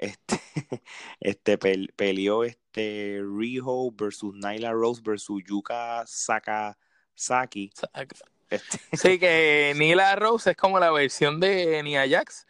Este, 0.00 0.40
este 1.20 1.58
peleó 1.58 2.44
este 2.44 3.20
Riho 3.22 3.90
versus 3.92 4.34
Nyla 4.34 4.72
Rose 4.72 5.02
versus 5.04 5.42
Yuka 5.46 6.04
Sakazaki. 6.06 7.70
Este. 8.50 8.78
Sí, 8.96 9.18
que 9.18 9.72
Nyla 9.76 10.16
Rose 10.16 10.50
es 10.50 10.56
como 10.56 10.78
la 10.80 10.90
versión 10.90 11.38
de 11.38 11.82
Nia 11.82 12.08
Jax. 12.08 12.46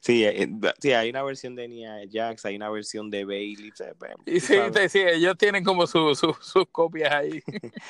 sí, 0.00 0.24
eh, 0.24 0.48
sí, 0.80 0.92
hay 0.92 1.10
una 1.10 1.22
versión 1.22 1.54
de 1.54 1.66
Nia 1.66 1.96
Jax, 2.10 2.44
hay 2.44 2.56
una 2.56 2.68
versión 2.68 3.10
de 3.10 3.24
Bailey. 3.24 3.72
Sí, 4.26 4.56
sí, 4.88 4.98
ellos 5.00 5.36
tienen 5.38 5.64
como 5.64 5.86
sus 5.86 6.20
copias 6.70 7.12
ahí. 7.12 7.42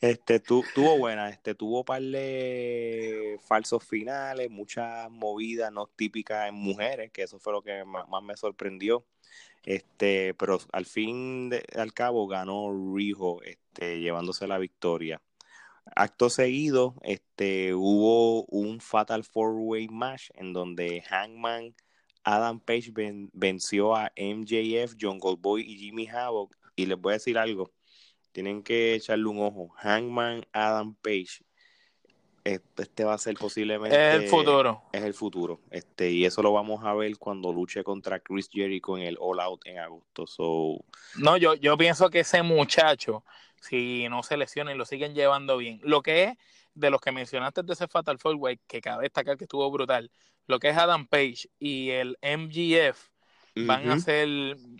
Este 0.00 0.38
tuvo 0.38 0.96
buena, 0.96 1.28
este 1.28 1.56
tuvo 1.56 1.84
par 1.84 2.00
de 2.00 3.36
falsos 3.48 3.82
finales, 3.82 4.48
muchas 4.48 5.10
movidas 5.10 5.72
no 5.72 5.88
típicas 5.88 6.48
en 6.48 6.54
mujeres, 6.54 7.10
que 7.10 7.24
eso 7.24 7.40
fue 7.40 7.52
lo 7.52 7.62
que 7.62 7.84
más, 7.84 8.06
me 8.22 8.36
sorprendió. 8.36 9.04
Este, 9.64 10.34
pero 10.34 10.60
al 10.72 10.86
fin 10.86 11.48
de, 11.50 11.64
al 11.74 11.92
cabo 11.92 12.28
ganó 12.28 12.70
Rijo, 12.94 13.42
este, 13.42 13.98
llevándose 13.98 14.46
la 14.46 14.58
victoria. 14.58 15.20
Acto 15.96 16.30
seguido, 16.30 16.94
este, 17.02 17.74
hubo 17.74 18.44
un 18.46 18.80
Fatal 18.80 19.24
Four 19.24 19.54
Way 19.58 19.88
Match 19.88 20.30
en 20.34 20.52
donde 20.52 21.02
Hangman 21.02 21.74
Adam 22.24 22.60
Page 22.60 22.92
venció 23.32 23.96
a 23.96 24.12
MJF, 24.16 24.96
John 25.00 25.18
Goldboy 25.18 25.62
y 25.62 25.78
Jimmy 25.78 26.06
Havoc. 26.06 26.54
Y 26.76 26.86
les 26.86 26.98
voy 27.00 27.12
a 27.12 27.14
decir 27.14 27.38
algo, 27.38 27.72
tienen 28.32 28.62
que 28.62 28.94
echarle 28.94 29.26
un 29.26 29.40
ojo. 29.40 29.70
Hangman 29.78 30.44
Adam 30.52 30.94
Page. 30.94 31.42
Este 32.44 33.04
va 33.04 33.14
a 33.14 33.18
ser 33.18 33.34
posiblemente. 33.34 33.96
Es 33.96 34.14
el 34.22 34.28
futuro. 34.28 34.82
Es 34.92 35.02
el 35.02 35.12
futuro. 35.12 35.60
Este, 35.70 36.10
y 36.10 36.24
eso 36.24 36.42
lo 36.42 36.52
vamos 36.52 36.84
a 36.84 36.94
ver 36.94 37.18
cuando 37.18 37.52
luche 37.52 37.82
contra 37.84 38.20
Chris 38.20 38.48
Jericho 38.50 38.96
en 38.96 39.04
el 39.04 39.16
All 39.20 39.40
Out 39.40 39.66
en 39.66 39.78
agosto. 39.78 40.26
So... 40.26 40.84
No, 41.16 41.36
yo, 41.36 41.54
yo 41.54 41.76
pienso 41.76 42.08
que 42.08 42.20
ese 42.20 42.42
muchacho, 42.42 43.24
si 43.60 44.08
no 44.08 44.22
se 44.22 44.36
lesiona 44.36 44.72
y 44.72 44.76
lo 44.76 44.84
siguen 44.84 45.14
llevando 45.14 45.56
bien, 45.56 45.80
lo 45.82 46.02
que 46.02 46.24
es 46.24 46.34
de 46.74 46.90
los 46.90 47.00
que 47.00 47.12
mencionaste 47.12 47.62
de 47.62 47.72
ese 47.72 47.88
Fatal 47.88 48.18
Four 48.18 48.36
Way, 48.36 48.60
que 48.66 48.80
cabe 48.80 49.04
destacar 49.04 49.36
que 49.36 49.44
estuvo 49.44 49.70
brutal, 49.70 50.10
lo 50.46 50.58
que 50.58 50.70
es 50.70 50.76
Adam 50.76 51.06
Page 51.06 51.48
y 51.58 51.90
el 51.90 52.16
MGF 52.22 53.08
van 53.66 53.90
a 53.90 53.98
ser 53.98 54.28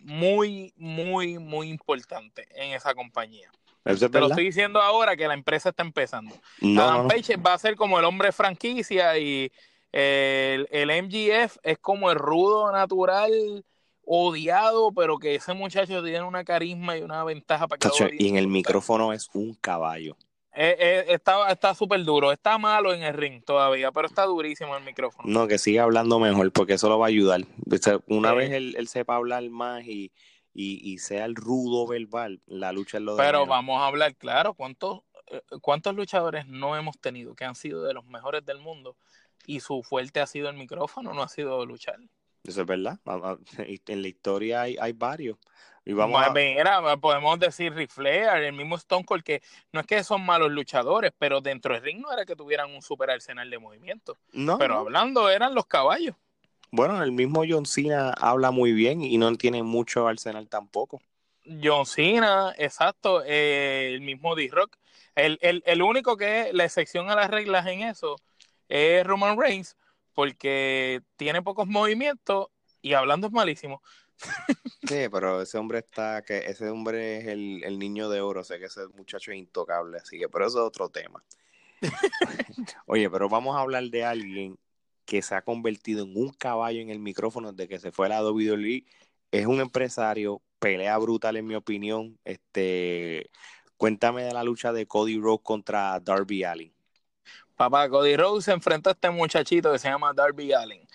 muy, 0.05 0.73
muy, 0.77 1.39
muy 1.39 1.69
importantes 1.69 2.47
en 2.55 2.75
esa 2.75 2.95
compañía. 2.95 3.51
Te 3.83 4.21
lo 4.21 4.29
estoy 4.29 4.45
diciendo 4.45 4.81
ahora 4.81 5.17
que 5.17 5.27
la 5.27 5.35
empresa 5.35 5.71
está 5.71 5.83
empezando. 5.83 6.35
Adam 6.79 7.09
Page 7.09 7.37
va 7.37 7.55
a 7.55 7.59
ser 7.59 7.75
como 7.75 7.99
el 7.99 8.05
hombre 8.05 8.33
franquicia 8.33 9.19
y 9.19 9.51
el, 9.91 10.69
el, 10.71 11.03
MGF 11.03 11.57
es 11.63 11.79
como 11.79 12.11
el 12.11 12.19
rudo 12.19 12.71
natural 12.71 13.65
odiado, 14.09 14.91
pero 14.93 15.19
que 15.19 15.35
ese 15.35 15.53
muchacho 15.53 16.03
tiene 16.03 16.23
una 16.23 16.43
carisma 16.43 16.97
y 16.97 17.03
una 17.03 17.23
ventaja 17.25 17.69
para 17.69 17.79
que 17.79 18.17
Y 18.19 18.29
en 18.29 18.37
el 18.37 18.49
micrófono 18.49 19.13
es 19.13 19.29
un 19.35 19.55
caballo. 19.55 20.17
Eh, 20.55 20.77
eh, 20.81 21.05
está 21.09 21.53
está 21.53 21.75
súper 21.75 22.03
duro. 22.05 22.33
Está 22.33 22.59
malo 22.59 22.93
en 22.93 23.03
el 23.03 23.15
ring 23.15 23.45
todavía, 23.45 23.93
pero 23.93 24.09
está 24.09 24.25
durísimo 24.25 24.77
el 24.77 24.83
micrófono. 24.83 25.29
No, 25.29 25.47
que 25.47 25.59
siga 25.59 25.83
hablando 25.83 26.19
mejor 26.19 26.51
porque 26.53 26.73
eso 26.75 26.89
lo 26.89 26.99
va 26.99 27.07
a 27.07 27.09
ayudar. 27.09 27.43
Una 28.07 28.33
vez 28.33 28.51
él, 28.51 28.89
sepa 28.89 29.17
hablar 29.17 29.49
más 29.51 29.85
y, 29.85 30.11
y, 30.55 30.99
sea 30.99 31.27
el 31.27 31.37
rudo 31.37 31.87
verbal, 31.87 32.41
la 32.47 32.73
lucha 32.73 32.97
es 32.97 33.05
lo 33.05 33.15
de 33.15 33.23
Pero 33.23 33.47
vamos 33.47 33.81
a 33.81 33.87
hablar 33.87 34.17
claro, 34.17 34.55
¿cuántos, 34.55 35.03
eh, 35.31 35.43
¿cuántos 35.61 35.95
luchadores 35.95 36.49
no 36.49 36.77
hemos 36.77 36.99
tenido 36.99 37.37
que 37.37 37.45
han 37.45 37.55
sido 37.55 37.85
de 37.85 37.95
los 37.95 38.07
mejores 38.07 38.45
del 38.45 38.59
mundo 38.59 38.97
y 39.47 39.61
su 39.61 39.85
fuerte 39.85 40.19
ha 40.19 40.27
sido 40.27 40.49
el 40.49 40.57
micrófono, 40.57 41.13
no 41.15 41.23
ha 41.23 41.29
sido 41.29 41.65
luchar? 41.67 41.99
Eso 42.49 42.63
es 42.63 42.67
verdad. 42.67 42.99
En 43.87 44.03
la 44.03 44.09
historia 44.09 44.63
hay, 44.63 44.77
hay 44.81 44.93
varios. 44.93 45.37
Y 45.85 45.93
vamos 45.93 46.23
a... 46.23 46.31
Mira, 46.31 46.97
podemos 46.97 47.39
decir 47.39 47.75
Ric 47.75 47.91
Flair, 47.91 48.43
el 48.43 48.53
mismo 48.55 48.77
Stone 48.77 49.05
Cold, 49.05 49.23
que 49.23 49.43
no 49.73 49.81
es 49.81 49.87
que 49.87 50.03
son 50.03 50.25
malos 50.25 50.51
luchadores, 50.51 51.13
pero 51.19 51.41
dentro 51.41 51.75
del 51.75 51.83
ring 51.83 52.01
no 52.01 52.13
era 52.13 52.25
que 52.25 52.37
tuvieran 52.37 52.75
un 52.75 52.83
super 52.83 53.11
arsenal 53.11 53.49
de 53.49 53.59
movimiento. 53.59 54.17
No. 54.33 54.59
Pero 54.59 54.79
hablando 54.79 55.29
eran 55.29 55.55
los 55.55 55.67
caballos. 55.67 56.15
Bueno, 56.71 57.03
el 57.03 57.13
mismo 57.13 57.43
John 57.49 57.67
Cena 57.67 58.11
habla 58.13 58.51
muy 58.51 58.73
bien 58.73 59.03
y 59.03 59.17
no 59.19 59.35
tiene 59.37 59.63
mucho 59.63 60.09
arsenal 60.09 60.49
tampoco. 60.49 61.01
John 61.63 61.87
Cena, 61.87 62.55
exacto, 62.59 63.23
eh, 63.25 63.93
el 63.95 64.01
mismo 64.01 64.35
D-Rock. 64.35 64.77
El, 65.15 65.39
el, 65.43 65.63
el 65.67 65.83
único 65.83 66.17
que 66.17 66.49
es 66.49 66.55
la 66.55 66.65
excepción 66.65 67.11
a 67.11 67.17
las 67.17 67.31
reglas 67.31 67.67
en 67.67 67.83
eso 67.83 68.17
es 68.69 69.07
Roman 69.07 69.39
Reigns, 69.39 69.77
porque 70.19 71.01
tiene 71.17 71.43
pocos 71.43 71.69
movimientos 71.69 72.49
y 72.83 72.95
hablando 72.95 73.29
es 73.29 73.33
malísimo. 73.33 73.81
Sí, 74.89 75.07
pero 75.13 75.43
ese 75.43 75.59
hombre 75.59 75.79
está, 75.79 76.23
que 76.23 76.39
ese 76.39 76.69
hombre 76.71 77.19
es 77.19 77.27
el, 77.29 77.79
niño 77.79 78.09
de 78.09 78.21
oro, 78.21 78.41
o 78.41 78.45
sea 78.45 78.59
que 78.59 78.65
ese 78.65 78.89
muchacho 78.97 79.31
es 79.31 79.39
intocable, 79.39 79.99
así 79.99 80.19
que, 80.19 80.29
pero 80.29 80.49
eso 80.49 80.59
es 80.59 80.65
otro 80.65 80.89
tema. 80.89 81.23
Oye, 82.87 83.09
pero 83.09 83.29
vamos 83.29 83.57
a 83.57 83.61
hablar 83.61 83.85
de 83.85 84.05
alguien 84.05 84.59
que 85.05 85.23
se 85.23 85.37
ha 85.37 85.43
convertido 85.43 86.03
en 86.03 86.17
un 86.17 86.31
caballo 86.31 86.81
en 86.81 86.91
el 86.91 86.99
micrófono 86.99 87.53
desde 87.53 87.69
que 87.69 87.79
se 87.79 87.93
fue 87.93 88.07
a 88.07 88.09
la 88.09 88.25
WWE. 88.25 88.87
Es 89.31 89.47
un 89.47 89.61
empresario, 89.61 90.43
pelea 90.59 90.99
brutal 90.99 91.37
en 91.37 91.47
mi 91.47 91.55
opinión. 91.55 92.19
Este, 92.25 93.31
cuéntame 93.77 94.25
de 94.25 94.33
la 94.33 94.43
lucha 94.43 94.73
de 94.73 94.89
Cody 94.89 95.17
Rhodes 95.17 95.43
contra 95.45 96.01
Darby 96.01 96.43
Allin. 96.43 96.73
Papá, 97.59 97.89
Cody 97.91 98.17
Rhodes 98.17 98.45
se 98.45 98.53
enfrentó 98.53 98.89
a 98.89 98.93
este 98.93 99.11
muchachito 99.11 99.73
que 99.73 99.81
se 99.81 99.89
llama 99.89 100.13
Darby 100.13 100.53
Allin, 100.53 100.87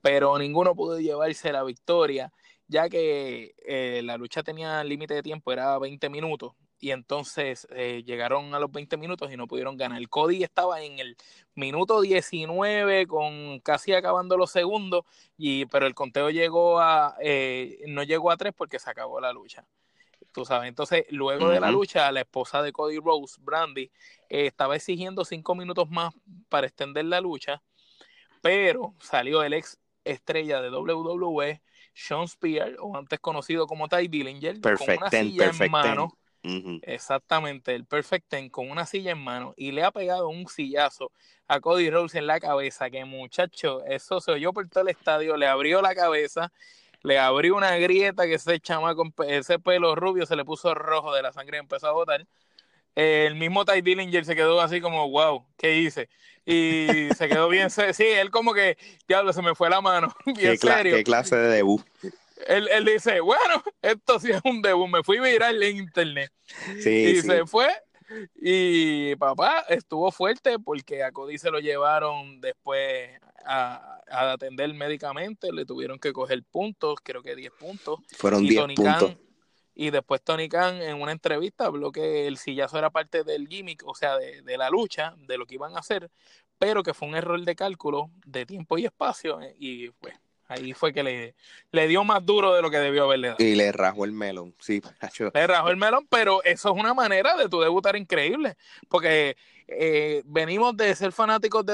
pero 0.00 0.38
ninguno 0.38 0.72
pudo 0.72 1.00
llevarse 1.00 1.50
la 1.50 1.64
victoria 1.64 2.32
ya 2.68 2.88
que 2.88 3.56
eh, 3.66 4.02
la 4.04 4.16
lucha 4.16 4.44
tenía 4.44 4.84
límite 4.84 5.14
de 5.14 5.22
tiempo, 5.24 5.52
era 5.52 5.76
20 5.80 6.08
minutos, 6.10 6.52
y 6.78 6.92
entonces 6.92 7.66
eh, 7.70 8.04
llegaron 8.06 8.54
a 8.54 8.60
los 8.60 8.70
20 8.70 8.96
minutos 8.98 9.32
y 9.32 9.36
no 9.36 9.48
pudieron 9.48 9.76
ganar. 9.76 10.00
Cody 10.08 10.44
estaba 10.44 10.80
en 10.82 11.00
el 11.00 11.16
minuto 11.56 12.00
19 12.00 13.08
con 13.08 13.58
casi 13.58 13.92
acabando 13.92 14.36
los 14.36 14.52
segundos, 14.52 15.04
y, 15.36 15.66
pero 15.66 15.86
el 15.88 15.94
conteo 15.96 16.30
llegó 16.30 16.78
a, 16.80 17.16
eh, 17.20 17.82
no 17.88 18.04
llegó 18.04 18.30
a 18.30 18.36
tres 18.36 18.52
porque 18.56 18.78
se 18.78 18.88
acabó 18.88 19.20
la 19.20 19.32
lucha. 19.32 19.66
Tú 20.32 20.44
sabes, 20.44 20.68
entonces 20.68 21.04
luego 21.10 21.50
de 21.50 21.60
la 21.60 21.70
lucha, 21.70 22.10
la 22.10 22.20
esposa 22.20 22.62
de 22.62 22.72
Cody 22.72 22.98
Rose, 22.98 23.36
Brandy, 23.40 23.90
estaba 24.28 24.76
exigiendo 24.76 25.24
cinco 25.24 25.54
minutos 25.54 25.90
más 25.90 26.14
para 26.48 26.66
extender 26.66 27.04
la 27.04 27.20
lucha, 27.20 27.62
pero 28.40 28.94
salió 29.00 29.42
el 29.42 29.52
ex 29.52 29.78
estrella 30.04 30.60
de 30.62 30.70
WWE, 30.70 31.60
sean 31.94 32.26
Spear, 32.26 32.76
o 32.80 32.96
antes 32.96 33.20
conocido 33.20 33.66
como 33.66 33.88
Ty 33.88 34.08
Dillinger, 34.08 34.60
con 34.60 34.76
una 34.96 35.10
silla 35.10 35.50
en 35.50 35.70
mano. 35.70 36.18
Exactamente, 36.82 37.74
el 37.74 37.84
Perfect 37.84 38.28
Ten 38.28 38.48
con 38.50 38.68
una 38.68 38.84
silla 38.84 39.12
en 39.12 39.22
mano 39.22 39.54
y 39.56 39.70
le 39.70 39.84
ha 39.84 39.92
pegado 39.92 40.28
un 40.28 40.48
sillazo 40.48 41.12
a 41.46 41.60
Cody 41.60 41.88
Rhodes 41.88 42.16
en 42.16 42.26
la 42.26 42.40
cabeza. 42.40 42.90
Que 42.90 43.04
muchacho, 43.04 43.84
eso 43.84 44.20
se 44.20 44.32
oyó 44.32 44.52
por 44.52 44.68
todo 44.68 44.82
el 44.82 44.88
estadio, 44.88 45.36
le 45.36 45.46
abrió 45.46 45.80
la 45.82 45.94
cabeza, 45.94 46.52
le 47.02 47.18
abrió 47.18 47.56
una 47.56 47.76
grieta 47.76 48.26
que 48.26 48.34
ese 48.34 48.60
chama 48.60 48.94
con 48.94 49.12
ese 49.26 49.58
pelo 49.58 49.94
rubio 49.94 50.26
se 50.26 50.36
le 50.36 50.44
puso 50.44 50.74
rojo 50.74 51.12
de 51.14 51.22
la 51.22 51.32
sangre 51.32 51.58
y 51.58 51.60
empezó 51.60 51.88
a 51.88 51.92
botar. 51.92 52.26
el 52.94 53.34
mismo 53.34 53.64
Ty 53.64 53.80
Dillinger 53.80 54.24
se 54.24 54.36
quedó 54.36 54.60
así 54.60 54.80
como, 54.80 55.08
wow, 55.10 55.46
¿qué 55.56 55.76
hice? 55.76 56.08
y 56.44 57.08
se 57.16 57.28
quedó 57.28 57.48
bien. 57.48 57.70
Sí, 57.70 58.04
él 58.04 58.30
como 58.30 58.54
que, 58.54 58.76
diablo, 59.06 59.32
se 59.32 59.42
me 59.42 59.54
fue 59.54 59.70
la 59.70 59.80
mano. 59.80 60.14
Bien 60.36 60.58
serio. 60.58 60.96
¿Qué 60.96 61.04
clase 61.04 61.36
de 61.36 61.48
debut? 61.48 61.82
Él, 62.46 62.68
él, 62.72 62.84
dice, 62.84 63.20
bueno, 63.20 63.62
esto 63.80 64.18
sí 64.18 64.30
es 64.32 64.40
un 64.44 64.62
debut. 64.62 64.88
Me 64.88 65.02
fui 65.02 65.18
a 65.18 65.22
viral 65.22 65.62
en 65.62 65.76
internet. 65.76 66.32
Sí, 66.80 66.90
y 66.90 67.22
se 67.22 67.46
fue. 67.46 67.68
Y 68.36 69.14
papá 69.16 69.64
estuvo 69.68 70.10
fuerte 70.10 70.58
porque 70.58 71.02
a 71.02 71.12
Cody 71.12 71.38
se 71.38 71.50
lo 71.50 71.60
llevaron 71.60 72.40
después 72.40 73.10
a, 73.44 74.00
a 74.10 74.32
atender 74.32 74.72
médicamente. 74.74 75.52
Le 75.52 75.64
tuvieron 75.64 75.98
que 75.98 76.12
coger 76.12 76.42
puntos, 76.44 76.98
creo 77.02 77.22
que 77.22 77.34
10 77.34 77.52
puntos. 77.52 78.00
Fueron 78.16 78.42
10 78.42 78.74
puntos. 78.74 79.16
Y 79.74 79.90
después 79.90 80.22
Tony 80.22 80.48
Khan 80.48 80.82
en 80.82 81.00
una 81.00 81.12
entrevista 81.12 81.66
habló 81.66 81.92
que 81.92 82.26
el 82.26 82.36
sillazo 82.36 82.78
era 82.78 82.90
parte 82.90 83.24
del 83.24 83.48
gimmick, 83.48 83.82
o 83.86 83.94
sea, 83.94 84.16
de, 84.18 84.58
la 84.58 84.68
lucha, 84.68 85.14
de 85.16 85.38
lo 85.38 85.46
que 85.46 85.54
iban 85.54 85.74
a 85.76 85.80
hacer, 85.80 86.10
pero 86.58 86.82
que 86.82 86.92
fue 86.92 87.08
un 87.08 87.16
error 87.16 87.40
de 87.40 87.56
cálculo 87.56 88.10
de 88.26 88.44
tiempo 88.44 88.76
y 88.76 88.84
espacio. 88.84 89.40
Eh, 89.40 89.54
y 89.58 89.90
pues 89.92 90.14
ahí 90.46 90.74
fue 90.74 90.92
que 90.92 91.02
le, 91.02 91.34
le 91.70 91.88
dio 91.88 92.04
más 92.04 92.24
duro 92.24 92.52
de 92.54 92.60
lo 92.60 92.70
que 92.70 92.78
debió 92.78 93.04
haberle 93.04 93.28
dado. 93.28 93.42
Y 93.42 93.54
le 93.54 93.72
rajó 93.72 94.04
el 94.04 94.12
melón, 94.12 94.54
sí. 94.60 94.82
Le 95.32 95.46
rajó 95.46 95.70
el 95.70 95.78
melón, 95.78 96.06
pero 96.10 96.42
eso 96.44 96.70
es 96.70 96.78
una 96.78 96.92
manera 96.92 97.34
de 97.36 97.48
tu 97.48 97.60
debutar 97.60 97.96
increíble, 97.96 98.56
porque 98.90 99.36
eh, 99.66 100.22
venimos 100.26 100.76
de 100.76 100.94
ser 100.94 101.12
fanáticos 101.12 101.64
de 101.64 101.72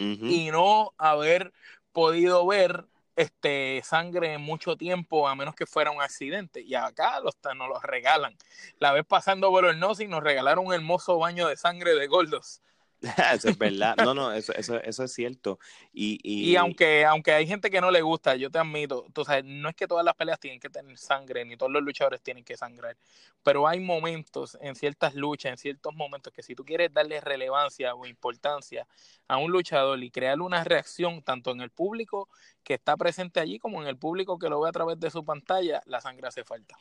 Y 0.00 0.50
no 0.50 0.92
haber 0.96 1.52
podido 1.92 2.46
ver 2.46 2.86
este, 3.16 3.82
sangre 3.84 4.32
en 4.32 4.40
mucho 4.40 4.76
tiempo, 4.76 5.28
a 5.28 5.34
menos 5.34 5.54
que 5.54 5.66
fuera 5.66 5.90
un 5.90 6.00
accidente. 6.00 6.62
Y 6.62 6.74
acá 6.74 7.20
los, 7.20 7.36
nos 7.56 7.68
los 7.68 7.82
regalan. 7.82 8.34
La 8.78 8.92
vez 8.92 9.04
pasando 9.06 9.50
por 9.50 9.66
el 9.66 9.78
Nosi 9.78 10.08
nos 10.08 10.22
regalaron 10.22 10.66
un 10.66 10.72
hermoso 10.72 11.18
baño 11.18 11.46
de 11.48 11.56
sangre 11.56 11.94
de 11.94 12.06
Goldos. 12.06 12.62
eso 13.34 13.48
es 13.48 13.58
verdad. 13.58 13.96
No, 13.96 14.14
no, 14.14 14.32
eso, 14.32 14.52
eso, 14.54 14.80
eso 14.82 15.04
es 15.04 15.12
cierto. 15.12 15.58
Y, 15.92 16.18
y... 16.22 16.50
y, 16.50 16.56
aunque, 16.56 17.04
aunque 17.04 17.32
hay 17.32 17.46
gente 17.46 17.70
que 17.70 17.80
no 17.80 17.90
le 17.90 18.02
gusta, 18.02 18.36
yo 18.36 18.50
te 18.50 18.58
admito, 18.58 19.06
tú 19.12 19.24
sabes, 19.24 19.44
no 19.44 19.68
es 19.68 19.74
que 19.74 19.86
todas 19.86 20.04
las 20.04 20.14
peleas 20.14 20.38
tienen 20.38 20.60
que 20.60 20.68
tener 20.68 20.98
sangre, 20.98 21.44
ni 21.44 21.56
todos 21.56 21.72
los 21.72 21.82
luchadores 21.82 22.20
tienen 22.20 22.44
que 22.44 22.56
sangrar, 22.56 22.96
pero 23.42 23.66
hay 23.66 23.80
momentos 23.80 24.58
en 24.60 24.74
ciertas 24.74 25.14
luchas, 25.14 25.52
en 25.52 25.58
ciertos 25.58 25.94
momentos 25.94 26.32
que 26.32 26.42
si 26.42 26.54
tú 26.54 26.64
quieres 26.64 26.92
darle 26.92 27.20
relevancia 27.20 27.94
o 27.94 28.06
importancia 28.06 28.86
a 29.28 29.38
un 29.38 29.50
luchador 29.50 30.02
y 30.02 30.10
crearle 30.10 30.44
una 30.44 30.64
reacción 30.64 31.22
tanto 31.22 31.52
en 31.52 31.60
el 31.60 31.70
público 31.70 32.28
que 32.62 32.74
está 32.74 32.96
presente 32.96 33.40
allí 33.40 33.58
como 33.58 33.80
en 33.80 33.88
el 33.88 33.96
público 33.96 34.38
que 34.38 34.48
lo 34.48 34.60
ve 34.60 34.68
a 34.68 34.72
través 34.72 35.00
de 35.00 35.10
su 35.10 35.24
pantalla, 35.24 35.82
la 35.86 36.00
sangre 36.00 36.28
hace 36.28 36.44
falta. 36.44 36.76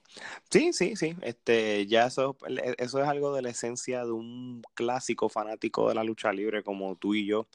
Sí, 0.49 0.73
sí, 0.73 0.95
sí. 0.95 1.15
Este, 1.21 1.87
ya 1.87 2.07
eso, 2.07 2.35
eso 2.77 3.01
es 3.01 3.07
algo 3.07 3.33
de 3.33 3.41
la 3.41 3.49
esencia 3.49 4.03
de 4.03 4.11
un 4.11 4.61
clásico 4.73 5.29
fanático 5.29 5.87
de 5.87 5.95
la 5.95 6.03
lucha 6.09 6.33
libre 6.33 6.63
como 6.63 6.95
tú 6.95 7.15
y 7.15 7.25
yo. 7.25 7.47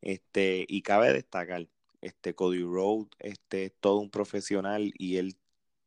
Este, 0.00 0.64
y 0.68 0.82
cabe 0.82 1.12
destacar, 1.12 1.66
este 2.00 2.34
Cody 2.34 2.62
Rhodes, 2.62 3.08
este, 3.18 3.70
todo 3.70 3.98
un 3.98 4.10
profesional 4.10 4.92
y 4.96 5.16
él 5.16 5.36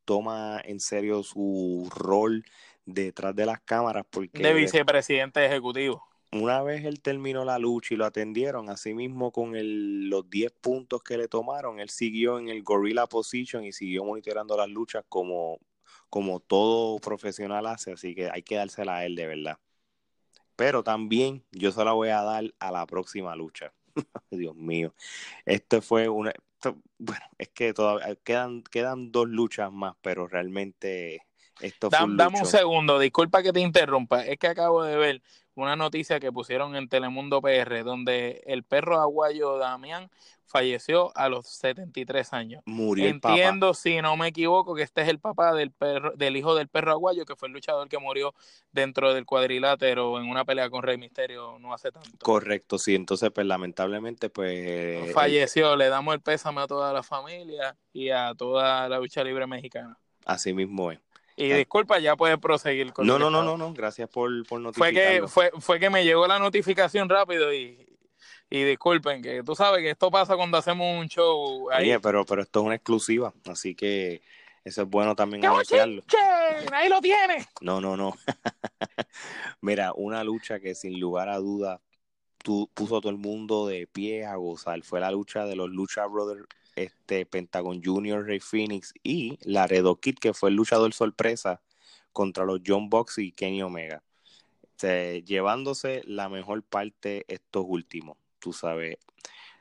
toma 0.06 0.60
en 0.64 0.80
serio 0.80 1.24
su 1.24 1.90
rol 1.96 2.44
detrás 2.86 3.36
de 3.36 3.46
las 3.46 3.62
cámaras 3.62 4.06
porque 4.10 4.42
de 4.42 4.54
vicepresidente 4.54 5.46
ejecutivo 5.46 6.04
una 6.32 6.62
vez 6.62 6.86
él 6.86 7.02
terminó 7.02 7.44
la 7.44 7.58
lucha 7.58 7.94
y 7.94 7.98
lo 7.98 8.06
atendieron, 8.06 8.70
así 8.70 8.94
mismo 8.94 9.32
con 9.32 9.56
el, 9.56 10.10
los 10.10 10.30
10 10.30 10.52
puntos 10.62 11.02
que 11.04 11.18
le 11.18 11.28
tomaron, 11.28 11.80
él 11.80 11.90
siguió 11.90 12.38
en 12.40 12.50
el 12.50 12.62
gorilla 12.62 13.08
position 13.08 13.64
y 13.64 13.72
siguió 13.72 14.06
monitoreando 14.06 14.56
las 14.56 14.70
luchas 14.70 15.04
como, 15.10 15.60
como 16.10 16.40
todo 16.40 17.00
profesional 17.00 17.66
hace, 17.66 17.94
así 17.94 18.14
que 18.14 18.30
hay 18.32 18.44
que 18.44 18.56
dársela 18.56 18.98
a 18.98 19.06
él 19.06 19.16
de 19.16 19.28
verdad. 19.28 19.58
Pero 20.60 20.84
también 20.84 21.42
yo 21.54 21.72
se 21.72 21.86
la 21.86 21.94
voy 21.94 22.10
a 22.10 22.22
dar 22.22 22.44
a 22.60 22.70
la 22.70 22.86
próxima 22.86 23.34
lucha. 23.34 23.72
Dios 24.30 24.54
mío. 24.58 24.94
Esto 25.46 25.82
fue 25.82 26.10
una... 26.10 26.34
bueno, 26.98 27.26
es 27.38 27.48
que 27.48 27.74
todavía 27.74 28.14
quedan, 28.26 28.64
quedan 28.64 29.10
dos 29.10 29.30
luchas 29.30 29.72
más, 29.72 29.96
pero 30.02 30.28
realmente 30.28 31.22
esto 31.62 31.90
fue 31.90 32.04
un 32.04 32.18
Dame 32.18 32.42
un 32.42 32.46
segundo, 32.46 33.00
disculpa 33.00 33.42
que 33.42 33.54
te 33.54 33.62
interrumpa. 33.62 34.26
Es 34.26 34.38
que 34.38 34.48
acabo 34.48 34.84
de 34.84 34.98
ver 34.98 35.22
una 35.56 35.78
noticia 35.78 36.20
que 36.20 36.30
pusieron 36.30 36.76
en 36.76 36.90
Telemundo 36.90 37.42
PR, 37.42 37.86
donde 37.86 38.44
el 38.46 38.66
perro 38.66 39.00
aguayo 39.00 39.58
Damián 39.60 40.12
falleció 40.50 41.12
a 41.16 41.30
los 41.30 41.48
73 41.48 42.34
años. 42.34 42.64
Murió 42.66 43.08
Entiendo, 43.08 43.74
si 43.74 44.02
no 44.02 44.18
me 44.18 44.28
equivoco, 44.28 44.76
que 44.76 44.82
este 44.82 45.02
es 45.02 45.08
el 45.08 45.20
papá 45.20 45.54
del 45.54 45.72
perro, 45.72 46.12
del 46.16 46.36
hijo 46.36 46.56
del 46.56 46.68
perro 46.68 46.92
aguayo, 46.92 47.26
que 47.26 47.36
fue 47.36 47.48
el 47.48 47.54
luchador 47.54 47.88
que 47.88 48.00
murió 48.00 48.34
dentro 48.72 49.14
del 49.14 49.26
cuadrilátero 49.26 50.20
en 50.20 50.28
una 50.28 50.44
pelea 50.46 50.70
con 50.70 50.84
Rey 50.84 50.98
Misterio 50.98 51.58
no 51.60 51.74
hace 51.74 51.92
tanto. 51.92 52.10
Correcto, 52.22 52.78
sí. 52.78 52.96
Entonces, 52.96 53.30
pues 53.32 53.46
lamentablemente, 53.46 54.30
pues 54.30 54.52
eh, 54.56 55.12
falleció. 55.14 55.76
Le 55.76 55.88
damos 55.90 56.16
el 56.16 56.22
pésame 56.22 56.62
a 56.62 56.68
toda 56.68 56.92
la 56.92 57.04
familia 57.04 57.78
y 57.94 58.10
a 58.10 58.34
toda 58.36 58.90
la 58.90 58.98
lucha 59.00 59.24
libre 59.24 59.46
mexicana. 59.46 59.98
Así 60.26 60.54
mismo 60.54 60.92
es. 60.92 61.00
Y 61.36 61.54
disculpa, 61.54 62.00
ya 62.00 62.18
puedes 62.18 62.38
proseguir 62.38 62.92
con 62.92 63.08
No, 63.08 63.18
no, 63.18 63.30
no, 63.30 63.42
no, 63.42 63.58
no, 63.58 63.74
gracias 63.74 64.10
por, 64.10 64.46
por 64.46 64.74
Fue 64.74 64.92
que, 64.92 65.24
fue, 65.26 65.52
fue 65.60 65.80
que 65.80 65.90
me 65.90 66.04
llegó 66.04 66.28
la 66.28 66.38
notificación 66.38 67.08
rápido 67.08 67.54
y, 67.54 67.89
y 68.50 68.64
disculpen, 68.64 69.22
que 69.22 69.44
tú 69.44 69.56
sabes 69.56 69.82
que 69.82 69.92
esto 69.92 70.10
pasa 70.10 70.36
cuando 70.36 70.58
hacemos 70.58 71.00
un 71.00 71.08
show 71.08 71.70
ahí. 71.72 71.86
Oye, 71.86 72.00
pero, 72.00 72.26
pero 72.26 72.42
esto 72.42 72.60
es 72.62 72.66
una 72.66 72.76
exclusiva, 72.76 73.34
así 73.46 73.76
que 73.76 74.22
eso 74.64 74.82
es 74.82 74.90
bueno 74.90 75.16
también 75.16 75.46
anunciarlo. 75.46 76.04
Ahí 76.72 76.90
lo 76.90 77.02
tiene. 77.02 77.46
No, 77.62 77.80
no, 77.80 77.96
no. 77.96 78.16
Mira, 79.62 79.94
una 79.94 80.24
lucha 80.24 80.60
que 80.60 80.76
sin 80.76 81.00
lugar 81.00 81.30
a 81.30 81.38
dudas 81.38 81.80
puso 82.74 82.98
a 82.98 83.02
todo 83.02 83.12
el 83.12 83.18
mundo 83.18 83.68
de 83.68 83.86
pie 83.88 84.26
a 84.26 84.36
gozar. 84.36 84.82
Fue 84.84 85.00
la 85.00 85.12
lucha 85.12 85.46
de 85.46 85.56
los 85.56 85.70
Lucha 85.70 86.06
Brothers 86.06 86.48
este 86.76 87.26
Pentagon 87.26 87.82
Junior, 87.84 88.26
Ray 88.26 88.40
Phoenix 88.40 88.94
y 89.04 89.38
Laredo 89.42 89.98
Kid, 89.98 90.16
que 90.16 90.34
fue 90.34 90.50
el 90.50 90.56
luchador 90.56 90.94
sorpresa 90.94 91.62
contra 92.14 92.46
los 92.46 92.62
John 92.66 92.90
Box 92.90 93.18
y 93.20 93.32
Kenny 93.32 93.62
Omega. 93.62 94.04
llevándose 94.82 96.02
la 96.06 96.30
mejor 96.30 96.64
parte 96.64 97.26
estos 97.28 97.66
últimos, 97.68 98.18
tú 98.40 98.54
sabes. 98.54 98.98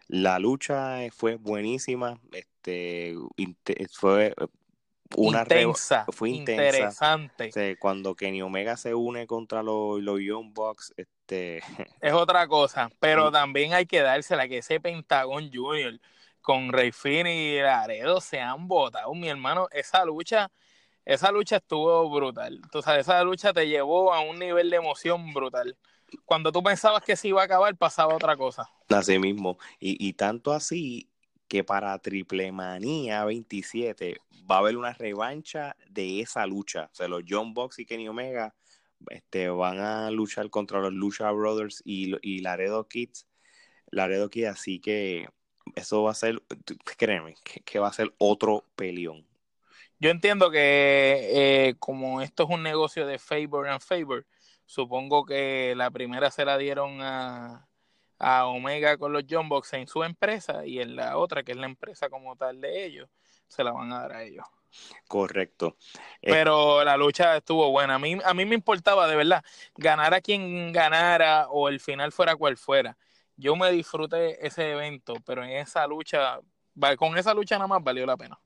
La 0.07 0.39
lucha 0.39 1.01
fue 1.13 1.37
buenísima, 1.37 2.19
este 2.33 3.15
fue 3.93 4.35
una 5.17 5.41
intensa, 5.41 6.07
fue 6.09 6.31
interesante. 6.31 7.77
cuando 7.79 8.15
Kenny 8.15 8.43
Omega 8.43 8.77
se 8.77 8.95
une 8.95 9.27
contra 9.27 9.63
los, 9.63 10.01
los 10.03 10.21
Young 10.21 10.53
Bucks, 10.55 10.95
este 10.97 11.59
es 12.01 12.13
otra 12.13 12.47
cosa, 12.47 12.91
pero 13.01 13.31
también 13.31 13.75
hay 13.75 13.87
que 13.87 14.01
dársela 14.01 14.49
que 14.49 14.59
ese 14.59 14.81
Pentagon 14.81 15.51
Junior 15.53 15.99
con 16.49 16.73
Rey 16.73 16.93
y 17.05 17.61
Laredo 17.61 18.23
se 18.23 18.41
han 18.41 18.69
botado, 18.69 19.13
mi 19.13 19.29
hermano. 19.29 19.69
Esa 19.71 20.03
lucha, 20.07 20.51
esa 21.05 21.31
lucha 21.31 21.57
estuvo 21.57 22.09
brutal. 22.09 22.63
Tú 22.73 22.81
sabes, 22.81 23.01
esa 23.01 23.23
lucha 23.23 23.53
te 23.53 23.69
llevó 23.69 24.15
a 24.15 24.21
un 24.21 24.39
nivel 24.39 24.71
de 24.71 24.77
emoción 24.77 25.35
brutal. 25.35 25.77
Cuando 26.25 26.53
tú 26.53 26.63
pensabas 26.63 27.03
que 27.03 27.17
se 27.17 27.29
iba 27.29 27.43
a 27.43 27.45
acabar, 27.45 27.77
pasaba 27.77 28.15
otra 28.15 28.37
cosa. 28.37 28.71
Así 28.89 29.19
mismo. 29.19 29.59
Y, 29.79 30.13
tanto 30.15 30.53
así 30.53 31.09
que 31.49 31.65
para 31.65 31.99
Triple 31.99 32.53
Manía 32.53 33.25
27 33.25 34.19
va 34.51 34.57
a 34.57 34.59
haber 34.59 34.77
una 34.77 34.93
revancha 34.93 35.77
de 35.89 36.21
esa 36.21 36.47
lucha. 36.47 36.89
O 36.93 36.95
sea, 36.95 37.09
los 37.09 37.23
John 37.29 37.55
Box 37.55 37.79
y 37.79 37.87
Kenny 37.87 38.09
Omega 38.09 38.55
este, 39.11 39.49
van 39.49 39.79
a 39.79 40.11
luchar 40.11 40.51
contra 40.51 40.81
los 40.81 40.93
Lucha 40.93 41.31
Brothers 41.31 41.83
y, 41.85 42.15
y 42.23 42.41
Laredo 42.41 42.89
Kids. 42.89 43.27
Laredo 43.91 44.29
Kids, 44.29 44.49
así 44.49 44.81
que 44.81 45.29
eso 45.75 46.03
va 46.03 46.13
a 46.13 46.15
ser, 46.15 46.43
créeme, 46.97 47.37
que, 47.65 47.79
va 47.79 47.89
a 47.89 47.93
ser 47.93 48.15
otro 48.19 48.65
peleón. 48.77 49.27
Yo 50.01 50.11
entiendo 50.11 50.51
que 50.51 51.69
eh, 51.69 51.75
como 51.79 52.23
esto 52.23 52.45
es 52.45 52.51
un 52.51 52.63
negocio 52.63 53.07
de 53.07 53.19
favor 53.19 53.69
and 53.69 53.81
favor, 53.81 54.27
supongo 54.69 55.25
que 55.25 55.73
la 55.75 55.91
primera 55.91 56.31
se 56.31 56.45
la 56.45 56.59
dieron 56.59 57.01
a, 57.01 57.67
a 58.19 58.47
Omega 58.47 58.99
con 58.99 59.13
los 59.13 59.25
John 59.29 59.49
Box 59.49 59.73
en 59.73 59.87
su 59.87 60.05
empresa 60.05 60.67
y 60.67 60.81
en 60.81 60.95
la 60.95 61.17
otra, 61.17 61.43
que 61.43 61.53
es 61.53 61.59
la 61.59 61.67
empresa 61.67 62.09
como 62.11 62.37
tal 62.37 62.61
de 62.61 62.85
ellos, 62.85 63.09
se 63.49 63.65
la 63.65 63.73
van 63.73 63.93
a 63.93 64.01
dar 64.03 64.13
a 64.13 64.23
ellos. 64.23 64.45
Correcto. 65.09 65.79
Eh, 66.21 66.31
Pero 66.31 66.85
la 66.85 66.97
lucha 66.99 67.39
estuvo 67.39 67.71
buena. 67.71 67.95
A 67.95 67.99
mí, 67.99 68.19
a 68.23 68.35
mí 68.35 68.45
me 68.45 68.55
importaba 68.55 69.09
de 69.09 69.17
verdad 69.17 69.43
ganar 69.75 70.13
a 70.13 70.21
quien 70.21 70.71
ganara 70.73 71.49
o 71.49 71.69
el 71.69 71.81
final 71.81 72.13
fuera 72.13 72.37
cual 72.37 72.59
fuera 72.59 72.97
yo 73.39 73.55
me 73.57 73.71
disfruté 73.71 74.45
ese 74.45 74.73
evento, 74.73 75.15
pero 75.25 75.45
en 75.45 75.51
esa 75.51 75.87
lucha, 75.87 76.41
con 76.99 77.17
esa 77.17 77.33
lucha 77.33 77.57
nada 77.57 77.69
más 77.69 77.83
valió 77.83 78.05
la 78.05 78.17
pena. 78.17 78.39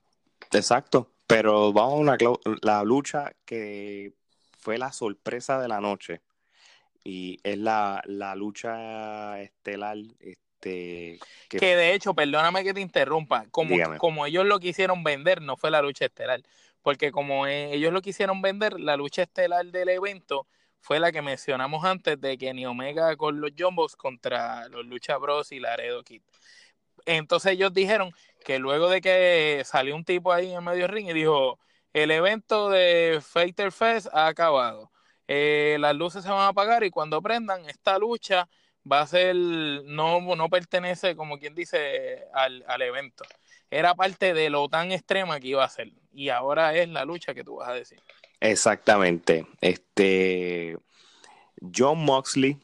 Exacto, 0.51 1.09
pero 1.27 1.73
vamos 1.73 1.93
a 1.93 1.97
una, 1.97 2.17
la 2.61 2.83
lucha 2.83 3.33
que 3.43 4.13
fue 4.63 4.77
la 4.77 4.93
sorpresa 4.93 5.59
de 5.59 5.67
la 5.67 5.81
noche 5.81 6.21
y 7.03 7.39
es 7.43 7.57
la, 7.57 8.01
lucha 8.35 9.41
estelar 9.41 9.97
este 10.19 11.19
que, 11.49 11.75
de 11.75 11.93
hecho 11.93 12.13
perdóname 12.13 12.63
que 12.63 12.73
te 12.73 12.79
interrumpa 12.79 13.45
como, 13.51 13.75
como 13.97 14.25
ellos 14.25 14.45
lo 14.45 14.59
quisieron 14.61 15.03
vender 15.03 15.41
no 15.41 15.57
fue 15.57 15.69
la 15.69 15.81
lucha 15.81 16.05
estelar 16.05 16.41
porque 16.81 17.11
como 17.11 17.45
e, 17.45 17.73
ellos 17.73 17.91
lo 17.91 18.01
quisieron 18.01 18.41
vender 18.41 18.79
la 18.79 18.95
lucha 18.95 19.23
estelar 19.23 19.65
del 19.65 19.89
evento 19.89 20.47
fue 20.79 21.01
la 21.01 21.11
que 21.11 21.21
mencionamos 21.21 21.83
antes 21.83 22.19
de 22.19 22.37
Kenny 22.37 22.65
Omega 22.65 23.15
con 23.17 23.41
los 23.41 23.51
Jumbos 23.57 23.95
contra 23.95 24.67
los 24.67 24.85
Lucha 24.85 25.15
Bros 25.15 25.53
y 25.53 25.61
Laredo 25.61 26.03
Kid. 26.03 26.21
Entonces 27.05 27.53
ellos 27.53 27.73
dijeron 27.73 28.11
que 28.43 28.59
luego 28.59 28.89
de 28.89 28.99
que 28.99 29.61
salió 29.63 29.95
un 29.95 30.03
tipo 30.03 30.33
ahí 30.33 30.51
en 30.51 30.61
medio 30.61 30.87
ring 30.87 31.07
y 31.07 31.13
dijo, 31.13 31.57
el 31.93 32.11
evento 32.11 32.69
de 32.69 33.19
Fighter 33.21 33.71
Fest 33.71 34.07
ha 34.11 34.27
acabado, 34.27 34.91
eh, 35.27 35.77
las 35.79 35.95
luces 35.95 36.23
se 36.23 36.29
van 36.29 36.39
a 36.39 36.47
apagar 36.49 36.83
y 36.83 36.89
cuando 36.89 37.21
prendan 37.21 37.69
esta 37.69 37.97
lucha 37.97 38.49
va 38.89 39.01
a 39.01 39.07
ser, 39.07 39.35
no, 39.35 40.35
no 40.35 40.49
pertenece 40.49 41.15
como 41.15 41.39
quien 41.39 41.55
dice 41.55 42.25
al, 42.33 42.63
al 42.67 42.81
evento. 42.81 43.23
Era 43.71 43.95
parte 43.95 44.33
de 44.33 44.49
lo 44.49 44.67
tan 44.69 44.91
extrema 44.91 45.39
que 45.39 45.47
iba 45.47 45.63
a 45.63 45.69
ser. 45.69 45.91
Y 46.11 46.29
ahora 46.29 46.75
es 46.75 46.89
la 46.89 47.05
lucha 47.05 47.33
que 47.33 47.43
tú 47.43 47.55
vas 47.55 47.69
a 47.69 47.73
decir. 47.73 47.99
Exactamente. 48.39 49.47
Este 49.61 50.77
John 51.75 52.03
Moxley, 52.03 52.59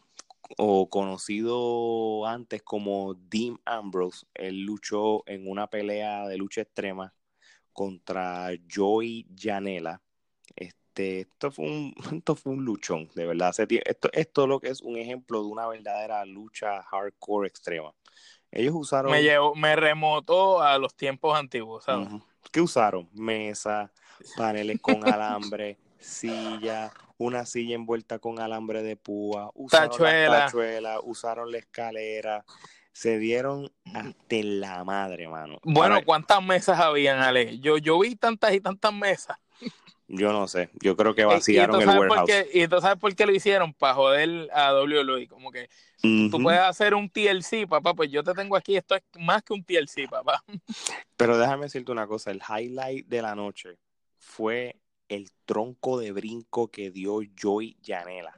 o 0.57 0.89
conocido 0.89 2.25
antes 2.25 2.61
como 2.61 3.13
Dean 3.13 3.59
Ambrose, 3.65 4.25
él 4.33 4.61
luchó 4.61 5.23
en 5.27 5.49
una 5.49 5.67
pelea 5.67 6.27
de 6.27 6.37
lucha 6.37 6.61
extrema 6.61 7.13
contra 7.79 8.49
Joey 8.69 9.25
Janela. 9.33 10.01
Este, 10.53 11.21
esto 11.21 11.49
fue 11.49 11.65
un, 11.65 11.95
esto 12.17 12.35
fue 12.35 12.51
un 12.51 12.65
luchón, 12.65 13.09
de 13.15 13.25
verdad. 13.25 13.55
Esto, 13.57 14.09
esto 14.11 14.47
lo 14.47 14.59
que 14.59 14.67
es 14.67 14.81
un 14.81 14.97
ejemplo 14.97 15.41
de 15.41 15.47
una 15.47 15.65
verdadera 15.65 16.25
lucha 16.25 16.83
hardcore 16.83 17.47
extrema. 17.47 17.93
Ellos 18.51 18.73
usaron. 18.75 19.13
Me 19.13 19.23
llevó, 19.23 19.55
me 19.55 19.77
remotó 19.77 20.61
a 20.61 20.77
los 20.77 20.93
tiempos 20.93 21.39
antiguos, 21.39 21.85
¿sabes? 21.85 22.09
¿Qué 22.51 22.59
usaron? 22.59 23.07
Mesa, 23.13 23.93
paneles 24.35 24.81
con 24.81 25.07
alambre, 25.07 25.77
silla, 25.99 26.91
una 27.17 27.45
silla 27.45 27.75
envuelta 27.75 28.19
con 28.19 28.41
alambre 28.41 28.83
de 28.83 28.97
púa, 28.97 29.51
usaron 29.53 29.91
tachuela. 29.91 30.47
tachuela, 30.47 30.99
usaron 31.01 31.49
la 31.49 31.59
escalera, 31.59 32.43
se 32.99 33.17
dieron 33.17 33.71
hasta 33.85 34.35
la 34.43 34.83
madre, 34.83 35.29
mano. 35.29 35.57
Bueno, 35.63 36.01
¿cuántas 36.03 36.43
mesas 36.43 36.77
habían, 36.81 37.19
Ale? 37.19 37.57
Yo, 37.59 37.77
yo 37.77 37.97
vi 37.97 38.17
tantas 38.17 38.53
y 38.53 38.59
tantas 38.59 38.91
mesas. 38.93 39.37
Yo 40.09 40.33
no 40.33 40.49
sé, 40.49 40.69
yo 40.81 40.97
creo 40.97 41.15
que 41.15 41.23
vaciaron 41.23 41.81
el 41.81 41.87
warehouse. 41.87 42.29
y 42.53 42.67
tú 42.67 42.81
sabes 42.81 42.97
por 42.97 43.15
qué 43.15 43.25
lo 43.25 43.31
hicieron, 43.31 43.73
para 43.73 43.93
joder 43.93 44.49
a 44.53 44.73
WWE, 44.73 45.29
como 45.29 45.49
que 45.49 45.69
tú 46.01 46.41
puedes 46.43 46.59
hacer 46.59 46.93
un 46.93 47.09
TLC, 47.09 47.69
papá, 47.69 47.93
pues 47.93 48.11
yo 48.11 48.21
te 48.21 48.33
tengo 48.33 48.57
aquí, 48.57 48.75
esto 48.75 48.95
es 48.95 49.03
más 49.17 49.43
que 49.43 49.53
un 49.53 49.63
TLC, 49.63 50.09
papá. 50.09 50.43
Pero 51.15 51.37
déjame 51.37 51.67
decirte 51.67 51.93
una 51.93 52.05
cosa, 52.05 52.31
el 52.31 52.41
highlight 52.41 53.07
de 53.07 53.21
la 53.21 53.33
noche 53.33 53.77
fue 54.17 54.75
el 55.07 55.31
tronco 55.45 55.97
de 55.99 56.11
brinco 56.11 56.69
que 56.69 56.91
dio 56.91 57.21
Joy 57.41 57.77
Janela. 57.81 58.35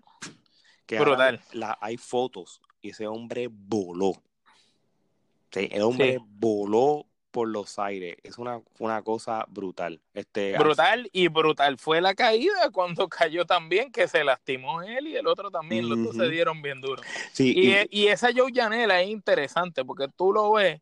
Que 0.86 0.99
Brutal. 0.99 1.41
La, 1.53 1.80
hay 1.82 1.97
fotos 1.97 2.62
y 2.80 2.89
ese 2.89 3.07
hombre 3.07 3.47
voló. 3.49 4.22
El 5.53 5.81
hombre 5.81 6.19
voló 6.23 7.07
por 7.31 7.47
los 7.47 7.79
aires. 7.79 8.17
Es 8.23 8.37
una, 8.37 8.61
una 8.79 9.01
cosa 9.01 9.45
brutal. 9.47 10.01
Este, 10.13 10.57
brutal 10.57 11.09
y 11.11 11.29
brutal 11.29 11.77
fue 11.77 12.01
la 12.01 12.13
caída 12.13 12.69
cuando 12.71 13.07
cayó 13.09 13.45
también, 13.45 13.91
que 13.91 14.07
se 14.07 14.23
lastimó 14.23 14.83
él 14.83 15.07
y 15.07 15.15
el 15.15 15.27
otro 15.27 15.49
también. 15.49 15.89
Los 15.89 16.03
dos 16.03 16.15
se 16.15 16.29
dieron 16.29 16.61
bien 16.61 16.81
duro. 16.81 17.01
y, 17.37 17.75
y, 17.89 18.07
esa 18.07 18.29
Joe 18.35 18.51
Janela 18.53 19.01
es 19.01 19.09
interesante 19.09 19.83
porque 19.83 20.07
tú 20.09 20.33
lo 20.33 20.51
ves 20.51 20.81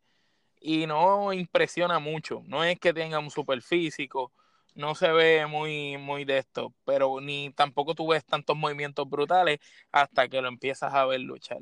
y 0.60 0.88
no 0.88 1.32
impresiona 1.32 2.00
mucho. 2.00 2.44
No 2.48 2.64
es 2.64 2.80
que 2.80 2.94
tenga 2.94 3.20
un 3.20 3.30
super 3.30 3.62
físico, 3.62 4.34
no 4.76 4.96
se 4.96 5.12
ve 5.12 5.46
muy, 5.46 5.98
muy 5.98 6.26
de 6.26 6.40
esto, 6.40 6.74
pero 6.84 7.22
ni 7.22 7.52
tampoco 7.52 7.96
tú 7.96 8.08
ves 8.08 8.26
tantos 8.26 8.58
movimientos 8.58 9.10
brutales 9.10 9.60
hasta 9.92 10.28
que 10.28 10.42
lo 10.42 10.48
empiezas 10.48 10.94
a 10.94 11.06
ver 11.06 11.22
luchar 11.22 11.60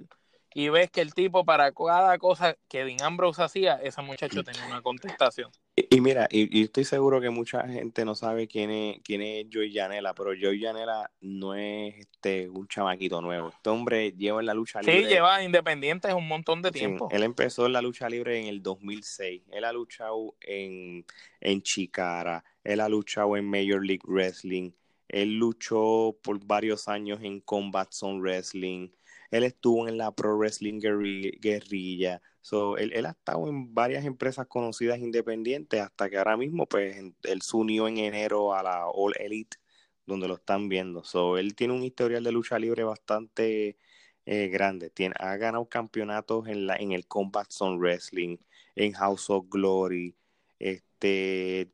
y 0.57 0.69
ves 0.69 0.89
que 0.89 1.01
el 1.01 1.13
tipo 1.13 1.45
para 1.45 1.71
cada 1.71 2.17
cosa 2.17 2.57
que 2.67 2.83
Dean 2.83 3.03
Ambrose 3.03 3.43
hacía, 3.43 3.75
ese 3.75 4.01
muchacho 4.01 4.43
tenía 4.43 4.65
una 4.65 4.81
contestación. 4.81 5.51
Y, 5.75 6.01
mira, 6.01 6.27
y, 6.31 6.63
estoy 6.63 6.83
seguro 6.83 7.21
que 7.21 7.29
mucha 7.29 7.67
gente 7.67 8.03
no 8.03 8.15
sabe 8.15 8.47
quién 8.47 8.71
es, 8.71 8.99
quién 9.03 9.21
es 9.21 9.45
Joey 9.53 9.71
Janela, 9.71 10.15
pero 10.15 10.31
Joey 10.31 10.59
Janela 10.59 11.11
no 11.21 11.53
es 11.53 11.99
este 11.99 12.49
un 12.49 12.67
chamaquito 12.67 13.21
nuevo. 13.21 13.49
Este 13.49 13.69
hombre 13.69 14.13
lleva 14.13 14.39
en 14.39 14.47
la 14.47 14.55
lucha 14.55 14.81
libre. 14.81 15.03
Sí, 15.03 15.05
lleva 15.05 15.43
independiente 15.43 16.11
un 16.11 16.27
montón 16.27 16.63
de 16.63 16.71
tiempo. 16.71 17.07
él 17.11 17.21
empezó 17.21 17.67
en 17.67 17.73
la 17.73 17.81
lucha 17.83 18.09
libre 18.09 18.39
en 18.41 18.47
el 18.47 18.63
2006. 18.63 19.43
Él 19.51 19.63
ha 19.63 19.71
luchado 19.71 20.33
en, 20.41 21.05
en 21.39 21.61
Chicara, 21.61 22.43
él 22.63 22.79
ha 22.79 22.89
luchado 22.89 23.37
en 23.37 23.45
Major 23.45 23.85
League 23.85 24.01
Wrestling, 24.07 24.71
él 25.07 25.37
luchó 25.37 26.17
por 26.23 26.43
varios 26.43 26.87
años 26.87 27.19
en 27.21 27.41
Combat 27.41 27.91
Zone 27.91 28.19
Wrestling. 28.19 28.89
Él 29.31 29.43
estuvo 29.43 29.87
en 29.87 29.97
la 29.97 30.11
Pro 30.11 30.37
Wrestling 30.37 30.79
Guerrilla. 30.79 32.21
So, 32.41 32.77
él, 32.77 33.05
ha 33.05 33.09
estado 33.11 33.47
en 33.49 33.73
varias 33.73 34.05
empresas 34.05 34.47
conocidas 34.47 34.99
independientes 34.99 35.81
hasta 35.81 36.09
que 36.09 36.17
ahora 36.17 36.37
mismo 36.37 36.65
pues 36.65 36.97
él 37.23 37.41
se 37.41 37.57
unió 37.57 37.87
en 37.87 37.97
enero 37.97 38.53
a 38.53 38.63
la 38.63 38.87
All 38.87 39.13
Elite 39.19 39.57
donde 40.05 40.27
lo 40.27 40.35
están 40.35 40.69
viendo. 40.69 41.03
So, 41.03 41.37
él 41.37 41.55
tiene 41.55 41.73
un 41.73 41.83
historial 41.83 42.23
de 42.23 42.31
lucha 42.31 42.57
libre 42.57 42.83
bastante 42.83 43.77
eh, 44.25 44.47
grande. 44.47 44.89
Tiene, 44.89 45.15
ha 45.19 45.35
ganado 45.37 45.67
campeonatos 45.69 46.47
en, 46.47 46.67
la, 46.67 46.75
en 46.77 46.93
el 46.93 47.07
Combat 47.07 47.51
Zone 47.51 47.77
Wrestling, 47.77 48.37
en 48.75 48.93
House 48.93 49.29
of 49.29 49.47
Glory. 49.49 50.15
Este, 50.59 51.71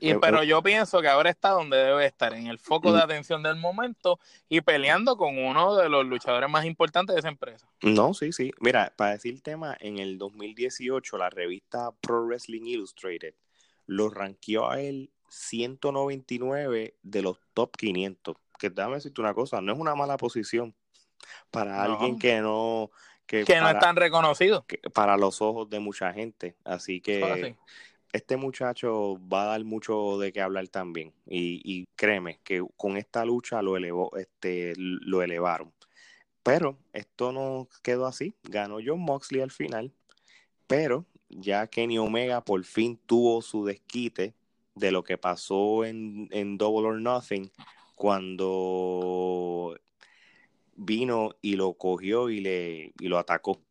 y, 0.00 0.14
pero 0.14 0.42
yo 0.42 0.62
pienso 0.62 1.00
que 1.00 1.08
ahora 1.08 1.30
está 1.30 1.50
donde 1.50 1.78
debe 1.78 2.04
estar, 2.04 2.34
en 2.34 2.46
el 2.46 2.58
foco 2.58 2.92
de 2.92 2.98
mm. 2.98 3.04
atención 3.04 3.42
del 3.42 3.56
momento 3.56 4.18
y 4.48 4.60
peleando 4.60 5.16
con 5.16 5.38
uno 5.38 5.76
de 5.76 5.88
los 5.88 6.04
luchadores 6.04 6.50
más 6.50 6.64
importantes 6.66 7.14
de 7.14 7.20
esa 7.20 7.28
empresa. 7.28 7.66
No, 7.82 8.12
sí, 8.12 8.32
sí. 8.32 8.52
Mira, 8.60 8.92
para 8.96 9.12
decir 9.12 9.32
el 9.32 9.42
tema, 9.42 9.76
en 9.80 9.98
el 9.98 10.18
2018 10.18 11.16
la 11.16 11.30
revista 11.30 11.92
Pro 12.00 12.26
Wrestling 12.26 12.66
Illustrated 12.66 13.34
lo 13.86 14.10
ranqueó 14.10 14.68
a 14.68 14.80
él 14.80 15.10
199 15.28 16.96
de 17.02 17.22
los 17.22 17.38
top 17.54 17.76
500. 17.76 18.36
Que 18.58 18.70
déjame 18.70 18.96
decirte 18.96 19.20
una 19.20 19.34
cosa, 19.34 19.60
no 19.60 19.72
es 19.72 19.78
una 19.78 19.94
mala 19.94 20.16
posición 20.16 20.74
para 21.50 21.82
alguien 21.82 22.18
que 22.18 22.40
no... 22.40 22.90
Que, 23.26 23.44
no 23.60 23.68
es 23.68 23.78
tan 23.80 23.96
reconocido. 23.96 24.64
para 24.94 25.16
los 25.16 25.42
ojos 25.42 25.68
de 25.68 25.80
mucha 25.80 26.12
gente. 26.12 26.56
Así 26.64 27.00
que 27.00 27.56
este 28.12 28.36
muchacho 28.36 29.18
va 29.32 29.42
a 29.42 29.46
dar 29.46 29.64
mucho 29.64 30.18
de 30.18 30.32
qué 30.32 30.40
hablar 30.40 30.68
también. 30.68 31.12
Y, 31.26 31.86
créeme 31.96 32.40
que 32.44 32.64
con 32.76 32.96
esta 32.96 33.24
lucha 33.24 33.62
lo 33.62 33.76
elevó, 33.76 34.16
este, 34.16 34.72
lo 34.76 35.22
elevaron. 35.22 35.72
Pero 36.42 36.78
esto 36.92 37.32
no 37.32 37.68
quedó 37.82 38.06
así. 38.06 38.34
Ganó 38.44 38.78
John 38.84 39.00
Moxley 39.00 39.40
al 39.40 39.50
final. 39.50 39.92
Pero 40.66 41.06
ya 41.28 41.66
Kenny 41.66 41.98
Omega 41.98 42.44
por 42.44 42.64
fin 42.64 43.00
tuvo 43.06 43.42
su 43.42 43.64
desquite 43.64 44.34
de 44.74 44.92
lo 44.92 45.02
que 45.02 45.18
pasó 45.18 45.84
en, 45.84 46.28
en 46.30 46.58
Double 46.58 46.86
or 46.88 47.00
Nothing 47.00 47.50
cuando 47.96 49.76
vino 50.76 51.34
y 51.40 51.56
lo 51.56 51.74
cogió 51.74 52.28
y 52.30 52.40
le 52.40 52.92
y 53.00 53.08
lo 53.08 53.18
atacó. 53.18 53.65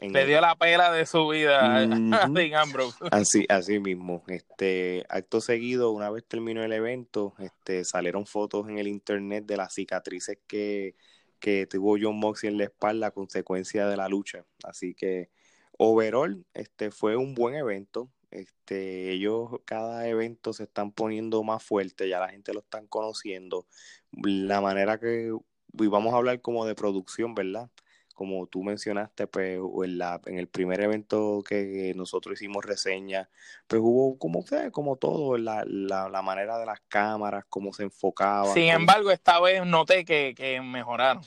Le 0.00 0.26
dio 0.26 0.40
la 0.40 0.56
pela 0.56 0.92
de 0.92 1.06
su 1.06 1.28
vida 1.28 1.76
a 1.76 1.86
Dean 1.86 2.54
Ambrose. 2.54 2.98
Así, 3.10 3.46
así 3.48 3.78
mismo. 3.78 4.24
Este, 4.26 5.04
acto 5.08 5.40
seguido, 5.40 5.92
una 5.92 6.10
vez 6.10 6.24
terminó 6.26 6.62
el 6.62 6.72
evento, 6.72 7.34
este, 7.38 7.84
salieron 7.84 8.26
fotos 8.26 8.68
en 8.68 8.78
el 8.78 8.88
internet 8.88 9.46
de 9.46 9.56
las 9.56 9.72
cicatrices 9.72 10.38
que, 10.46 10.96
que 11.38 11.66
tuvo 11.66 11.96
John 12.00 12.18
Moxley 12.18 12.52
en 12.52 12.58
la 12.58 12.64
espalda 12.64 13.08
a 13.08 13.10
consecuencia 13.12 13.86
de 13.86 13.96
la 13.96 14.08
lucha. 14.08 14.44
Así 14.64 14.94
que, 14.94 15.30
overall, 15.78 16.44
este, 16.54 16.90
fue 16.90 17.16
un 17.16 17.34
buen 17.34 17.54
evento. 17.54 18.10
Este, 18.30 19.12
ellos 19.12 19.48
cada 19.64 20.08
evento 20.08 20.52
se 20.52 20.64
están 20.64 20.90
poniendo 20.90 21.44
más 21.44 21.62
fuerte, 21.62 22.08
ya 22.08 22.18
la 22.18 22.30
gente 22.30 22.52
lo 22.52 22.60
están 22.60 22.88
conociendo. 22.88 23.66
La 24.10 24.60
manera 24.60 24.98
que, 24.98 25.32
y 25.72 25.86
vamos 25.86 26.12
a 26.14 26.16
hablar 26.16 26.40
como 26.40 26.66
de 26.66 26.74
producción, 26.74 27.34
¿verdad? 27.34 27.70
Como 28.14 28.46
tú 28.46 28.62
mencionaste, 28.62 29.26
pues 29.26 29.58
en, 29.84 29.98
la, 29.98 30.20
en 30.26 30.38
el 30.38 30.46
primer 30.46 30.80
evento 30.80 31.42
que 31.46 31.92
nosotros 31.96 32.40
hicimos 32.40 32.64
reseña, 32.64 33.28
pues 33.66 33.82
hubo 33.84 34.16
como, 34.18 34.44
como 34.70 34.96
todo, 34.96 35.36
la, 35.36 35.64
la, 35.66 36.22
manera 36.22 36.58
de 36.58 36.64
las 36.64 36.80
cámaras, 36.88 37.44
cómo 37.48 37.72
se 37.72 37.82
enfocaban. 37.82 38.54
Sin 38.54 38.68
embargo, 38.68 39.10
esta 39.10 39.40
vez 39.40 39.66
noté 39.66 40.04
que, 40.04 40.32
que 40.36 40.60
mejoraron. 40.60 41.22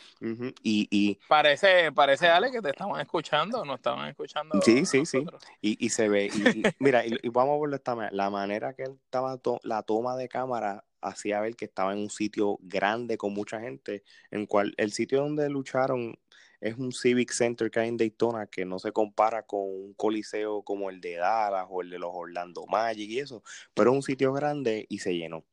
y, 0.64 0.88
y, 0.90 1.20
parece, 1.28 1.92
parece, 1.92 2.28
Ale, 2.28 2.52
que 2.52 2.62
te 2.62 2.70
estaban 2.70 3.00
escuchando, 3.02 3.66
no 3.66 3.76
estaban 3.76 4.08
escuchando. 4.08 4.62
Sí, 4.64 4.86
sí, 4.86 5.06
sí. 5.06 5.26
Y, 5.62 5.86
y 5.86 5.90
se 5.90 6.08
ve, 6.08 6.28
y, 6.28 6.64
mira, 6.80 7.06
y, 7.06 7.18
vamos 7.30 7.58
a 7.58 7.62
verlo 7.62 7.76
esta 7.76 7.96
manera, 7.96 8.16
la 8.16 8.30
manera 8.30 8.74
que 8.74 8.84
él 8.84 8.98
estaba, 9.04 9.38
la 9.64 9.84
toma 9.84 10.16
de 10.16 10.30
cámara 10.30 10.86
hacía 11.02 11.40
ver 11.42 11.56
que 11.56 11.66
estaba 11.66 11.94
en 11.94 12.00
un 12.00 12.10
sitio 12.10 12.58
grande 12.62 13.18
con 13.18 13.34
mucha 13.34 13.60
gente, 13.60 14.04
en 14.32 14.46
cual 14.46 14.74
el 14.78 14.92
sitio 14.92 15.20
donde 15.20 15.50
lucharon 15.50 16.18
es 16.60 16.78
un 16.78 16.92
Civic 16.92 17.32
Center 17.32 17.70
que 17.70 17.80
hay 17.80 17.90
en 17.90 17.98
Daytona 17.98 18.48
que 18.48 18.66
no 18.66 18.80
se 18.80 18.92
compara 18.92 19.44
con 19.44 19.62
un 19.62 19.94
coliseo 19.94 20.64
como 20.64 20.90
el 20.90 21.02
de 21.02 21.16
Dallas 21.16 21.68
o 21.70 21.82
el 21.82 21.90
de 21.90 22.00
los 22.00 22.12
Orlando 22.14 22.66
Magic 22.68 23.10
y 23.10 23.20
eso, 23.20 23.44
pero 23.74 23.92
es 23.92 23.96
un 23.98 24.04
sitio 24.04 24.34
grande 24.34 24.86
y 24.90 25.00
se 25.00 25.16
llenó. 25.16 25.44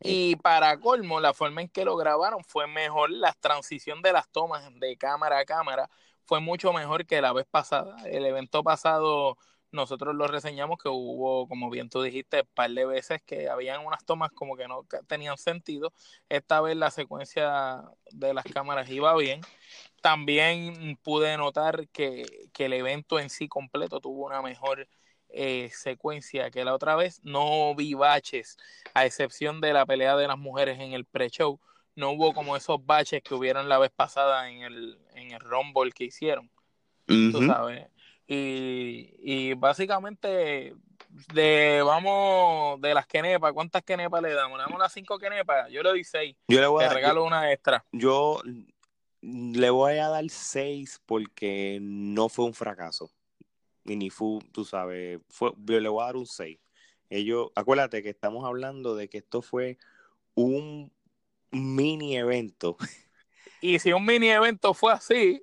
Eh, 0.00 0.12
y 0.12 0.36
para 0.36 0.78
colmo, 0.78 1.20
la 1.20 1.34
forma 1.34 1.60
en 1.60 1.68
que 1.68 1.84
lo 1.84 1.96
grabaron 1.96 2.44
fue 2.44 2.66
mejor, 2.66 3.10
la 3.10 3.32
transición 3.34 4.00
de 4.02 4.12
las 4.12 4.28
tomas 4.30 4.68
de 4.78 4.96
cámara 4.96 5.38
a 5.38 5.44
cámara 5.44 5.90
fue 6.24 6.40
mucho 6.40 6.72
mejor 6.72 7.06
que 7.06 7.20
la 7.20 7.32
vez 7.32 7.46
pasada. 7.46 7.96
El 8.06 8.24
evento 8.24 8.62
pasado 8.62 9.36
nosotros 9.70 10.14
lo 10.14 10.26
reseñamos 10.26 10.78
que 10.78 10.88
hubo, 10.88 11.46
como 11.46 11.68
bien 11.70 11.90
tú 11.90 12.02
dijiste, 12.02 12.40
un 12.40 12.48
par 12.54 12.70
de 12.70 12.86
veces 12.86 13.22
que 13.22 13.48
habían 13.48 13.84
unas 13.84 14.04
tomas 14.04 14.30
como 14.32 14.56
que 14.56 14.66
no 14.66 14.86
tenían 15.06 15.36
sentido. 15.36 15.92
Esta 16.28 16.60
vez 16.60 16.76
la 16.76 16.90
secuencia 16.90 17.82
de 18.10 18.34
las 18.34 18.44
cámaras 18.44 18.88
iba 18.88 19.14
bien. 19.16 19.40
También 20.02 20.98
pude 21.02 21.36
notar 21.36 21.88
que, 21.88 22.24
el 22.58 22.72
evento 22.72 23.20
en 23.20 23.30
sí 23.30 23.48
completo 23.48 24.00
tuvo 24.00 24.26
una 24.26 24.42
mejor 24.42 24.88
eh, 25.28 25.70
secuencia 25.72 26.50
que 26.50 26.64
la 26.64 26.74
otra 26.74 26.96
vez. 26.96 27.20
No 27.24 27.74
vi 27.74 27.94
baches, 27.94 28.56
a 28.94 29.06
excepción 29.06 29.60
de 29.60 29.72
la 29.72 29.86
pelea 29.86 30.16
de 30.16 30.28
las 30.28 30.38
mujeres 30.38 30.80
en 30.80 30.92
el 30.92 31.04
pre-show. 31.04 31.60
No 31.94 32.10
hubo 32.10 32.32
como 32.32 32.56
esos 32.56 32.84
baches 32.84 33.22
que 33.22 33.34
hubieron 33.34 33.68
la 33.68 33.78
vez 33.78 33.90
pasada 33.90 34.50
en 34.50 34.62
el, 34.62 34.98
en 35.14 35.32
el 35.32 35.40
Rumble 35.40 35.92
que 35.92 36.04
hicieron. 36.04 36.50
Tú 37.06 37.46
sabes 37.46 37.88
y, 38.28 39.14
y 39.20 39.54
básicamente, 39.54 40.74
de 41.32 41.82
vamos 41.82 42.78
de 42.82 42.92
las 42.92 43.06
quenepas, 43.06 43.54
¿cuántas 43.54 43.82
quenepas 43.82 44.20
le 44.20 44.34
damos? 44.34 44.58
¿Le 44.58 44.64
damos 44.64 44.78
las 44.78 44.92
cinco 44.92 45.18
quenepas? 45.18 45.70
Yo 45.70 45.82
le 45.82 45.88
doy 45.88 46.04
seis. 46.04 46.36
Yo 46.46 46.60
le 46.60 46.66
voy 46.66 46.84
a 46.84 46.90
regalo 46.90 47.24
una 47.24 47.50
extra. 47.50 47.84
Yo 47.90 48.42
le 49.20 49.70
voy 49.70 49.98
a 49.98 50.08
dar 50.08 50.28
seis 50.30 51.00
porque 51.06 51.78
no 51.80 52.28
fue 52.28 52.44
un 52.44 52.54
fracaso. 52.54 53.10
Y 53.84 53.96
ni 53.96 54.10
fue, 54.10 54.38
tú 54.52 54.64
sabes, 54.64 55.20
fue, 55.28 55.52
yo 55.64 55.80
le 55.80 55.88
voy 55.88 56.02
a 56.02 56.06
dar 56.06 56.16
un 56.16 56.26
seis. 56.26 56.58
Ellos, 57.10 57.50
acuérdate 57.54 58.02
que 58.02 58.10
estamos 58.10 58.44
hablando 58.44 58.94
de 58.94 59.08
que 59.08 59.18
esto 59.18 59.40
fue 59.40 59.78
un 60.34 60.92
mini 61.50 62.16
evento. 62.16 62.76
Y 63.60 63.80
si 63.80 63.92
un 63.92 64.04
mini 64.04 64.28
evento 64.28 64.72
fue 64.72 64.92
así, 64.92 65.42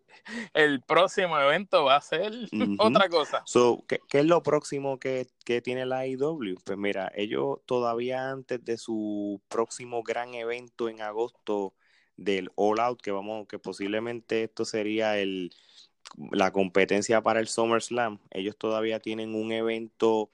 el 0.53 0.81
próximo 0.81 1.37
evento 1.37 1.83
va 1.83 1.97
a 1.97 2.01
ser 2.01 2.31
otra 2.79 3.09
cosa. 3.09 3.43
¿qué, 3.87 3.99
es 4.09 4.25
lo 4.25 4.41
próximo 4.41 4.99
que, 4.99 5.27
tiene 5.63 5.85
la 5.85 6.07
IW? 6.07 6.55
Pues 6.63 6.77
mira, 6.77 7.11
ellos 7.15 7.59
todavía 7.65 8.31
antes 8.31 8.63
de 8.63 8.77
su 8.77 9.41
próximo 9.49 10.01
gran 10.01 10.33
evento 10.33 10.87
en 10.87 11.01
agosto 11.01 11.73
del 12.17 12.51
All 12.55 12.79
Out, 12.79 13.01
que 13.01 13.11
vamos, 13.11 13.47
que 13.47 13.59
posiblemente 13.59 14.43
esto 14.43 14.65
sería 14.65 15.17
el 15.17 15.51
la 16.31 16.51
competencia 16.51 17.21
para 17.21 17.39
el 17.39 17.47
SummerSlam, 17.47 18.19
ellos 18.31 18.57
todavía 18.57 18.99
tienen 18.99 19.35
un 19.35 19.51
evento, 19.51 20.29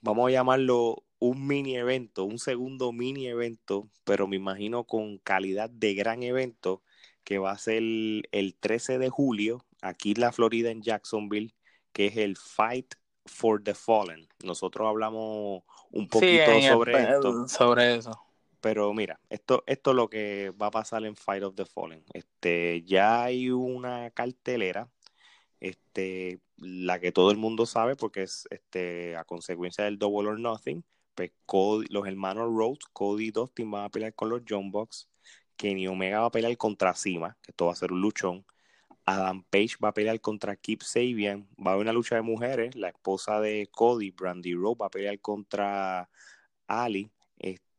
vamos 0.00 0.28
a 0.28 0.32
llamarlo 0.32 1.04
un 1.18 1.46
mini 1.46 1.76
evento, 1.76 2.24
un 2.24 2.38
segundo 2.38 2.92
mini 2.92 3.26
evento, 3.28 3.88
pero 4.04 4.26
me 4.26 4.36
imagino 4.36 4.84
con 4.84 5.18
calidad 5.18 5.70
de 5.70 5.94
gran 5.94 6.22
evento, 6.22 6.82
que 7.24 7.38
va 7.38 7.52
a 7.52 7.58
ser 7.58 7.78
el, 7.78 8.56
13 8.58 8.98
de 8.98 9.08
julio, 9.08 9.64
aquí 9.80 10.12
en 10.12 10.20
la 10.20 10.32
Florida, 10.32 10.70
en 10.70 10.82
Jacksonville, 10.82 11.54
que 11.92 12.06
es 12.06 12.16
el 12.16 12.36
Fight 12.36 12.94
for 13.24 13.62
the 13.62 13.74
Fallen. 13.74 14.28
Nosotros 14.42 14.88
hablamos 14.88 15.62
un 15.92 16.08
poquito 16.08 16.60
sobre 16.60 17.02
esto. 17.02 17.48
Sobre 17.48 17.96
eso. 17.96 18.31
Pero 18.62 18.94
mira, 18.94 19.20
esto, 19.28 19.64
esto 19.66 19.90
es 19.90 19.96
lo 19.96 20.08
que 20.08 20.50
va 20.50 20.68
a 20.68 20.70
pasar 20.70 21.04
en 21.04 21.16
Fight 21.16 21.42
of 21.42 21.56
the 21.56 21.66
Fallen. 21.66 22.04
Este, 22.14 22.82
ya 22.84 23.24
hay 23.24 23.50
una 23.50 24.10
cartelera, 24.12 24.88
este, 25.60 26.40
la 26.58 27.00
que 27.00 27.12
todo 27.12 27.32
el 27.32 27.38
mundo 27.38 27.66
sabe 27.66 27.96
porque 27.96 28.22
es 28.22 28.46
este, 28.50 29.16
a 29.16 29.24
consecuencia 29.24 29.84
del 29.84 29.98
Double 29.98 30.28
or 30.30 30.40
Nothing. 30.40 30.84
Pues 31.14 31.32
los 31.90 32.06
hermanos 32.06 32.48
Rhodes, 32.54 32.84
Cody 32.92 33.26
y 33.26 33.30
Dustin 33.32 33.70
van 33.70 33.84
a 33.86 33.90
pelear 33.90 34.14
con 34.14 34.30
los 34.30 34.42
John 34.48 34.70
Box. 34.70 35.10
Kenny 35.56 35.88
Omega 35.88 36.20
va 36.20 36.26
a 36.26 36.30
pelear 36.30 36.56
contra 36.56 36.94
Cima, 36.94 37.36
que 37.42 37.50
esto 37.50 37.66
va 37.66 37.72
a 37.72 37.76
ser 37.76 37.92
un 37.92 38.00
luchón. 38.00 38.46
Adam 39.06 39.42
Page 39.50 39.76
va 39.82 39.88
a 39.88 39.94
pelear 39.94 40.20
contra 40.20 40.56
Kip 40.56 40.82
Sabian. 40.82 41.48
Va 41.58 41.72
a 41.72 41.74
haber 41.74 41.82
una 41.86 41.92
lucha 41.92 42.14
de 42.14 42.22
mujeres. 42.22 42.76
La 42.76 42.90
esposa 42.90 43.40
de 43.40 43.68
Cody, 43.72 44.12
Brandy 44.12 44.54
Rowe, 44.54 44.76
va 44.80 44.86
a 44.86 44.90
pelear 44.90 45.18
contra 45.20 46.08
Ali. 46.68 47.10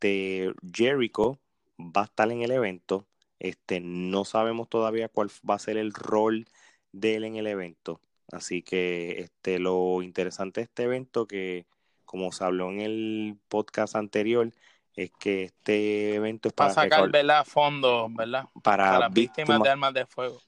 Este, 0.04 0.54
Jericho 0.74 1.39
va 1.80 2.01
a 2.01 2.06
estar 2.06 2.30
en 2.30 2.41
el 2.41 2.51
evento. 2.51 3.08
Este, 3.39 3.80
no 3.80 4.26
sabemos 4.26 4.68
todavía 4.68 5.08
cuál 5.08 5.30
va 5.49 5.56
a 5.56 5.60
ser 5.60 5.78
el 5.78 5.93
rol 5.93 6.45
de 6.91 7.16
él 7.16 7.24
en 7.24 7.38
el 7.38 7.47
evento. 7.47 8.01
Así 8.30 8.64
que 8.64 9.22
este, 9.22 9.60
lo 9.60 10.01
interesante 10.01 10.60
de 10.60 10.66
este 10.66 10.84
evento, 10.84 11.26
que 11.26 11.66
como 12.04 12.34
se 12.34 12.43
habló 12.43 12.70
en 12.70 12.82
el 12.82 13.38
podcast 13.47 13.95
anterior, 13.95 14.51
es 14.95 15.12
que 15.20 15.43
este 15.43 16.16
evento 16.16 16.49
es 16.49 16.54
para, 16.54 16.74
sacar 16.74 17.10
¿verdad? 17.10 17.45
fondos 17.45 18.14
¿verdad? 18.14 18.49
Para, 18.62 18.99
las 18.99 19.14
víctimas, 19.14 19.64
de 19.64 19.70
armas 19.70 19.93
de 19.93 20.06
fuego. 20.06 20.41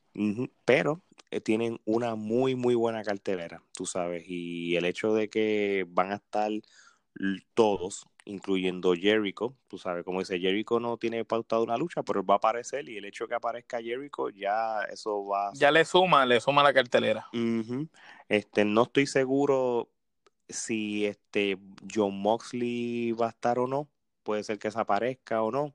Pero 0.65 1.01
eh, 1.31 1.39
tienen 1.39 1.79
una 1.85 2.15
muy, 2.15 2.55
muy 2.55 2.75
buena 2.75 3.03
cartelera, 3.03 3.63
tú 3.73 3.85
sabes, 3.85 4.25
y 4.27 4.75
el 4.75 4.83
hecho 4.83 5.13
de 5.13 5.29
que 5.29 5.85
van 5.87 6.11
a 6.11 6.15
estar 6.15 6.51
todos, 7.53 8.07
incluyendo 8.25 8.93
Jericho, 8.93 9.55
tú 9.67 9.77
sabes, 9.77 10.03
como 10.03 10.19
dice, 10.19 10.39
Jericho 10.39 10.79
no 10.79 10.97
tiene 10.97 11.23
pautado 11.25 11.63
una 11.63 11.77
lucha, 11.77 12.03
pero 12.03 12.25
va 12.25 12.35
a 12.35 12.37
aparecer 12.37 12.89
y 12.89 12.97
el 12.97 13.05
hecho 13.05 13.25
de 13.25 13.29
que 13.29 13.35
aparezca 13.35 13.81
Jericho 13.81 14.29
ya 14.29 14.81
eso 14.91 15.25
va... 15.25 15.51
Ya 15.53 15.71
le 15.71 15.85
suma, 15.85 16.25
le 16.25 16.41
suma 16.41 16.63
la 16.63 16.73
cartelera. 16.73 17.27
Este, 18.27 18.65
no 18.65 18.83
estoy 18.83 19.07
seguro 19.07 19.89
si 20.49 21.05
este 21.05 21.57
John 21.93 22.19
Moxley 22.19 23.11
va 23.13 23.27
a 23.27 23.29
estar 23.29 23.59
o 23.59 23.67
no, 23.67 23.89
puede 24.23 24.43
ser 24.43 24.59
que 24.59 24.67
desaparezca 24.67 25.41
o 25.41 25.51
no, 25.51 25.73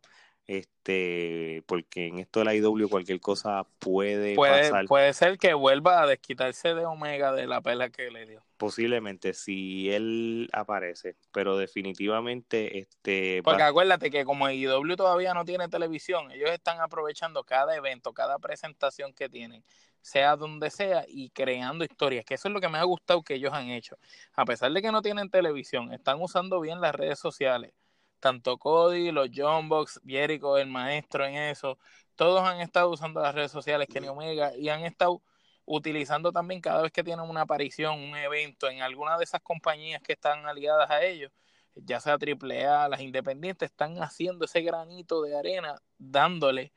este, 0.51 1.63
porque 1.67 2.09
en 2.09 2.19
esto 2.19 2.41
de 2.41 2.45
la 2.45 2.55
IW 2.57 2.89
cualquier 2.89 3.21
cosa 3.21 3.65
puede, 3.79 4.35
puede 4.35 4.63
pasar. 4.63 4.87
Puede 4.87 5.13
ser 5.13 5.39
que 5.39 5.55
vuelva 5.55 6.03
a 6.03 6.09
desquitarse 6.09 6.75
de 6.75 6.85
Omega 6.87 7.33
de 7.33 7.47
la 7.47 7.61
pela 7.61 7.91
que 7.91 8.11
le 8.11 8.27
dio. 8.27 8.43
Posiblemente, 8.57 9.33
si 9.33 9.93
él 9.93 10.51
aparece, 10.53 11.15
pero 11.31 11.57
definitivamente, 11.57 12.81
este... 12.81 13.43
Porque 13.45 13.63
acuérdate 13.63 14.11
que 14.11 14.25
como 14.25 14.51
IW 14.51 14.97
todavía 14.97 15.35
no 15.35 15.45
tiene 15.45 15.69
televisión, 15.69 16.33
ellos 16.33 16.51
están 16.51 16.81
aprovechando 16.81 17.45
cada 17.45 17.77
evento, 17.77 18.13
cada 18.13 18.41
presentación 18.41 19.13
que 19.13 19.29
tienen, 19.29 19.63
sea 20.01 20.35
donde 20.35 20.71
sea, 20.71 21.05
y 21.07 21.31
creando 21.31 21.85
historias, 21.85 22.25
que 22.25 22.35
eso 22.35 22.49
es 22.49 22.55
lo 22.55 22.61
que 22.61 22.69
me 22.69 22.79
ha 22.79 22.85
gustado 22.85 23.23
que 23.23 23.35
ellos 23.35 23.53
han 23.53 23.69
hecho. 23.69 23.99
A 24.35 24.45
pesar 24.45 24.73
de 24.73 24.83
que 24.83 24.91
no 24.91 25.01
tienen 25.01 25.31
televisión, 25.31 25.93
están 25.93 26.21
usando 26.21 26.61
bien 26.61 26.81
las 26.81 26.93
redes 26.93 27.21
sociales 27.21 27.73
tanto 28.21 28.59
Cody, 28.59 29.11
los 29.12 29.29
John 29.35 29.68
Box, 29.68 30.01
Jericho, 30.07 30.59
el 30.59 30.68
maestro 30.68 31.27
en 31.27 31.35
eso, 31.35 31.79
todos 32.14 32.43
han 32.43 32.61
estado 32.61 32.91
usando 32.91 33.21
las 33.21 33.35
redes 33.35 33.51
sociales, 33.51 33.89
Kenny 33.91 34.09
Omega, 34.09 34.55
y 34.57 34.68
han 34.68 34.85
estado 34.85 35.23
utilizando 35.64 36.33
también 36.33 36.61
cada 36.61 36.83
vez 36.83 36.93
que 36.93 37.05
tienen 37.05 37.29
una 37.29 37.43
aparición, 37.43 37.99
un 37.99 38.16
evento 38.16 38.68
en 38.68 38.83
alguna 38.83 39.16
de 39.18 39.25
esas 39.25 39.41
compañías 39.41 40.03
que 40.03 40.12
están 40.14 40.47
aliadas 40.47 40.91
a 40.91 41.03
ellos, 41.03 41.33
ya 41.75 42.01
sea 42.01 42.14
AAA, 42.14 42.89
las 42.89 43.01
independientes, 43.01 43.71
están 43.71 44.03
haciendo 44.03 44.45
ese 44.45 44.62
granito 44.62 45.23
de 45.23 45.37
arena, 45.37 45.77
dándole 45.99 46.73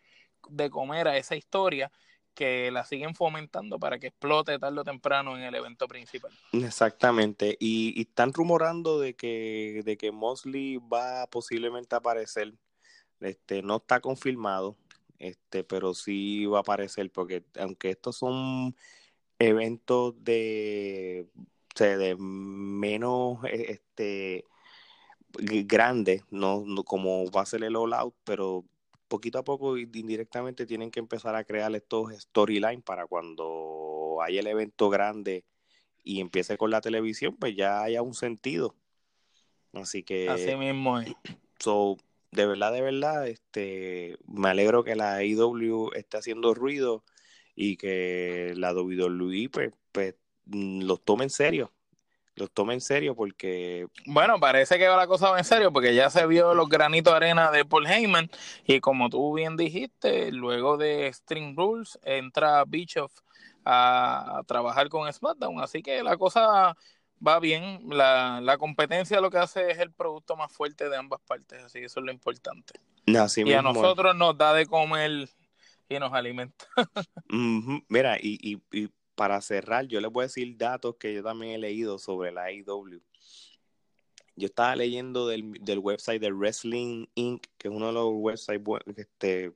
de 0.50 0.70
comer 0.70 1.08
a 1.08 1.18
esa 1.18 1.36
historia 1.36 1.92
que 2.34 2.72
la 2.72 2.86
siguen 2.86 3.16
fomentando 3.16 3.80
para 3.80 4.00
que 4.00 4.08
explote 4.08 4.60
tarde 4.60 4.80
o 4.80 4.84
temprano 4.84 5.38
en 5.38 5.44
el 5.44 5.56
evento 5.56 5.88
principal. 5.88 6.32
Exactamente, 6.52 7.58
y, 7.60 8.00
están 8.02 8.34
rumorando 8.34 9.00
de 9.00 9.16
que, 9.16 9.82
de 9.86 9.98
que 9.98 10.12
Mosley 10.12 10.78
va 10.78 11.28
posiblemente 11.28 11.96
a 11.96 12.00
aparecer, 12.00 12.54
este, 13.20 13.62
no 13.62 13.78
está 13.78 14.00
confirmado, 14.00 14.76
este, 15.20 15.64
pero 15.64 15.94
sí 15.94 16.46
va 16.46 16.60
a 16.60 16.62
aparecer, 16.62 17.12
porque 17.12 17.44
aunque 17.60 17.92
estos 17.92 18.18
son 18.18 18.76
eventos 19.40 20.14
de, 20.24 21.28
de 21.76 22.16
menos 22.18 23.40
este 23.46 24.46
grandes, 25.66 26.24
no, 26.30 26.64
no, 26.66 26.84
como 26.84 27.30
va 27.32 27.42
a 27.42 27.46
ser 27.46 27.64
el 27.64 27.76
All 27.76 27.94
Out, 27.94 28.16
pero 28.24 28.66
poquito 29.14 29.38
a 29.38 29.44
poco 29.44 29.78
indirectamente 29.78 30.66
tienen 30.66 30.90
que 30.90 31.00
empezar 31.00 31.36
a 31.36 31.44
crear 31.44 31.76
estos 31.76 32.12
storylines 32.20 32.84
para 32.84 33.06
cuando 33.06 34.18
haya 34.24 34.40
el 34.40 34.48
evento 34.48 34.90
grande 34.90 35.46
y 36.04 36.20
empiece 36.20 36.58
con 36.58 36.72
la 36.72 36.82
televisión, 36.82 37.38
pues 37.40 37.56
ya 37.56 37.84
haya 37.84 38.02
un 38.02 38.16
sentido. 38.16 38.76
Así 39.72 40.02
que 40.02 40.30
así 40.30 40.56
mismo 40.56 41.00
es. 41.00 41.14
So, 41.60 41.98
de 42.32 42.48
verdad, 42.48 42.74
de 42.74 42.82
verdad, 42.82 43.28
este 43.28 44.18
me 44.26 44.50
alegro 44.50 44.84
que 44.84 44.96
la 44.96 45.24
IW 45.24 45.92
esté 45.94 46.18
haciendo 46.18 46.56
ruido 46.56 47.04
y 47.56 47.78
que 47.78 48.54
la 48.56 48.74
WWE 48.74 49.48
pues, 49.50 49.74
pues 49.92 50.16
los 50.48 51.06
tome 51.06 51.26
en 51.26 51.30
serio 51.30 51.72
los 52.36 52.52
tome 52.52 52.74
en 52.74 52.82
serio 52.82 53.16
porque... 53.16 53.88
Bueno, 54.06 54.40
parece 54.40 54.78
que 54.78 54.88
la 54.88 55.08
cosa 55.08 55.30
va 55.30 55.38
en 55.38 55.46
serio 55.46 55.72
porque 55.72 55.94
ya 55.94 56.10
se 56.10 56.26
vio 56.26 56.54
los 56.54 56.68
granitos 56.70 57.14
de 57.14 57.18
arena 57.18 57.52
de 57.52 57.66
Paul 57.66 57.88
Heyman 57.88 58.30
y 58.66 58.80
como 58.80 59.10
tú 59.10 59.34
bien 59.34 59.56
dijiste, 59.56 60.32
luego 60.32 60.78
de 60.78 61.12
String 61.14 61.56
Rules 61.56 62.00
entra 62.04 62.64
Bischoff 62.66 63.14
a, 63.66 64.42
trabajar 64.48 64.90
con 64.90 65.12
SmackDown, 65.12 65.62
así 65.62 65.82
que 65.82 66.04
la 66.04 66.18
cosa 66.18 66.76
va 67.26 67.40
bien, 67.40 67.82
la, 67.90 68.42
la, 68.42 68.58
competencia 68.58 69.22
lo 69.22 69.30
que 69.30 69.38
hace 69.38 69.72
es 69.72 69.80
el 69.80 69.92
producto 69.92 70.36
más 70.36 70.52
fuerte 70.52 70.90
de 70.90 70.98
ambas 70.98 71.22
partes, 71.22 71.64
así 71.64 71.80
que 71.80 71.86
eso 71.86 72.02
es 72.02 72.06
lo 72.06 72.12
importante. 72.12 72.74
y 73.06 73.54
a 73.54 73.62
nosotros 73.62 74.16
nos 74.16 74.38
da 74.38 74.54
de 74.54 74.66
comer 74.66 75.30
y 75.88 76.00
nos 76.00 76.14
alimenta. 76.14 76.66
Mira, 77.88 78.18
y, 78.20 78.62
y 78.72 78.90
para 79.16 79.40
cerrar, 79.42 79.88
yo 79.88 80.02
les 80.02 80.12
voy 80.12 80.24
a 80.24 80.28
decir 80.28 80.58
datos 80.58 80.96
que 80.96 81.14
yo 81.14 81.24
también 81.24 81.54
he 81.54 81.58
leído 81.58 82.00
sobre 82.00 82.32
la 82.32 82.46
AEW. 82.46 83.02
Yo 84.36 84.48
estaba 84.48 84.76
leyendo 84.76 85.28
del, 85.28 85.80
website 85.80 86.22
de 86.22 86.32
Wrestling 86.32 87.06
Inc., 87.16 87.46
que 87.58 87.68
es 87.68 87.74
uno 87.74 87.88
de 87.88 87.94
los 87.94 88.12
websites 88.14 88.62
este, 88.98 89.54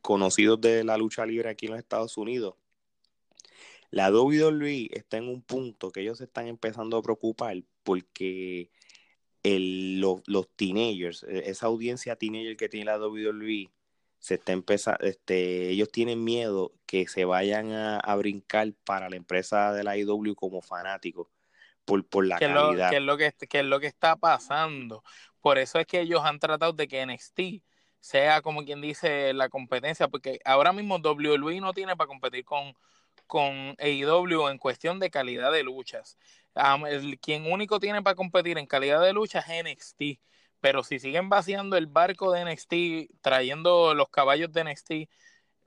conocidos 0.00 0.60
de 0.60 0.84
la 0.84 0.96
lucha 0.96 1.26
libre 1.26 1.48
aquí 1.48 1.66
en 1.66 1.72
los 1.72 1.80
Estados 1.80 2.16
Unidos. 2.16 2.54
La 3.90 4.10
WWE 4.12 4.90
está 4.92 5.16
en 5.16 5.28
un 5.28 5.42
punto 5.42 5.90
que 5.90 6.00
ellos 6.00 6.18
se 6.18 6.24
están 6.24 6.46
empezando 6.48 6.96
a 6.96 7.02
preocupar 7.02 7.62
porque 7.82 8.70
los, 9.42 10.22
los 10.26 10.48
teenagers, 10.56 11.24
e, 11.24 11.50
esa 11.50 11.66
audiencia 11.66 12.16
teenager 12.16 12.56
que 12.56 12.68
tiene 12.68 12.86
la 12.86 12.98
WWE, 12.98 13.70
se 14.26 14.34
está 14.34 14.50
empezando, 14.50 15.06
este, 15.06 15.68
ellos 15.68 15.92
tienen 15.92 16.24
miedo 16.24 16.72
que 16.84 17.06
se 17.06 17.24
vayan 17.24 17.70
a, 17.70 18.16
brincar 18.16 18.72
para 18.84 19.08
la 19.08 19.14
empresa 19.14 19.72
de 19.72 19.84
la 19.84 19.96
IW 19.96 20.34
como 20.34 20.60
fanáticos 20.62 21.28
por, 21.84 22.04
por 22.08 22.26
la 22.26 22.36
calidad. 22.36 22.92
Es 22.92 23.00
lo, 23.02 23.16
que, 23.16 23.26
es 23.26 23.64
lo 23.64 23.78
que 23.78 23.86
está 23.86 24.16
pasando. 24.16 25.04
Por 25.40 25.58
eso 25.58 25.78
es 25.78 25.86
que 25.86 26.00
ellos 26.00 26.22
han 26.24 26.40
tratado 26.40 26.72
de 26.72 26.88
que 26.88 27.06
NXT 27.06 27.62
sea 28.00 28.42
como 28.42 28.64
quien 28.64 28.80
dice 28.80 29.32
la 29.32 29.48
competencia, 29.48 30.08
porque 30.08 30.40
ahora 30.44 30.72
mismo 30.72 30.96
WWE 30.96 31.60
no 31.60 31.72
tiene 31.72 31.94
para 31.94 32.08
competir 32.08 32.44
con, 32.44 32.74
con 33.28 33.76
AEW 33.78 34.48
en 34.48 34.58
cuestión 34.58 34.98
de 34.98 35.08
calidad 35.08 35.52
de 35.52 35.62
luchas. 35.62 36.18
el, 36.88 37.20
quien 37.20 37.46
único 37.52 37.78
tiene 37.78 38.02
para 38.02 38.16
competir 38.16 38.58
en 38.58 38.66
calidad 38.66 39.00
de 39.00 39.12
luchas 39.12 39.48
es 39.48 39.62
NXT 39.62 40.20
pero 40.60 40.82
si 40.82 40.98
siguen 40.98 41.28
vaciando 41.28 41.76
el 41.76 41.86
barco 41.86 42.32
de 42.32 42.44
NXT, 42.44 43.20
trayendo 43.20 43.94
los 43.94 44.08
caballos 44.08 44.52
de 44.52 44.64
NXT 44.64 44.92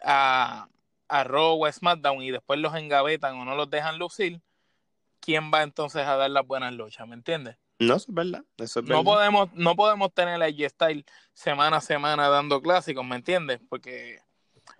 a, 0.03 0.67
a 1.07 1.23
Raw 1.23 1.63
o 1.63 1.71
SmackDown 1.71 2.21
y 2.21 2.31
después 2.31 2.59
los 2.59 2.75
engavetan 2.75 3.35
o 3.35 3.45
no 3.45 3.55
los 3.55 3.69
dejan 3.69 3.97
lucir, 3.97 4.41
¿quién 5.19 5.51
va 5.53 5.63
entonces 5.63 6.05
a 6.05 6.15
dar 6.15 6.29
las 6.31 6.45
buenas 6.45 6.73
luchas? 6.73 7.07
¿Me 7.07 7.15
entiendes? 7.15 7.57
No, 7.79 7.95
eso 7.95 8.05
es 8.09 8.13
verdad. 8.13 8.43
Eso 8.57 8.81
es 8.81 8.85
no 8.85 8.97
verdad. 8.97 9.03
podemos, 9.03 9.53
no 9.53 9.75
podemos 9.75 10.13
tener 10.13 10.41
a 10.41 10.49
G-Style 10.49 11.05
semana 11.33 11.77
a 11.77 11.81
semana 11.81 12.27
dando 12.27 12.61
clásicos, 12.61 13.05
¿me 13.05 13.15
entiendes? 13.15 13.61
Porque 13.69 14.19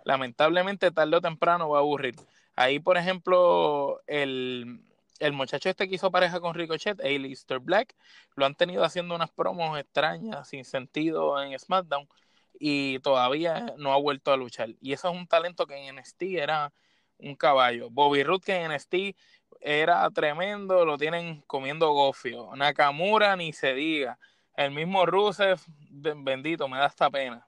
lamentablemente 0.04 0.90
tarde 0.90 1.16
o 1.16 1.20
temprano 1.20 1.68
va 1.70 1.78
a 1.78 1.80
aburrir. 1.80 2.14
Ahí, 2.56 2.78
por 2.78 2.98
ejemplo, 2.98 4.02
el, 4.06 4.82
el 5.20 5.32
muchacho 5.32 5.68
este 5.68 5.88
que 5.88 5.94
hizo 5.94 6.10
pareja 6.10 6.40
con 6.40 6.54
Ricochet, 6.54 7.00
Alistair 7.00 7.60
Black, 7.60 7.94
lo 8.34 8.46
han 8.46 8.54
tenido 8.54 8.82
haciendo 8.84 9.14
unas 9.14 9.30
promos 9.30 9.78
extrañas, 9.78 10.48
sin 10.48 10.64
sentido 10.64 11.40
en 11.40 11.56
SmackDown, 11.58 12.08
y 12.58 12.98
todavía 13.00 13.74
no 13.78 13.92
ha 13.92 13.96
vuelto 13.98 14.32
a 14.32 14.36
luchar. 14.36 14.70
Y 14.80 14.92
eso 14.92 15.10
es 15.10 15.16
un 15.16 15.26
talento 15.26 15.66
que 15.66 15.76
en 15.76 15.96
NXT 15.96 16.22
era 16.22 16.72
un 17.18 17.36
caballo. 17.36 17.90
Bobby 17.90 18.22
Roode 18.22 18.44
que 18.44 18.54
en 18.56 18.72
NXT 18.72 19.16
era 19.60 20.08
tremendo, 20.10 20.84
lo 20.84 20.96
tienen 20.96 21.42
comiendo 21.46 21.92
gofio. 21.92 22.54
Nakamura 22.56 23.36
ni 23.36 23.52
se 23.52 23.74
diga. 23.74 24.18
El 24.56 24.72
mismo 24.72 25.06
Rusev, 25.06 25.60
bendito, 25.90 26.68
me 26.68 26.78
da 26.78 26.86
esta 26.86 27.10
pena. 27.10 27.46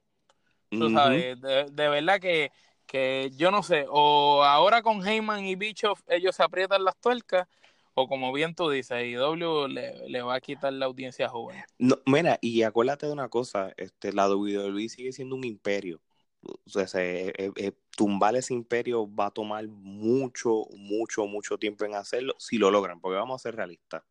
Tú 0.69 0.89
sabes, 0.89 1.39
de, 1.39 1.65
de, 1.71 1.89
verdad 1.89 2.19
que, 2.19 2.51
que 2.87 3.29
yo 3.35 3.51
no 3.51 3.61
sé, 3.61 3.85
o 3.87 4.43
ahora 4.43 4.81
con 4.81 5.07
Heyman 5.07 5.45
y 5.45 5.55
Bischoff 5.55 6.01
ellos 6.07 6.35
se 6.35 6.41
aprietan 6.41 6.83
las 6.83 6.97
tuercas, 6.97 7.47
o 7.95 8.07
como 8.07 8.31
bien 8.33 8.55
tú 8.55 8.69
dices, 8.69 8.97
IW 9.05 9.67
le, 9.67 10.09
le 10.09 10.21
va 10.21 10.35
a 10.35 10.41
quitar 10.41 10.73
la 10.73 10.85
audiencia 10.85 11.29
joven. 11.29 11.63
No, 11.77 11.97
mira, 12.05 12.39
y 12.41 12.63
acuérdate 12.63 13.05
de 13.07 13.13
una 13.13 13.29
cosa, 13.29 13.73
este, 13.77 14.13
la 14.13 14.27
WWE 14.29 14.89
sigue 14.89 15.11
siendo 15.13 15.35
un 15.35 15.43
imperio. 15.43 16.01
O 16.41 16.69
sea, 16.69 16.87
se, 16.87 17.29
eh, 17.29 17.51
eh, 17.55 17.71
tumbar 17.95 18.35
ese 18.35 18.53
imperio 18.53 19.07
va 19.13 19.27
a 19.27 19.31
tomar 19.31 19.65
mucho, 19.67 20.65
mucho, 20.75 21.25
mucho 21.25 21.57
tiempo 21.57 21.85
en 21.85 21.95
hacerlo, 21.95 22.35
si 22.37 22.57
lo 22.57 22.69
logran, 22.71 22.99
porque 22.99 23.17
vamos 23.17 23.39
a 23.41 23.43
ser 23.43 23.55
realistas. 23.55 24.03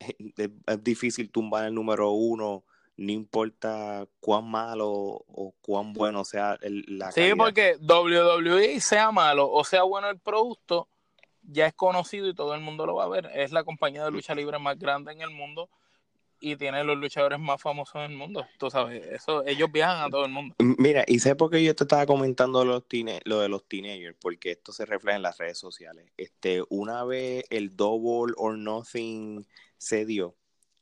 Es, 0.36 0.50
es 0.66 0.84
difícil 0.84 1.30
tumbar 1.30 1.66
el 1.66 1.74
número 1.74 2.10
uno 2.12 2.64
no 2.96 3.12
importa 3.12 4.08
cuán 4.18 4.44
malo 4.50 4.88
o 4.90 5.54
cuán 5.60 5.92
bueno 5.92 6.24
sea 6.24 6.58
el, 6.62 6.84
la 6.88 7.12
Sí, 7.12 7.20
calidad. 7.20 7.36
porque 7.36 7.76
WWE 7.80 8.80
sea 8.80 9.12
malo 9.12 9.48
o 9.48 9.62
sea 9.64 9.84
bueno 9.84 10.08
el 10.10 10.18
producto, 10.18 10.88
ya 11.50 11.66
es 11.66 11.74
conocido 11.74 12.28
y 12.28 12.34
todo 12.34 12.54
el 12.54 12.60
mundo 12.60 12.86
lo 12.86 12.96
va 12.96 13.04
a 13.04 13.08
ver. 13.08 13.30
Es 13.34 13.52
la 13.52 13.64
compañía 13.64 14.04
de 14.04 14.10
lucha 14.10 14.34
libre 14.34 14.58
más 14.58 14.78
grande 14.78 15.12
en 15.12 15.22
el 15.22 15.30
mundo 15.30 15.68
y 16.40 16.56
tiene 16.56 16.84
los 16.84 16.96
luchadores 16.96 17.38
más 17.38 17.60
famosos 17.60 17.96
en 17.96 18.12
el 18.12 18.16
mundo. 18.16 18.46
Tú 18.58 18.70
sabes, 18.70 19.04
eso 19.06 19.44
ellos 19.46 19.70
viajan 19.72 20.04
a 20.04 20.10
todo 20.10 20.24
el 20.24 20.30
mundo. 20.30 20.54
Mira, 20.58 21.04
y 21.06 21.18
sé 21.18 21.34
por 21.34 21.50
qué 21.50 21.64
yo 21.64 21.74
te 21.74 21.84
estaba 21.84 22.06
comentando 22.06 22.64
los 22.64 22.86
teen 22.86 23.08
lo 23.24 23.40
de 23.40 23.48
los 23.48 23.66
teenagers, 23.66 24.16
porque 24.20 24.52
esto 24.52 24.72
se 24.72 24.86
refleja 24.86 25.16
en 25.16 25.22
las 25.22 25.38
redes 25.38 25.58
sociales. 25.58 26.12
Este, 26.16 26.62
una 26.68 27.04
vez 27.04 27.44
el 27.50 27.76
Double 27.76 28.34
or 28.36 28.56
Nothing 28.56 29.46
se 29.78 30.04
dio, 30.04 30.36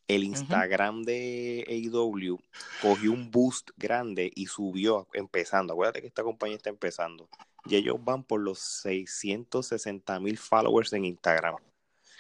el 0.09 0.25
Instagram 0.25 0.99
uh 0.99 1.01
-huh. 1.01 1.05
de 1.05 1.64
AEW 1.69 2.39
cogió 2.83 3.12
un 3.12 3.31
boost 3.31 3.71
grande 3.77 4.31
y 4.35 4.47
subió 4.47 5.09
empezando. 5.12 5.73
Acuérdate 5.73 6.01
que 6.01 6.07
esta 6.09 6.23
compañía 6.23 6.57
está 6.57 6.71
empezando. 6.71 7.29
Y 7.69 7.77
ellos 7.77 7.97
van 8.03 8.25
por 8.25 8.41
los 8.41 8.59
660 8.59 10.21
mil 10.21 10.39
followers 10.39 10.93
en 10.93 11.05
Instagram. 11.05 11.57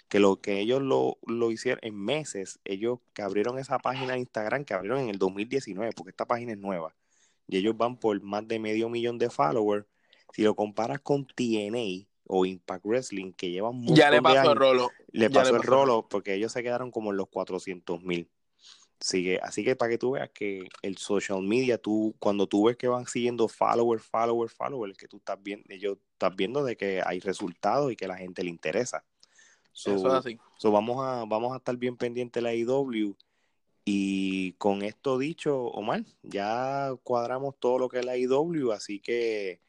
Que 0.08 0.20
lo 0.20 0.40
que 0.40 0.60
ellos 0.60 0.82
lo, 0.82 1.18
lo, 1.26 1.50
hicieron 1.50 1.80
en 1.82 1.96
meses, 1.96 2.60
ellos 2.64 3.00
que 3.12 3.22
abrieron 3.22 3.58
esa 3.58 3.78
página 3.78 4.12
de 4.12 4.20
Instagram, 4.20 4.64
que 4.64 4.74
abrieron 4.74 5.00
en 5.00 5.08
el 5.08 5.18
2019, 5.18 5.92
porque 5.96 6.10
esta 6.10 6.26
página 6.26 6.52
es 6.52 6.58
nueva. 6.58 6.94
Y 7.48 7.56
ellos 7.56 7.76
van 7.76 7.96
por 7.96 8.20
más 8.22 8.46
de 8.46 8.58
medio 8.58 8.88
millón 8.88 9.18
de 9.18 9.30
followers. 9.30 9.86
Si 10.32 10.42
lo 10.42 10.54
comparas 10.54 11.00
con 11.00 11.26
TNA, 11.26 12.06
o 12.28 12.44
Impact 12.44 12.84
Wrestling 12.84 13.32
que 13.32 13.50
llevan 13.50 13.76
mucho 13.76 13.94
ya 13.94 14.10
le 14.10 14.20
pasó 14.20 14.50
el 14.50 14.58
rolo 14.58 14.90
le 15.12 15.30
pasó, 15.30 15.52
le 15.52 15.52
pasó 15.52 15.56
el 15.56 15.62
rolo 15.62 16.08
porque 16.08 16.34
ellos 16.34 16.50
se 16.52 16.62
quedaron 16.62 16.90
como 16.90 17.10
en 17.10 17.18
los 17.18 17.28
400 17.28 18.02
mil 18.02 18.28
así 19.00 19.24
que, 19.24 19.38
así 19.42 19.64
que 19.64 19.76
para 19.76 19.90
que 19.90 19.98
tú 19.98 20.12
veas 20.12 20.30
que 20.30 20.68
el 20.82 20.96
social 20.96 21.42
media 21.42 21.78
tú 21.78 22.14
cuando 22.18 22.46
tú 22.46 22.64
ves 22.64 22.76
que 22.76 22.88
van 22.88 23.06
siguiendo 23.06 23.48
followers 23.48 24.02
followers 24.04 24.54
followers 24.54 24.96
que 24.96 25.08
tú 25.08 25.18
estás 25.18 25.38
viendo 25.42 25.64
ellos 25.68 25.98
estás 26.12 26.34
viendo 26.34 26.64
de 26.64 26.76
que 26.76 27.02
hay 27.04 27.20
resultados 27.20 27.92
y 27.92 27.96
que 27.96 28.06
a 28.06 28.08
la 28.08 28.16
gente 28.16 28.42
le 28.42 28.50
interesa 28.50 29.04
so, 29.72 29.94
eso 29.94 30.08
es 30.08 30.14
así 30.14 30.38
so 30.58 30.70
vamos 30.70 31.04
a 31.04 31.24
vamos 31.26 31.52
a 31.52 31.58
estar 31.58 31.76
bien 31.76 31.96
pendientes 31.96 32.42
de 32.42 32.48
la 32.48 32.54
IW 32.54 33.14
y 33.84 34.52
con 34.54 34.82
esto 34.82 35.18
dicho 35.18 35.62
Omar 35.64 36.02
ya 36.22 36.90
cuadramos 37.02 37.54
todo 37.58 37.78
lo 37.78 37.88
que 37.88 38.00
es 38.00 38.04
la 38.04 38.16
IW 38.16 38.72
así 38.72 39.00
que 39.00 39.60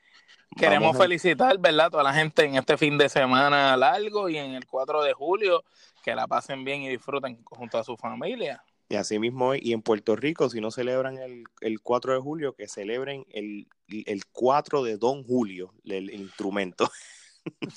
Queremos 0.56 0.96
a... 0.96 1.00
felicitar, 1.00 1.58
¿verdad? 1.60 1.92
Toda 1.92 2.04
la 2.04 2.14
gente 2.14 2.44
en 2.46 2.56
este 2.56 2.78
fin 2.78 2.98
de 2.98 3.10
semana 3.10 3.76
largo 3.76 4.30
y 4.30 4.38
en 4.38 4.56
el 4.56 4.66
4 4.66 5.04
de 5.04 5.14
julio, 5.14 5.64
que 6.04 6.16
la 6.16 6.28
pasen 6.28 6.64
bien 6.64 6.82
y 6.82 6.90
disfruten 6.90 7.44
junto 7.44 7.78
a 7.78 7.84
su 7.84 7.98
familia. 7.98 8.64
Y 8.90 8.96
así 8.96 9.20
mismo, 9.20 9.54
y 9.54 9.74
en 9.74 9.82
Puerto 9.82 10.16
Rico, 10.16 10.50
si 10.50 10.62
no 10.62 10.72
celebran 10.72 11.18
el, 11.18 11.44
el 11.60 11.82
4 11.82 12.14
de 12.14 12.20
julio, 12.20 12.54
que 12.54 12.70
celebren 12.70 13.26
el, 13.32 13.68
el 13.90 14.26
4 14.32 14.84
de 14.84 14.98
Don 14.98 15.24
Julio, 15.24 15.74
el, 15.84 16.10
el 16.10 16.22
instrumento. 16.22 16.90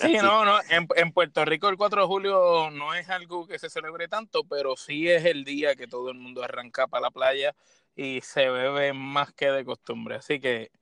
Sí, 0.00 0.14
no, 0.20 0.44
no, 0.44 0.58
en, 0.68 0.88
en, 0.96 1.12
Puerto 1.12 1.44
Rico 1.44 1.68
el 1.68 1.76
4 1.76 2.00
de 2.00 2.06
julio 2.08 2.70
no 2.72 2.92
es 2.92 3.08
algo 3.08 3.46
que 3.46 3.56
se 3.56 3.70
celebre 3.70 4.08
tanto, 4.08 4.42
pero 4.42 4.76
sí 4.76 5.08
es 5.08 5.24
el 5.24 5.44
día 5.44 5.76
que 5.76 5.86
todo 5.86 6.10
el 6.10 6.18
mundo 6.18 6.42
arranca 6.42 6.88
para 6.88 7.02
la 7.02 7.10
playa 7.12 7.54
y 7.94 8.20
se 8.20 8.48
bebe 8.48 8.92
más 8.92 9.32
que 9.32 9.50
de 9.50 9.64
costumbre. 9.64 10.16
Así 10.16 10.40
que 10.40 10.72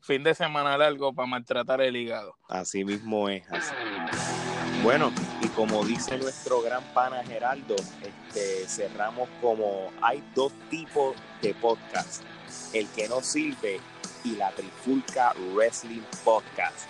fin 0.00 0.22
de 0.22 0.34
semana 0.34 0.78
largo 0.78 1.12
para 1.12 1.26
maltratar 1.26 1.80
el 1.80 1.96
hígado. 1.96 2.36
Así 2.48 2.84
mismo 2.84 3.28
es. 3.28 3.44
Así. 3.50 3.74
Bueno, 4.82 5.12
como 5.60 5.84
dice 5.84 6.16
nuestro 6.16 6.62
gran 6.62 6.82
pana 6.94 7.22
Geraldo, 7.22 7.76
este, 7.76 8.66
cerramos 8.66 9.28
como 9.42 9.92
hay 10.00 10.24
dos 10.34 10.54
tipos 10.70 11.14
de 11.42 11.52
podcast, 11.52 12.22
el 12.72 12.88
que 12.88 13.06
no 13.10 13.20
sirve 13.20 13.78
y 14.24 14.36
la 14.36 14.52
Trifulca 14.52 15.34
Wrestling 15.52 16.00
Podcast. 16.24 16.88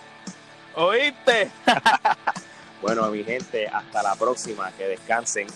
¿Oíste? 0.77 1.51
bueno, 2.81 3.11
mi 3.11 3.25
gente, 3.25 3.67
hasta 3.67 4.05
la 4.05 4.15
próxima, 4.15 4.71
que 4.79 4.87
descansen. 4.87 5.49